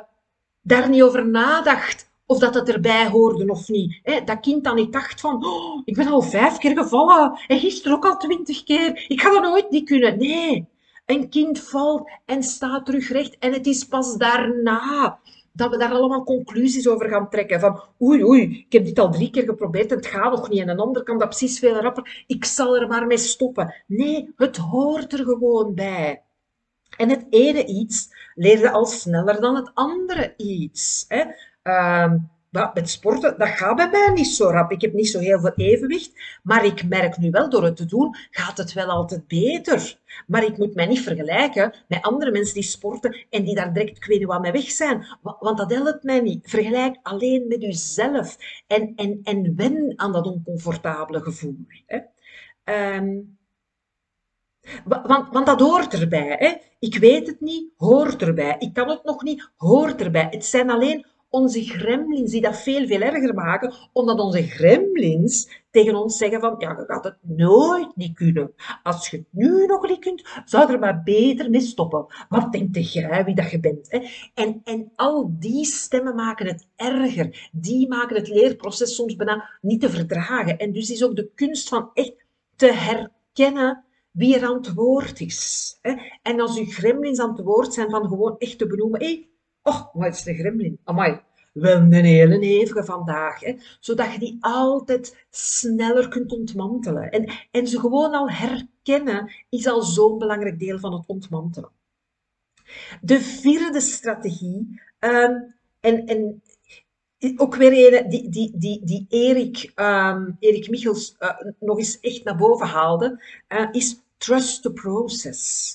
daar 0.62 0.90
niet 0.90 1.02
over 1.02 1.28
nadacht 1.28 2.12
of 2.26 2.40
dat 2.40 2.54
het 2.54 2.70
erbij 2.70 3.08
hoorde 3.08 3.52
of 3.52 3.68
niet. 3.68 4.02
Dat 4.26 4.40
kind 4.40 4.64
dan 4.64 4.76
niet 4.76 4.94
dacht 4.94 5.22
van, 5.22 5.46
oh, 5.46 5.82
ik 5.86 5.96
ben 5.96 6.08
al 6.08 6.22
vijf 6.22 6.58
keer 6.58 6.78
gevallen 6.78 7.40
en 7.48 7.60
gisteren 7.60 7.98
ook 7.98 8.06
al 8.06 8.18
twintig 8.18 8.64
keer. 8.64 9.06
Ik 9.08 9.22
ga 9.22 9.32
dat 9.32 9.42
nooit 9.42 9.70
niet 9.70 9.86
kunnen. 9.86 10.18
Nee, 10.18 10.68
een 11.10 11.30
kind 11.30 11.60
valt 11.60 12.10
en 12.26 12.44
staat 12.44 12.86
terug 12.86 13.10
recht. 13.10 13.38
En 13.38 13.54
het 13.54 13.68
is 13.68 13.84
pas 13.84 14.18
daarna 14.18 15.20
dat 15.54 15.72
we 15.72 15.78
daar 15.78 15.92
allemaal 15.92 16.24
conclusies 16.24 16.88
over 16.88 17.10
gaan 17.10 17.30
trekken. 17.30 17.60
Van 17.60 17.82
oei, 18.02 18.24
oei, 18.24 18.60
ik 18.68 18.74
heb 18.74 18.86
dit 18.86 19.00
al 19.00 19.12
drie 19.12 19.30
keer 19.30 19.44
geprobeerd 19.44 19.92
en 19.92 19.98
het 19.98 20.06
gaat 20.06 20.32
nog 20.32 20.50
niet. 20.50 20.60
En 20.60 20.70
een 20.70 20.80
ander 20.80 21.04
kan 21.04 21.18
dat 21.18 21.28
precies 21.28 21.60
veel 21.60 21.82
rapper. 21.82 22.24
Ik 22.28 22.46
zal 22.46 22.78
er 22.78 22.88
maar 22.88 23.08
mee 23.08 23.18
stoppen. 23.18 23.74
Nee, 23.88 24.34
het 24.36 24.58
hoort 24.58 25.14
er 25.14 25.24
gewoon 25.26 25.74
bij. 25.74 26.24
En 26.98 27.10
het 27.10 27.26
ene 27.30 27.66
iets 27.66 28.10
leerde 28.36 28.72
al 28.72 28.86
sneller 28.86 29.42
dan 29.42 29.56
het 29.56 29.72
andere 29.74 30.34
iets. 30.38 31.06
Hè? 31.08 31.24
Ehm, 32.52 32.70
met 32.74 32.90
sporten, 32.90 33.38
dat 33.38 33.48
gaat 33.48 33.76
bij 33.76 33.90
mij 33.90 34.12
niet 34.14 34.28
zo 34.28 34.50
rap. 34.50 34.72
Ik 34.72 34.82
heb 34.82 34.94
niet 34.94 35.10
zo 35.10 35.20
heel 35.20 35.40
veel 35.40 35.54
evenwicht. 35.56 36.12
Maar 36.44 36.66
ik 36.66 36.88
merk 36.88 37.18
nu 37.18 37.30
wel, 37.30 37.50
door 37.50 37.64
het 37.64 37.76
te 37.76 37.86
doen, 37.86 38.16
gaat 38.32 38.58
het 38.58 38.74
wel 38.74 38.88
altijd 38.88 39.28
beter. 39.28 40.00
Maar 40.28 40.44
ik 40.44 40.58
moet 40.58 40.76
mij 40.76 40.86
niet 40.86 41.02
vergelijken 41.02 41.74
met 41.88 42.02
andere 42.02 42.32
mensen 42.32 42.54
die 42.54 42.64
sporten 42.64 43.26
en 43.30 43.44
die 43.44 43.56
daar 43.56 43.74
direct, 43.74 43.98
ik 43.98 44.06
weet 44.06 44.20
niet 44.20 44.28
wat, 44.28 44.42
mee 44.42 44.52
weg 44.52 44.72
zijn. 44.72 45.06
Want 45.22 45.58
dat 45.58 45.72
helpt 45.72 46.04
mij 46.04 46.20
niet. 46.20 46.50
Vergelijk 46.50 46.98
alleen 47.02 47.48
met 47.48 47.62
jezelf. 47.62 48.38
En, 48.68 48.94
en, 48.96 49.20
en 49.24 49.54
wen 49.56 49.94
aan 49.96 50.12
dat 50.12 50.26
oncomfortabele 50.26 51.22
gevoel. 51.22 51.58
Hè. 51.86 52.00
Um, 52.96 53.38
want, 54.86 55.28
want, 55.32 55.46
dat 55.46 55.60
hoort 55.60 55.94
erbij. 55.94 56.36
Hè? 56.40 56.54
Ik 56.80 56.98
weet 56.98 57.28
het 57.28 57.42
niet, 57.42 57.72
hoort 57.78 58.22
erbij. 58.22 58.56
Ik 58.60 58.74
kan 58.74 58.90
het 58.90 59.04
nog 59.04 59.24
niet, 59.24 59.50
hoort 59.58 60.02
erbij. 60.02 60.28
Het 60.30 60.46
zijn 60.46 60.70
alleen 60.70 61.06
onze 61.30 61.64
gremlins 61.64 62.32
die 62.32 62.42
dat 62.42 62.58
veel, 62.58 62.88
veel 62.88 63.02
erger 63.02 63.34
maken, 63.34 63.74
omdat 63.94 64.20
onze 64.20 64.44
gremlins 64.44 65.64
tegen 65.72 65.96
ons 65.96 66.18
zeggen 66.18 66.40
van, 66.40 66.56
ja, 66.58 66.70
je 66.70 66.84
gaat 66.88 67.04
het 67.04 67.18
nooit 67.22 67.96
niet 67.96 68.16
kunnen. 68.16 68.54
Als 68.84 69.10
je 69.10 69.18
het 69.18 69.26
nu 69.30 69.66
nog 69.66 69.88
niet 69.88 70.00
kunt, 70.00 70.42
zou 70.46 70.72
er 70.72 70.80
maar 70.80 71.04
beter 71.04 71.50
mee 71.50 71.62
stoppen. 71.62 72.06
Wat 72.30 72.52
denkt 72.52 72.94
jij 72.94 73.26
wie 73.26 73.36
dat 73.36 73.52
je 73.52 73.60
bent? 73.60 73.92
Hè? 73.92 74.00
En, 74.34 74.62
en 74.64 74.92
al 74.96 75.36
die 75.40 75.66
stemmen 75.66 76.16
maken 76.16 76.48
het 76.48 76.68
erger. 76.76 77.50
Die 77.52 77.88
maken 77.88 78.16
het 78.16 78.28
leerproces 78.28 78.96
soms 78.96 79.16
bijna 79.16 79.50
niet 79.62 79.82
te 79.82 79.90
verdragen. 79.90 80.58
En 80.58 80.72
dus 80.72 80.92
is 80.92 81.04
ook 81.04 81.16
de 81.16 81.32
kunst 81.36 81.70
van 81.70 81.90
echt 81.94 82.16
te 82.56 82.74
herkennen 82.74 83.84
wie 84.12 84.36
er 84.36 84.48
aan 84.48 84.56
het 84.56 84.74
woord 84.74 85.20
is. 85.20 85.78
Hè? 85.82 85.94
En 86.22 86.40
als 86.40 86.58
uw 86.58 86.66
gremlins 86.66 87.20
aan 87.20 87.32
het 87.36 87.46
woord 87.46 87.74
zijn, 87.74 87.90
van 87.90 88.08
gewoon 88.08 88.36
echt 88.38 88.58
te 88.58 88.68
benoemen, 88.68 89.02
hé, 89.02 89.28
Oh, 89.70 89.94
wat 89.94 90.16
is 90.16 90.24
de 90.24 90.34
gremlin? 90.34 90.80
Amai, 90.84 91.22
wel 91.54 91.78
een 91.78 91.94
hele 91.94 92.46
hevige 92.46 92.84
vandaag. 92.84 93.40
Hè? 93.40 93.56
Zodat 93.80 94.14
je 94.14 94.20
die 94.20 94.38
altijd 94.40 95.26
sneller 95.30 96.08
kunt 96.08 96.32
ontmantelen. 96.32 97.12
En, 97.12 97.32
en 97.52 97.68
ze 97.68 97.80
gewoon 97.80 98.14
al 98.14 98.30
herkennen, 98.30 99.32
is 99.50 99.68
al 99.68 99.82
zo'n 99.82 100.18
belangrijk 100.18 100.60
deel 100.60 100.80
van 100.80 100.94
het 100.94 101.04
ontmantelen. 101.08 101.70
De 103.02 103.22
vierde 103.22 103.80
strategie, 103.80 104.82
um, 105.00 105.56
en, 105.80 106.06
en 106.06 106.42
ook 107.36 107.56
weer 107.56 107.94
een 107.94 108.10
die, 108.10 108.30
die, 108.30 108.52
die, 108.56 108.82
die 108.84 109.06
Erik, 109.10 109.72
um, 109.76 110.38
Erik 110.40 110.70
Michels 110.70 111.16
uh, 111.20 111.30
nog 111.60 111.78
eens 111.78 112.00
echt 112.00 112.24
naar 112.24 112.38
boven 112.38 112.68
haalde, 112.68 113.24
uh, 113.50 113.68
is 113.72 114.02
trust 114.18 114.62
the 114.62 114.74
process. 114.74 115.74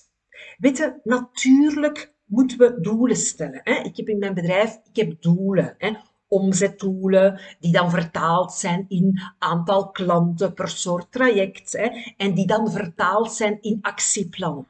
Weet 0.58 0.78
natuurlijk 1.04 2.13
moeten 2.24 2.58
we 2.58 2.80
doelen 2.80 3.16
stellen. 3.16 3.60
Hè? 3.64 3.74
Ik 3.74 3.96
heb 3.96 4.08
in 4.08 4.18
mijn 4.18 4.34
bedrijf, 4.34 4.80
ik 4.92 4.96
heb 4.96 5.22
doelen. 5.22 5.74
Hè? 5.78 5.92
omzetdoelen, 6.28 7.40
die 7.60 7.72
dan 7.72 7.90
vertaald 7.90 8.52
zijn 8.52 8.84
in 8.88 9.20
aantal 9.38 9.90
klanten 9.90 10.54
per 10.54 10.68
soort 10.68 11.12
traject, 11.12 11.72
hè, 11.72 11.88
en 12.16 12.34
die 12.34 12.46
dan 12.46 12.70
vertaald 12.70 13.32
zijn 13.32 13.58
in 13.60 13.78
actieplannen. 13.80 14.66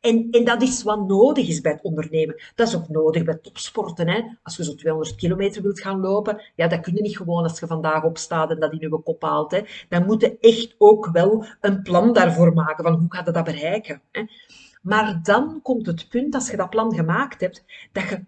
En, 0.00 0.28
en 0.30 0.44
dat 0.44 0.62
is 0.62 0.82
wat 0.82 1.06
nodig 1.06 1.48
is 1.48 1.60
bij 1.60 1.72
het 1.72 1.82
ondernemen. 1.82 2.42
Dat 2.54 2.68
is 2.68 2.76
ook 2.76 2.88
nodig 2.88 3.24
bij 3.24 3.34
topsporten. 3.34 4.38
Als 4.42 4.56
je 4.56 4.64
zo 4.64 4.74
200 4.74 5.16
kilometer 5.16 5.62
wilt 5.62 5.80
gaan 5.80 6.00
lopen, 6.00 6.42
ja, 6.56 6.68
dat 6.68 6.80
kun 6.80 6.94
je 6.94 7.02
niet 7.02 7.16
gewoon 7.16 7.42
als 7.42 7.60
je 7.60 7.66
vandaag 7.66 8.04
opstaat 8.04 8.50
en 8.50 8.60
dat 8.60 8.72
in 8.72 8.78
je 8.80 9.00
kop 9.02 9.22
haalt. 9.22 9.62
Dan 9.88 10.06
moet 10.06 10.20
je 10.20 10.38
echt 10.40 10.74
ook 10.78 11.08
wel 11.12 11.44
een 11.60 11.82
plan 11.82 12.12
daarvoor 12.12 12.52
maken, 12.52 12.84
van 12.84 12.94
hoe 12.94 13.06
ga 13.14 13.22
je 13.24 13.30
dat 13.30 13.44
bereiken. 13.44 14.00
Hè. 14.12 14.22
Maar 14.86 15.20
dan 15.22 15.62
komt 15.62 15.86
het 15.86 16.08
punt, 16.08 16.34
als 16.34 16.50
je 16.50 16.56
dat 16.56 16.70
plan 16.70 16.94
gemaakt 16.94 17.40
hebt, 17.40 17.64
dat 17.92 18.08
je 18.08 18.24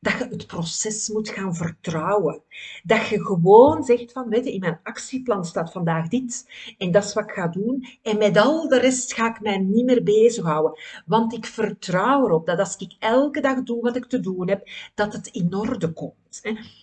dat 0.00 0.18
je 0.18 0.24
het 0.24 0.46
proces 0.46 1.08
moet 1.08 1.28
gaan 1.28 1.54
vertrouwen. 1.54 2.42
Dat 2.82 3.06
je 3.06 3.24
gewoon 3.24 3.84
zegt 3.84 4.12
van, 4.12 4.28
weet 4.28 4.44
je, 4.44 4.52
in 4.52 4.60
mijn 4.60 4.80
actieplan 4.82 5.44
staat 5.44 5.72
vandaag 5.72 6.08
dit 6.08 6.50
en 6.78 6.90
dat 6.90 7.04
is 7.04 7.14
wat 7.14 7.24
ik 7.24 7.30
ga 7.30 7.48
doen. 7.48 7.86
En 8.02 8.18
met 8.18 8.36
al 8.36 8.68
de 8.68 8.78
rest 8.78 9.12
ga 9.12 9.28
ik 9.28 9.40
mij 9.40 9.58
niet 9.58 9.84
meer 9.84 10.02
bezighouden. 10.02 10.78
Want 11.06 11.32
ik 11.32 11.46
vertrouw 11.46 12.24
erop 12.24 12.46
dat 12.46 12.58
als 12.58 12.76
ik 12.76 12.94
elke 12.98 13.40
dag 13.40 13.62
doe 13.62 13.80
wat 13.80 13.96
ik 13.96 14.06
te 14.06 14.20
doen 14.20 14.48
heb, 14.48 14.68
dat 14.94 15.12
het 15.12 15.26
in 15.26 15.54
orde 15.54 15.92
komt. 15.92 16.42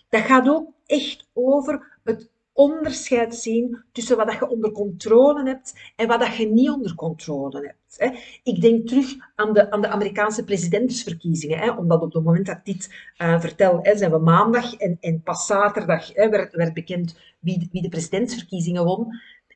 Dat 0.09 0.21
gaat 0.21 0.49
ook 0.49 0.71
echt 0.85 1.27
over 1.33 1.99
het 2.03 2.29
onderscheid 2.55 3.35
zien 3.35 3.83
tussen 3.91 4.17
wat 4.17 4.33
je 4.33 4.49
onder 4.49 4.71
controle 4.71 5.45
hebt 5.45 5.73
en 5.95 6.07
wat 6.07 6.35
je 6.35 6.47
niet 6.47 6.69
onder 6.69 6.95
controle 6.95 7.75
hebt. 7.97 8.23
Ik 8.43 8.61
denk 8.61 8.87
terug 8.87 9.15
aan 9.35 9.53
de, 9.53 9.71
aan 9.71 9.81
de 9.81 9.87
Amerikaanse 9.87 10.43
presidentsverkiezingen, 10.43 11.77
omdat 11.77 12.01
op 12.01 12.13
het 12.13 12.23
moment 12.23 12.45
dat 12.45 12.55
ik 12.55 12.65
dit 12.65 12.95
uh, 13.17 13.39
vertel, 13.39 13.79
zijn 13.93 14.11
we 14.11 14.17
maandag 14.17 14.75
en, 14.75 14.97
en 14.99 15.21
pas 15.21 15.45
zaterdag 15.45 16.13
werd, 16.13 16.55
werd 16.55 16.73
bekend 16.73 17.17
wie, 17.39 17.69
wie 17.71 17.81
de 17.81 17.89
presidentsverkiezingen 17.89 18.85
won. 18.85 19.07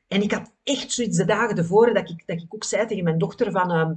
En 0.08 0.22
ik 0.22 0.32
had 0.32 0.52
echt 0.62 0.92
zoiets 0.92 1.16
de 1.16 1.24
dagen 1.24 1.56
ervoor 1.56 1.94
dat 1.94 2.10
ik, 2.10 2.22
dat 2.26 2.40
ik 2.40 2.54
ook 2.54 2.64
zei 2.64 2.86
tegen 2.86 3.04
mijn 3.04 3.18
dochter 3.18 3.52
van... 3.52 3.70
Uh, 3.70 3.90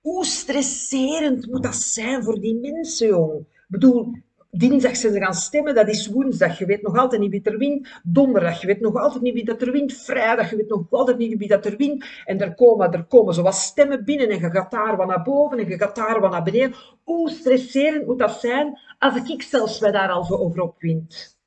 hoe 0.00 0.24
stresserend 0.24 1.46
moet 1.46 1.62
dat 1.62 1.74
zijn 1.74 2.22
voor 2.22 2.40
die 2.40 2.54
mensen, 2.60 3.08
jong? 3.08 3.40
Ik 3.40 3.64
bedoel, 3.68 4.14
Dinsdag 4.50 4.96
zijn 4.96 5.12
ze 5.12 5.20
gaan 5.20 5.34
stemmen, 5.34 5.74
dat 5.74 5.88
is 5.88 6.06
woensdag. 6.06 6.58
Je 6.58 6.66
weet 6.66 6.82
nog 6.82 6.96
altijd 6.96 7.20
niet 7.20 7.30
wie 7.30 7.42
er 7.42 7.58
wint. 7.58 7.88
Donderdag, 8.02 8.60
je 8.60 8.66
weet 8.66 8.80
nog 8.80 8.96
altijd 8.96 9.22
niet 9.22 9.34
wie 9.34 9.44
dat 9.44 9.62
er 9.62 9.72
wint. 9.72 9.92
Vrijdag, 9.92 10.50
je 10.50 10.56
weet 10.56 10.68
nog 10.68 10.86
altijd 10.90 11.18
niet 11.18 11.38
wie 11.38 11.48
dat 11.48 11.66
er 11.66 11.76
wint. 11.76 12.04
En 12.24 12.40
er 12.40 12.54
komen, 12.54 12.92
er 12.92 13.04
komen 13.04 13.34
zo 13.34 13.42
wat 13.42 13.54
stemmen 13.54 14.04
binnen 14.04 14.28
en 14.28 14.38
je 14.38 14.50
gaat 14.50 14.70
daar 14.70 14.96
wat 14.96 15.06
naar 15.06 15.22
boven 15.22 15.58
en 15.58 15.68
je 15.68 15.78
gaat 15.78 15.96
daar 15.96 16.20
wat 16.20 16.30
naar 16.30 16.42
beneden. 16.42 16.74
Hoe 17.02 17.30
stresserend 17.30 18.06
moet 18.06 18.18
dat 18.18 18.40
zijn 18.40 18.78
als 18.98 19.30
ik 19.30 19.42
zelfs 19.42 19.80
mij 19.80 19.92
daar 19.92 20.10
al 20.10 20.24
zo 20.24 20.34
over 20.34 20.60
opwind. 20.60 21.38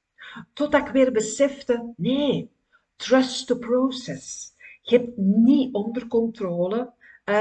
Totdat 0.53 0.87
ik 0.87 0.93
weer 0.93 1.11
besefte, 1.11 1.93
nee, 1.97 2.51
trust 2.95 3.47
the 3.47 3.57
process. 3.57 4.53
Je 4.81 4.97
hebt 4.97 5.17
niet 5.17 5.73
onder 5.73 6.07
controle 6.07 6.93
uh, 7.25 7.39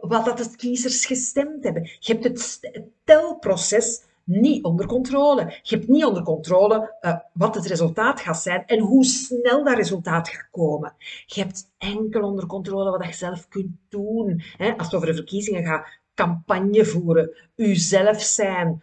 wat 0.00 0.24
dat 0.24 0.38
de 0.38 0.56
kiezers 0.56 1.06
gestemd 1.06 1.64
hebben. 1.64 1.82
Je 1.98 2.12
hebt 2.12 2.24
het 2.24 2.60
telproces 3.04 4.08
niet 4.30 4.64
onder 4.64 4.86
controle. 4.86 5.58
Je 5.62 5.76
hebt 5.76 5.88
niet 5.88 6.04
onder 6.04 6.22
controle 6.22 6.94
uh, 7.00 7.16
wat 7.32 7.54
het 7.54 7.66
resultaat 7.66 8.20
gaat 8.20 8.42
zijn 8.42 8.66
en 8.66 8.78
hoe 8.78 9.04
snel 9.04 9.64
dat 9.64 9.76
resultaat 9.76 10.28
gaat 10.28 10.48
komen. 10.50 10.94
Je 11.26 11.40
hebt 11.40 11.70
enkel 11.78 12.22
onder 12.22 12.46
controle 12.46 12.90
wat 12.90 13.06
je 13.06 13.12
zelf 13.12 13.48
kunt 13.48 13.76
doen. 13.88 14.42
Hè? 14.56 14.76
Als 14.76 14.86
het 14.86 14.94
over 14.94 15.06
de 15.06 15.14
verkiezingen 15.14 15.64
gaat, 15.64 15.98
campagne 16.14 16.84
voeren, 16.84 17.36
uzelf 17.56 18.20
zijn, 18.22 18.82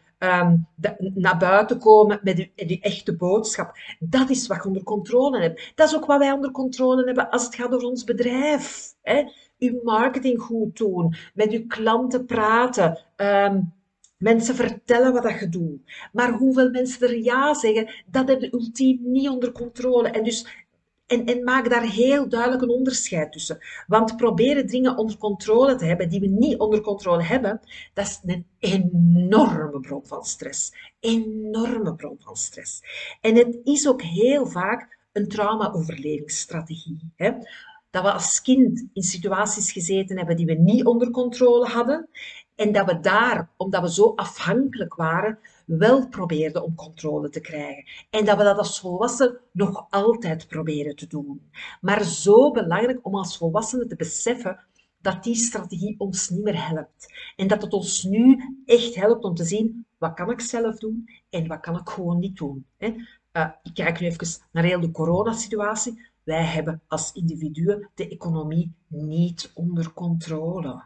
de, 0.76 1.12
naar 1.16 1.38
buiten 1.38 1.80
komen 1.80 2.20
met 2.24 2.38
je 2.56 2.80
echte 2.80 3.16
boodschap. 3.16 3.78
Dat 4.00 4.30
is 4.30 4.48
wat 4.48 4.58
je 4.58 4.68
onder 4.68 4.84
controle 4.84 5.42
hebt. 5.42 5.72
Dat 5.76 5.88
is 5.88 5.96
ook 5.96 6.06
wat 6.06 6.20
wij 6.20 6.32
onder 6.32 6.52
controle 6.52 7.06
hebben 7.06 7.30
als 7.30 7.46
het 7.46 7.56
gaat 7.56 7.74
over 7.74 7.88
ons 7.88 8.04
bedrijf. 8.04 8.94
Hè? 9.02 9.24
Uw 9.60 9.80
marketing 9.84 10.42
goed 10.42 10.78
doen, 10.78 11.16
met 11.34 11.52
uw 11.52 11.68
klanten 11.68 12.26
praten, 12.26 13.00
um, 13.16 13.74
Mensen 14.18 14.56
vertellen 14.56 15.14
wat 15.14 15.24
dat 15.24 15.40
je 15.40 15.50
doet. 15.50 15.82
Maar 16.12 16.32
hoeveel 16.32 16.70
mensen 16.70 17.08
er 17.08 17.18
ja 17.18 17.54
zeggen, 17.54 17.90
dat 18.06 18.28
heb 18.28 18.42
je 18.42 18.54
ultiem 18.54 19.00
niet 19.04 19.30
onder 19.30 19.52
controle. 19.52 20.10
En, 20.10 20.24
dus, 20.24 20.48
en, 21.08 21.26
en 21.26 21.44
maak 21.44 21.70
daar 21.70 21.84
heel 21.84 22.30
duidelijk 22.30 22.62
een 22.62 22.70
onderscheid 22.70 23.32
tussen. 23.32 23.58
Want 23.88 24.18
proberen 24.18 24.68
dingen 24.68 24.98
onder 24.98 25.18
controle 25.18 25.76
te 25.76 25.86
hebben 25.86 26.10
die 26.10 26.20
we 26.20 26.28
niet 26.28 26.58
onder 26.58 26.82
controle 26.82 27.24
hebben, 27.24 27.62
dat 27.94 28.06
is 28.06 28.20
een 28.26 28.46
enorme 28.60 29.80
bron 29.80 30.06
van 30.06 30.26
stress. 30.26 30.74
Enorme 31.00 31.96
bron 31.96 32.18
van 32.20 32.36
stress. 32.36 32.82
En 33.22 33.36
het 33.36 33.60
is 33.64 33.88
ook 33.88 34.02
heel 34.02 34.46
vaak 34.46 34.98
een 35.12 35.28
trauma-overlevingsstrategie. 35.28 37.12
Hè? 37.16 37.32
Dat 37.90 38.04
we 38.04 38.12
als 38.12 38.42
kind 38.42 38.86
in 38.94 39.04
situaties 39.04 39.72
gezeten 39.72 40.18
hebben 40.18 40.36
die 40.36 40.46
we 40.46 40.54
niet 40.54 40.86
onder 40.86 41.12
controle 41.12 41.68
hadden 41.68 42.10
en 42.58 42.72
dat 42.72 42.86
we 42.86 43.00
daar, 43.00 43.50
omdat 43.58 43.82
we 43.82 43.92
zo 43.92 44.14
afhankelijk 44.16 44.96
waren, 44.96 45.40
wel 45.66 46.08
probeerden 46.08 46.64
om 46.64 46.76
controle 46.76 47.30
te 47.30 47.40
krijgen. 47.40 47.84
En 48.10 48.26
dat 48.26 48.38
we 48.38 48.44
dat 48.44 48.58
als 48.58 48.80
volwassenen 48.80 49.40
nog 49.52 49.88
altijd 49.90 50.48
proberen 50.48 50.96
te 50.96 51.08
doen. 51.08 51.50
Maar 51.82 52.04
zo 52.04 52.52
belangrijk 52.52 53.00
om 53.06 53.16
als 53.16 53.38
volwassenen 53.38 53.88
te 53.88 53.96
beseffen 53.96 54.60
dat 55.02 55.24
die 55.24 55.36
strategie 55.36 55.96
ons 55.98 56.30
niet 56.30 56.44
meer 56.44 56.68
helpt. 56.68 57.14
En 57.36 57.48
dat 57.48 57.62
het 57.62 57.74
ons 57.74 58.04
nu 58.04 58.42
echt 58.66 58.96
helpt 58.96 59.24
om 59.24 59.36
te 59.36 59.44
zien, 59.44 59.86
wat 59.98 60.14
kan 60.14 60.32
ik 60.32 60.42
zelf 60.42 60.78
doen 60.78 61.10
en 61.30 61.48
wat 61.48 61.60
kan 61.60 61.78
ik 61.78 61.90
gewoon 61.90 62.20
niet 62.20 62.38
doen. 62.38 62.66
Uh, 62.78 62.92
ik 63.64 63.74
kijk 63.74 64.00
nu 64.00 64.08
even 64.08 64.42
naar 64.52 64.64
heel 64.64 64.80
de 64.80 64.92
coronasituatie. 64.92 66.06
Wij 66.24 66.44
hebben 66.44 66.82
als 66.88 67.12
individuen 67.12 67.90
de 67.96 68.08
economie 68.08 68.74
niet 68.88 69.52
onder 69.54 69.94
controle. 69.94 70.84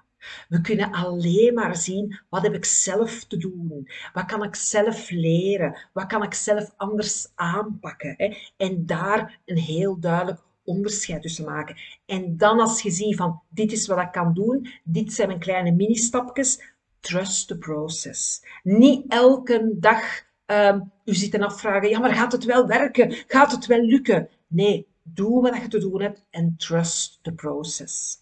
We 0.49 0.61
kunnen 0.61 0.91
alleen 0.91 1.53
maar 1.53 1.75
zien 1.75 2.19
wat 2.29 2.41
heb 2.41 2.53
ik 2.53 2.65
zelf 2.65 3.23
te 3.23 3.37
doen, 3.37 3.89
wat 4.13 4.25
kan 4.25 4.43
ik 4.43 4.55
zelf 4.55 5.09
leren, 5.09 5.77
wat 5.93 6.05
kan 6.05 6.23
ik 6.23 6.33
zelf 6.33 6.73
anders 6.77 7.31
aanpakken. 7.35 8.13
Hè? 8.17 8.37
En 8.57 8.85
daar 8.85 9.39
een 9.45 9.57
heel 9.57 9.99
duidelijk 9.99 10.39
onderscheid 10.63 11.21
tussen 11.21 11.45
maken. 11.45 11.77
En 12.05 12.37
dan 12.37 12.59
als 12.59 12.81
je 12.81 12.91
ziet 12.91 13.15
van 13.15 13.41
dit 13.49 13.71
is 13.71 13.87
wat 13.87 13.99
ik 13.99 14.11
kan 14.11 14.33
doen, 14.33 14.67
dit 14.83 15.13
zijn 15.13 15.27
mijn 15.27 15.39
kleine 15.39 15.71
mini-stapjes, 15.71 16.61
trust 16.99 17.47
the 17.47 17.57
process. 17.57 18.43
Niet 18.63 19.05
elke 19.07 19.71
dag 19.73 20.23
um, 20.45 20.91
u 21.05 21.13
zitten 21.13 21.41
afvragen, 21.41 21.89
ja 21.89 21.99
maar 21.99 22.15
gaat 22.15 22.31
het 22.31 22.43
wel 22.43 22.67
werken? 22.67 23.13
Gaat 23.27 23.51
het 23.51 23.65
wel 23.65 23.81
lukken? 23.81 24.29
Nee, 24.47 24.87
doe 25.03 25.41
wat 25.41 25.61
je 25.61 25.67
te 25.67 25.79
doen 25.79 26.01
hebt 26.01 26.25
en 26.29 26.55
trust 26.57 27.19
the 27.21 27.33
process. 27.33 28.20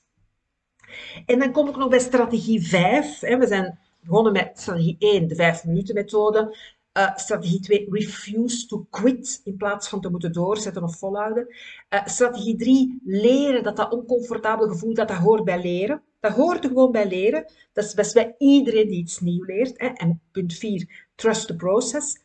En 1.25 1.39
dan 1.39 1.51
kom 1.51 1.69
ik 1.69 1.75
nog 1.75 1.89
bij 1.89 1.99
strategie 1.99 2.67
5. 2.67 3.19
We 3.19 3.47
zijn 3.47 3.79
begonnen 3.99 4.33
met 4.33 4.51
strategie 4.53 4.95
1, 4.99 5.27
de 5.27 5.35
5 5.35 5.65
minuten 5.65 5.95
methode. 5.95 6.57
Uh, 6.97 7.15
strategie 7.15 7.59
2, 7.59 7.87
refuse 7.89 8.67
to 8.67 8.85
quit, 8.89 9.41
in 9.43 9.57
plaats 9.57 9.89
van 9.89 10.01
te 10.01 10.09
moeten 10.09 10.31
doorzetten 10.31 10.83
of 10.83 10.97
volhouden. 10.97 11.47
Uh, 11.89 12.05
strategie 12.05 12.55
3, 12.55 13.01
leren 13.03 13.63
dat 13.63 13.75
dat 13.75 13.91
oncomfortabele 13.91 14.69
gevoel, 14.69 14.93
dat 14.93 15.07
dat 15.07 15.17
hoort 15.17 15.43
bij 15.43 15.61
leren. 15.61 16.01
Dat 16.19 16.31
hoort 16.31 16.63
er 16.63 16.69
gewoon 16.69 16.91
bij 16.91 17.07
leren. 17.07 17.45
Dat 17.73 17.85
is 17.85 17.93
best 17.93 18.13
bij 18.13 18.35
iedereen 18.37 18.87
die 18.87 18.99
iets 18.99 19.19
nieuw 19.19 19.43
leert. 19.43 19.79
Hè. 19.79 19.87
En 19.87 20.21
punt 20.31 20.53
4, 20.53 21.07
trust 21.15 21.47
the 21.47 21.55
process. 21.55 22.17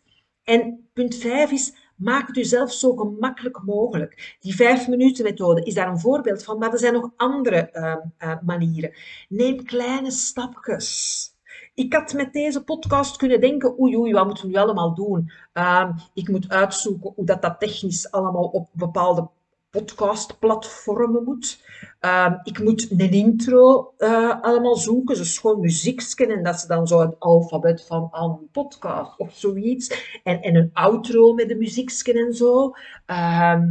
En 0.43 0.89
punt 0.93 1.17
5 1.17 1.51
is, 1.51 1.73
Maak 2.05 2.27
het 2.27 2.37
jezelf 2.37 2.73
zo 2.73 2.97
gemakkelijk 2.97 3.63
mogelijk. 3.65 4.37
Die 4.41 4.55
vijf 4.55 4.89
minuten 4.89 5.25
methode 5.25 5.63
is 5.63 5.75
daar 5.75 5.89
een 5.89 6.01
voorbeeld 6.01 6.45
van, 6.45 6.59
maar 6.59 6.73
er 6.73 6.79
zijn 6.79 6.93
nog 6.93 7.11
andere 7.17 7.69
uh, 7.73 7.97
uh, 8.29 8.37
manieren. 8.43 8.95
Neem 9.29 9.65
kleine 9.65 10.11
stapjes. 10.11 11.33
Ik 11.75 11.93
had 11.93 12.13
met 12.13 12.33
deze 12.33 12.65
podcast 12.65 13.17
kunnen 13.17 13.41
denken, 13.41 13.81
oei 13.81 14.13
wat 14.13 14.27
moeten 14.27 14.45
we 14.45 14.51
nu 14.51 14.59
allemaal 14.59 14.95
doen? 14.95 15.31
Uh, 15.55 15.89
ik 16.15 16.29
moet 16.29 16.49
uitzoeken 16.49 17.13
hoe 17.15 17.25
dat, 17.25 17.43
dat 17.43 17.59
technisch 17.59 18.11
allemaal 18.11 18.45
op 18.45 18.69
bepaalde 18.73 19.29
podcastplatformen 19.75 21.25
moet. 21.25 21.63
Uh, 22.01 22.35
ik 22.43 22.63
moet 22.63 22.91
een 22.91 23.13
intro 23.13 23.95
uh, 23.99 24.43
allemaal 24.43 24.77
zoeken, 24.77 25.17
dus 25.17 25.39
gewoon 25.39 25.61
muziekje 25.61 26.27
en 26.27 26.43
dat 26.43 26.61
ze 26.61 26.67
dan 26.67 26.87
zo 26.87 27.01
het 27.01 27.21
alfabet 27.21 27.87
van 27.87 28.09
een 28.13 28.49
podcast 28.53 29.19
of 29.19 29.35
zoiets. 29.35 30.19
En, 30.23 30.43
en 30.43 30.55
een 30.55 30.71
outro 30.73 31.35
met 31.35 31.49
de 31.49 31.57
muziekje 31.57 32.13
en 32.13 32.35
zo. 32.35 32.73
Uh, 33.07 33.63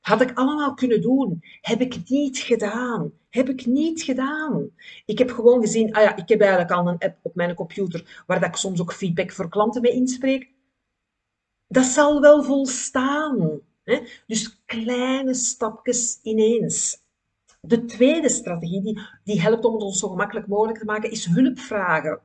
had 0.00 0.20
ik 0.20 0.38
allemaal 0.38 0.74
kunnen 0.74 1.00
doen. 1.00 1.42
Heb 1.60 1.80
ik 1.80 2.08
niet 2.08 2.38
gedaan. 2.38 3.12
Heb 3.28 3.48
ik 3.48 3.66
niet 3.66 4.02
gedaan. 4.02 4.70
Ik 5.04 5.18
heb 5.18 5.30
gewoon 5.30 5.60
gezien, 5.60 5.92
ah 5.92 6.02
ja, 6.02 6.16
ik 6.16 6.28
heb 6.28 6.40
eigenlijk 6.40 6.70
al 6.70 6.88
een 6.88 6.98
app 6.98 7.18
op 7.22 7.34
mijn 7.34 7.54
computer 7.54 8.22
waar 8.26 8.40
dat 8.40 8.48
ik 8.48 8.56
soms 8.56 8.80
ook 8.80 8.92
feedback 8.92 9.32
voor 9.32 9.48
klanten 9.48 9.82
mee 9.82 9.92
inspreek. 9.92 10.50
Dat 11.66 11.84
zal 11.84 12.20
wel 12.20 12.42
volstaan. 12.42 13.60
Dus 14.26 14.62
kleine 14.66 15.34
stapjes 15.34 16.18
ineens. 16.22 16.98
De 17.60 17.84
tweede 17.84 18.28
strategie 18.28 18.82
die, 18.82 19.00
die 19.24 19.40
helpt 19.40 19.64
om 19.64 19.72
het 19.72 19.82
ons 19.82 19.98
zo 19.98 20.08
gemakkelijk 20.08 20.46
mogelijk 20.46 20.78
te 20.78 20.84
maken, 20.84 21.10
is 21.10 21.24
hulp 21.24 21.58
vragen. 21.58 22.20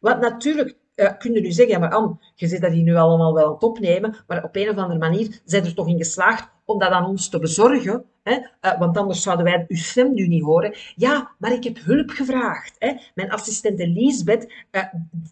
Want 0.00 0.20
natuurlijk, 0.20 0.76
uh, 0.94 1.18
kun 1.18 1.32
je 1.32 1.40
nu 1.40 1.52
zeggen, 1.52 1.74
ja 1.74 1.80
maar 1.80 1.94
Anne, 1.94 2.16
je 2.34 2.46
zit 2.46 2.60
dat 2.60 2.72
hier 2.72 2.82
nu 2.82 2.94
allemaal 2.94 3.34
wel 3.34 3.46
aan 3.46 3.52
het 3.52 3.62
opnemen, 3.62 4.16
maar 4.26 4.44
op 4.44 4.56
een 4.56 4.70
of 4.70 4.76
andere 4.76 4.98
manier 4.98 5.40
zijn 5.44 5.64
er 5.64 5.74
toch 5.74 5.88
in 5.88 5.96
geslaagd 5.96 6.50
om 6.64 6.78
dat 6.78 6.90
aan 6.90 7.06
ons 7.06 7.28
te 7.28 7.38
bezorgen, 7.38 8.04
hè? 8.22 8.32
Uh, 8.32 8.78
want 8.78 8.96
anders 8.96 9.22
zouden 9.22 9.44
wij 9.44 9.64
uw 9.68 9.76
stem 9.76 10.14
nu 10.14 10.26
niet 10.26 10.42
horen. 10.42 10.76
Ja, 10.96 11.30
maar 11.38 11.52
ik 11.52 11.64
heb 11.64 11.78
hulp 11.80 12.10
gevraagd. 12.10 12.76
Hè? 12.78 12.92
Mijn 13.14 13.30
assistente 13.30 13.88
Liesbeth, 13.88 14.52
uh, 14.72 14.82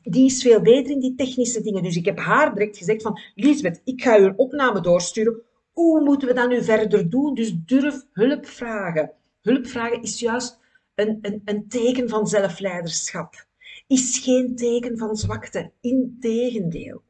die 0.03 0.24
is 0.24 0.43
veel 0.43 0.61
beter 0.61 0.93
in 0.93 1.01
die 1.01 1.14
technische 1.14 1.61
dingen, 1.61 1.82
dus 1.82 1.97
ik 1.97 2.05
heb 2.05 2.18
haar 2.18 2.55
direct 2.55 2.76
gezegd 2.76 3.03
van, 3.03 3.20
Liesbeth, 3.34 3.80
ik 3.84 4.03
ga 4.03 4.18
u 4.18 4.24
een 4.24 4.39
opname 4.39 4.80
doorsturen. 4.80 5.41
Hoe 5.77 6.01
moeten 6.01 6.29
we 6.29 6.35
dat 6.35 6.49
nu 6.49 6.62
verder 6.62 7.11
doen? 7.11 7.35
Dus 7.35 7.55
durf 7.64 8.05
hulp 8.12 8.47
vragen. 8.47 9.12
Hulp 9.43 9.66
vragen 9.66 10.03
is 10.03 10.20
juist 10.20 10.59
een, 10.95 11.18
een, 11.22 11.43
een 11.45 11.68
teken 11.68 12.09
van 12.09 12.27
zelfleiderschap 12.27 13.47
is 13.87 14.18
geen 14.18 14.57
teken 14.57 14.99
van 14.99 15.16
zwakte. 15.16 15.70
Integendeel. 15.81 17.03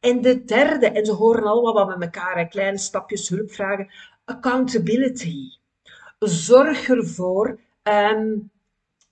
En 0.00 0.20
de 0.20 0.44
derde, 0.44 0.90
en 0.90 1.04
ze 1.04 1.12
horen 1.12 1.44
allemaal 1.44 1.74
wat 1.74 1.98
met 1.98 2.14
elkaar, 2.14 2.48
kleine 2.48 2.78
stapjes, 2.78 3.28
hulp 3.28 3.50
vragen, 3.50 3.90
accountability. 4.24 5.48
Zorg 6.18 6.88
ervoor 6.88 7.60
um, 7.82 8.50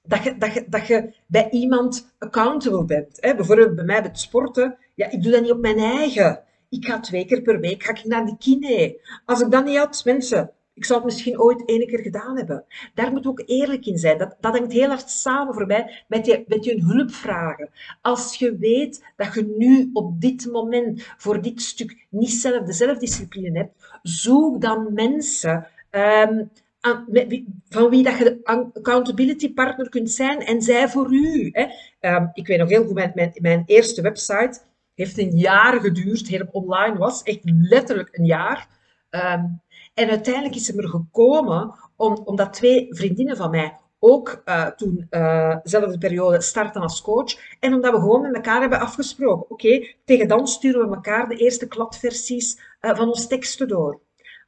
dat, 0.02 0.22
je, 0.22 0.38
dat, 0.38 0.54
je, 0.54 0.64
dat 0.68 0.86
je 0.86 1.14
bij 1.26 1.50
iemand 1.50 2.14
accountable 2.18 2.84
bent. 2.84 3.20
Bijvoorbeeld 3.20 3.74
bij 3.74 3.84
mij 3.84 4.02
met 4.02 4.18
sporten, 4.18 4.78
ja, 4.94 5.10
ik 5.10 5.22
doe 5.22 5.32
dat 5.32 5.42
niet 5.42 5.50
op 5.50 5.60
mijn 5.60 5.78
eigen. 5.78 6.42
Ik 6.72 6.86
ga 6.86 7.00
twee 7.00 7.24
keer 7.24 7.42
per 7.42 7.60
week 7.60 7.82
ga 7.82 7.90
ik 7.90 8.04
naar 8.04 8.26
de 8.26 8.36
kine. 8.38 9.00
Als 9.24 9.40
ik 9.40 9.50
dat 9.50 9.64
niet 9.64 9.76
had, 9.76 10.02
mensen, 10.04 10.50
ik 10.74 10.84
zou 10.84 10.98
het 10.98 11.08
misschien 11.08 11.40
ooit 11.40 11.64
één 11.64 11.86
keer 11.86 11.98
gedaan 11.98 12.36
hebben. 12.36 12.64
Daar 12.94 13.12
moet 13.12 13.26
ook 13.26 13.42
eerlijk 13.46 13.86
in 13.86 13.98
zijn. 13.98 14.18
Dat, 14.18 14.36
dat 14.40 14.58
hangt 14.58 14.72
heel 14.72 14.88
hard 14.88 15.10
samen 15.10 15.54
voor 15.54 15.66
mij 15.66 16.04
met 16.08 16.26
je, 16.26 16.44
met 16.46 16.64
je 16.64 16.82
hulp 16.82 17.10
vragen. 17.10 17.70
Als 18.00 18.34
je 18.34 18.56
weet 18.56 19.04
dat 19.16 19.34
je 19.34 19.54
nu 19.58 19.90
op 19.92 20.20
dit 20.20 20.46
moment 20.52 21.02
voor 21.16 21.42
dit 21.42 21.62
stuk 21.62 22.06
niet 22.08 22.30
zelf 22.30 22.66
de 22.66 22.72
zelfdiscipline 22.72 23.58
hebt, 23.58 24.00
zoek 24.02 24.60
dan 24.60 24.92
mensen 24.92 25.66
aan, 25.90 26.50
van 27.68 27.90
wie 27.90 28.02
dat 28.02 28.18
je 28.18 28.24
de 28.24 28.38
accountability 28.72 29.52
partner 29.52 29.88
kunt 29.88 30.10
zijn 30.10 30.40
en 30.40 30.62
zij 30.62 30.88
voor 30.88 31.12
u. 31.12 31.52
Um, 32.00 32.30
ik 32.34 32.46
weet 32.46 32.58
nog 32.58 32.68
heel 32.68 32.84
goed, 32.84 33.14
mijn, 33.14 33.32
mijn 33.34 33.62
eerste 33.66 34.02
website 34.02 34.60
heeft 35.02 35.18
een 35.18 35.38
jaar 35.38 35.80
geduurd, 35.80 36.28
heel 36.28 36.48
online 36.50 36.98
was, 36.98 37.22
echt 37.22 37.40
letterlijk 37.44 38.08
een 38.12 38.24
jaar. 38.24 38.68
Um, 39.10 39.62
en 39.94 40.08
uiteindelijk 40.08 40.54
is 40.54 40.64
ze 40.64 40.76
er 40.76 40.88
gekomen 40.88 41.74
om, 41.96 42.14
omdat 42.24 42.52
twee 42.52 42.86
vriendinnen 42.90 43.36
van 43.36 43.50
mij 43.50 43.76
ook 43.98 44.42
uh, 44.44 44.66
toen 44.66 45.06
uh, 45.10 45.56
dezelfde 45.62 45.98
periode 45.98 46.40
starten 46.40 46.80
als 46.80 47.02
coach. 47.02 47.56
En 47.60 47.74
omdat 47.74 47.92
we 47.92 48.00
gewoon 48.00 48.22
met 48.22 48.34
elkaar 48.34 48.60
hebben 48.60 48.80
afgesproken. 48.80 49.50
Oké, 49.50 49.94
tegen 50.04 50.28
dan 50.28 50.46
sturen 50.46 50.88
we 50.88 50.94
elkaar 50.94 51.28
de 51.28 51.36
eerste 51.36 51.68
kladversies 51.68 52.60
uh, 52.80 52.96
van 52.96 53.08
ons 53.08 53.26
teksten 53.26 53.68
door. 53.68 54.00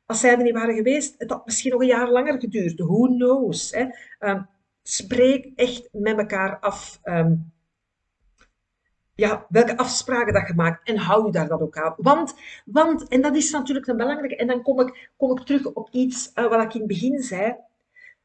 Als 0.06 0.20
zij 0.20 0.30
er 0.30 0.42
niet 0.42 0.54
waren 0.54 0.74
geweest, 0.74 1.14
het 1.18 1.30
had 1.30 1.44
misschien 1.44 1.70
nog 1.70 1.80
een 1.80 1.86
jaar 1.86 2.10
langer 2.10 2.40
geduurd. 2.40 2.80
Who 2.80 3.06
knows? 3.06 3.70
Hè? 3.70 3.86
Um, 4.30 4.48
spreek 4.82 5.52
echt 5.54 5.88
met 5.92 6.18
elkaar 6.18 6.58
af. 6.58 7.00
Um, 7.04 7.52
ja, 9.14 9.46
welke 9.48 9.76
afspraken 9.76 10.32
dat 10.32 10.48
je 10.48 10.54
maakt 10.54 10.88
en 10.88 10.96
hou 10.96 11.26
je 11.26 11.32
daar 11.32 11.48
dan 11.48 11.60
ook 11.60 11.78
aan. 11.78 11.94
Want, 11.96 12.34
want 12.64 13.08
en 13.08 13.22
dat 13.22 13.36
is 13.36 13.50
natuurlijk 13.50 13.86
een 13.86 13.96
belangrijke, 13.96 14.36
en 14.36 14.46
dan 14.46 14.62
kom 14.62 14.80
ik, 14.80 15.10
kom 15.16 15.38
ik 15.38 15.44
terug 15.44 15.66
op 15.66 15.88
iets 15.90 16.30
uh, 16.34 16.48
wat 16.48 16.62
ik 16.62 16.74
in 16.74 16.78
het 16.78 16.88
begin 16.88 17.22
zei. 17.22 17.54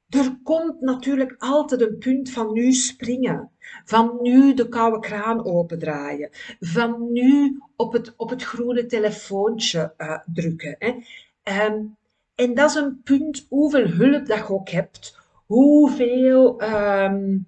Er 0.10 0.40
komt 0.44 0.82
natuurlijk 0.82 1.36
altijd 1.38 1.82
een 1.82 1.98
punt 1.98 2.32
van 2.32 2.54
nu 2.54 2.74
springen, 2.74 3.50
van 3.86 4.18
nu 4.22 4.54
de 4.54 4.70
koude 4.70 5.00
kraan 5.00 5.46
opendraaien, 5.46 6.30
van 6.60 7.12
nu 7.12 7.62
op 7.76 7.94
het, 7.94 8.14
op 8.18 8.30
het 8.30 8.44
groene 8.44 8.86
telefoontje 8.86 9.94
uh, 9.98 10.18
drukken. 10.34 10.76
Hè. 10.80 10.88
Um, 11.66 11.98
en 12.36 12.54
dat 12.54 12.70
is 12.70 12.76
een 12.76 13.02
punt 13.04 13.46
hoeveel 13.50 13.88
hulp 13.88 14.26
dat 14.26 14.38
je 14.38 14.50
ook 14.50 14.70
hebt, 14.70 15.18
hoeveel 15.46 16.62
um, 16.62 17.48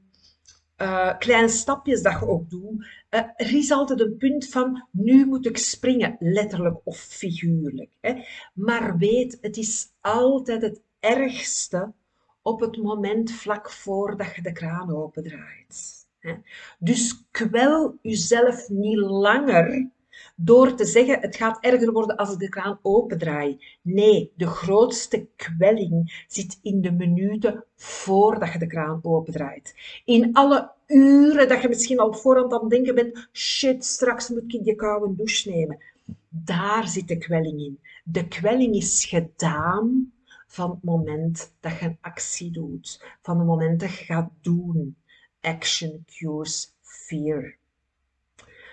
uh, 0.82 1.18
kleine 1.18 1.48
stapjes 1.48 2.02
dat 2.02 2.20
je 2.20 2.28
ook 2.28 2.50
doet. 2.50 2.86
Uh, 3.10 3.20
er 3.36 3.56
is 3.56 3.72
altijd 3.72 4.00
een 4.00 4.18
punt 4.18 4.48
van, 4.48 4.88
nu 4.92 5.26
moet 5.26 5.46
ik 5.46 5.58
springen, 5.58 6.16
letterlijk 6.20 6.80
of 6.84 6.98
figuurlijk. 6.98 7.92
Hè. 8.02 8.14
Maar 8.54 8.98
weet, 8.98 9.38
het 9.42 9.58
is 9.58 9.92
altijd 10.02 10.62
het 10.62 10.82
ergste 11.00 11.94
op 12.42 12.60
het 12.60 12.78
moment 12.78 13.32
vlak 13.32 13.72
voordat 13.72 14.36
je 14.36 14.42
de 14.42 14.52
kraan 14.52 14.96
opendraait. 14.96 16.08
Hè. 16.20 16.34
Dus 16.80 17.24
kwel 17.32 17.98
jezelf 18.02 18.70
niet 18.70 18.98
langer 18.98 19.90
door 20.36 20.74
te 20.76 20.86
zeggen 20.86 21.20
het 21.20 21.36
gaat 21.36 21.64
erger 21.64 21.92
worden 21.92 22.16
als 22.16 22.34
ik 22.34 22.40
de 22.40 22.50
kraan 22.50 22.80
opendraai. 22.82 23.60
Nee, 23.82 24.32
de 24.36 24.48
grootste 24.48 25.28
kwelling 25.36 26.24
zit 26.28 26.60
in 26.62 26.82
de 26.82 26.92
minuten 26.92 27.64
voordat 27.76 28.54
je 28.54 28.60
de 28.60 28.68
kraan 28.68 29.00
opendraait. 29.02 30.02
In 30.06 30.34
alle 30.34 30.72
uren 30.88 31.48
dat 31.48 31.62
je 31.62 31.68
misschien 31.68 32.00
al 32.00 32.14
voorhand 32.14 32.54
aan 32.54 32.60
het 32.60 32.70
denken 32.70 32.96
bent, 32.96 33.30
shit, 33.34 33.86
straks 33.86 34.30
moet 34.30 34.54
ik 34.54 34.64
die 34.64 34.76
koude 34.76 35.16
douche 35.16 35.50
nemen. 35.50 35.84
Daar 36.30 36.88
zit 36.88 37.08
de 37.08 37.18
kwelling 37.18 37.60
in. 37.60 37.80
De 38.04 38.28
kwelling 38.28 38.76
is 38.76 39.06
gedaan 39.06 40.12
van 40.48 40.70
het 40.70 40.84
moment 40.84 41.54
dat 41.60 41.80
je 41.80 41.86
een 41.86 41.98
actie 42.02 42.52
doet, 42.52 43.04
van 43.22 43.38
het 43.38 43.48
moment 43.48 43.80
dat 43.80 43.98
je 43.98 44.06
gaat 44.06 44.30
doen. 44.42 44.96
Action 45.42 46.06
cures 46.06 46.74
fear. 46.82 47.56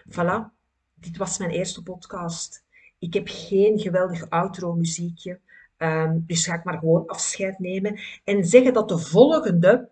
Voilà, 0.08 0.57
dit 1.00 1.16
was 1.16 1.38
mijn 1.38 1.50
eerste 1.50 1.82
podcast. 1.82 2.64
Ik 2.98 3.14
heb 3.14 3.28
geen 3.30 3.78
geweldig 3.78 4.30
outro 4.30 4.74
muziekje, 4.74 5.40
um, 5.78 6.24
dus 6.26 6.46
ga 6.46 6.54
ik 6.54 6.64
maar 6.64 6.78
gewoon 6.78 7.06
afscheid 7.06 7.58
nemen 7.58 8.00
en 8.24 8.44
zeggen 8.44 8.72
dat 8.72 8.88
de 8.88 8.98
volgende 8.98 9.88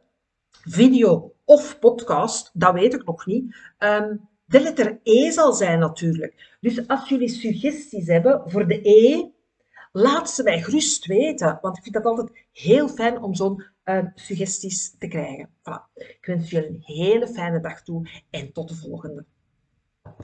video 0.51 1.35
of 1.45 1.79
podcast, 1.79 2.51
dat 2.53 2.73
weet 2.73 2.95
ik 2.95 3.05
nog 3.05 3.27
niet, 3.27 3.57
um, 3.79 4.29
de 4.45 4.61
letter 4.61 5.01
E 5.03 5.31
zal 5.31 5.53
zijn 5.53 5.79
natuurlijk. 5.79 6.57
Dus 6.61 6.89
als 6.89 7.09
jullie 7.09 7.29
suggesties 7.29 8.07
hebben 8.07 8.43
voor 8.51 8.67
de 8.67 8.89
E, 8.89 9.31
laat 9.93 10.31
ze 10.31 10.43
mij 10.43 10.63
gerust 10.63 11.07
weten, 11.07 11.59
want 11.61 11.77
ik 11.77 11.83
vind 11.83 11.95
dat 11.95 12.05
altijd 12.05 12.47
heel 12.53 12.89
fijn 12.89 13.23
om 13.23 13.35
zo'n 13.35 13.65
um, 13.85 14.13
suggesties 14.15 14.95
te 14.99 15.09
krijgen. 15.09 15.49
Voilà. 15.49 15.93
Ik 15.95 16.19
wens 16.21 16.51
jullie 16.51 16.69
een 16.69 16.83
hele 16.83 17.29
fijne 17.29 17.61
dag 17.61 17.83
toe 17.83 18.09
en 18.31 18.53
tot 18.53 18.69
de 18.69 18.75
volgende. 18.75 19.25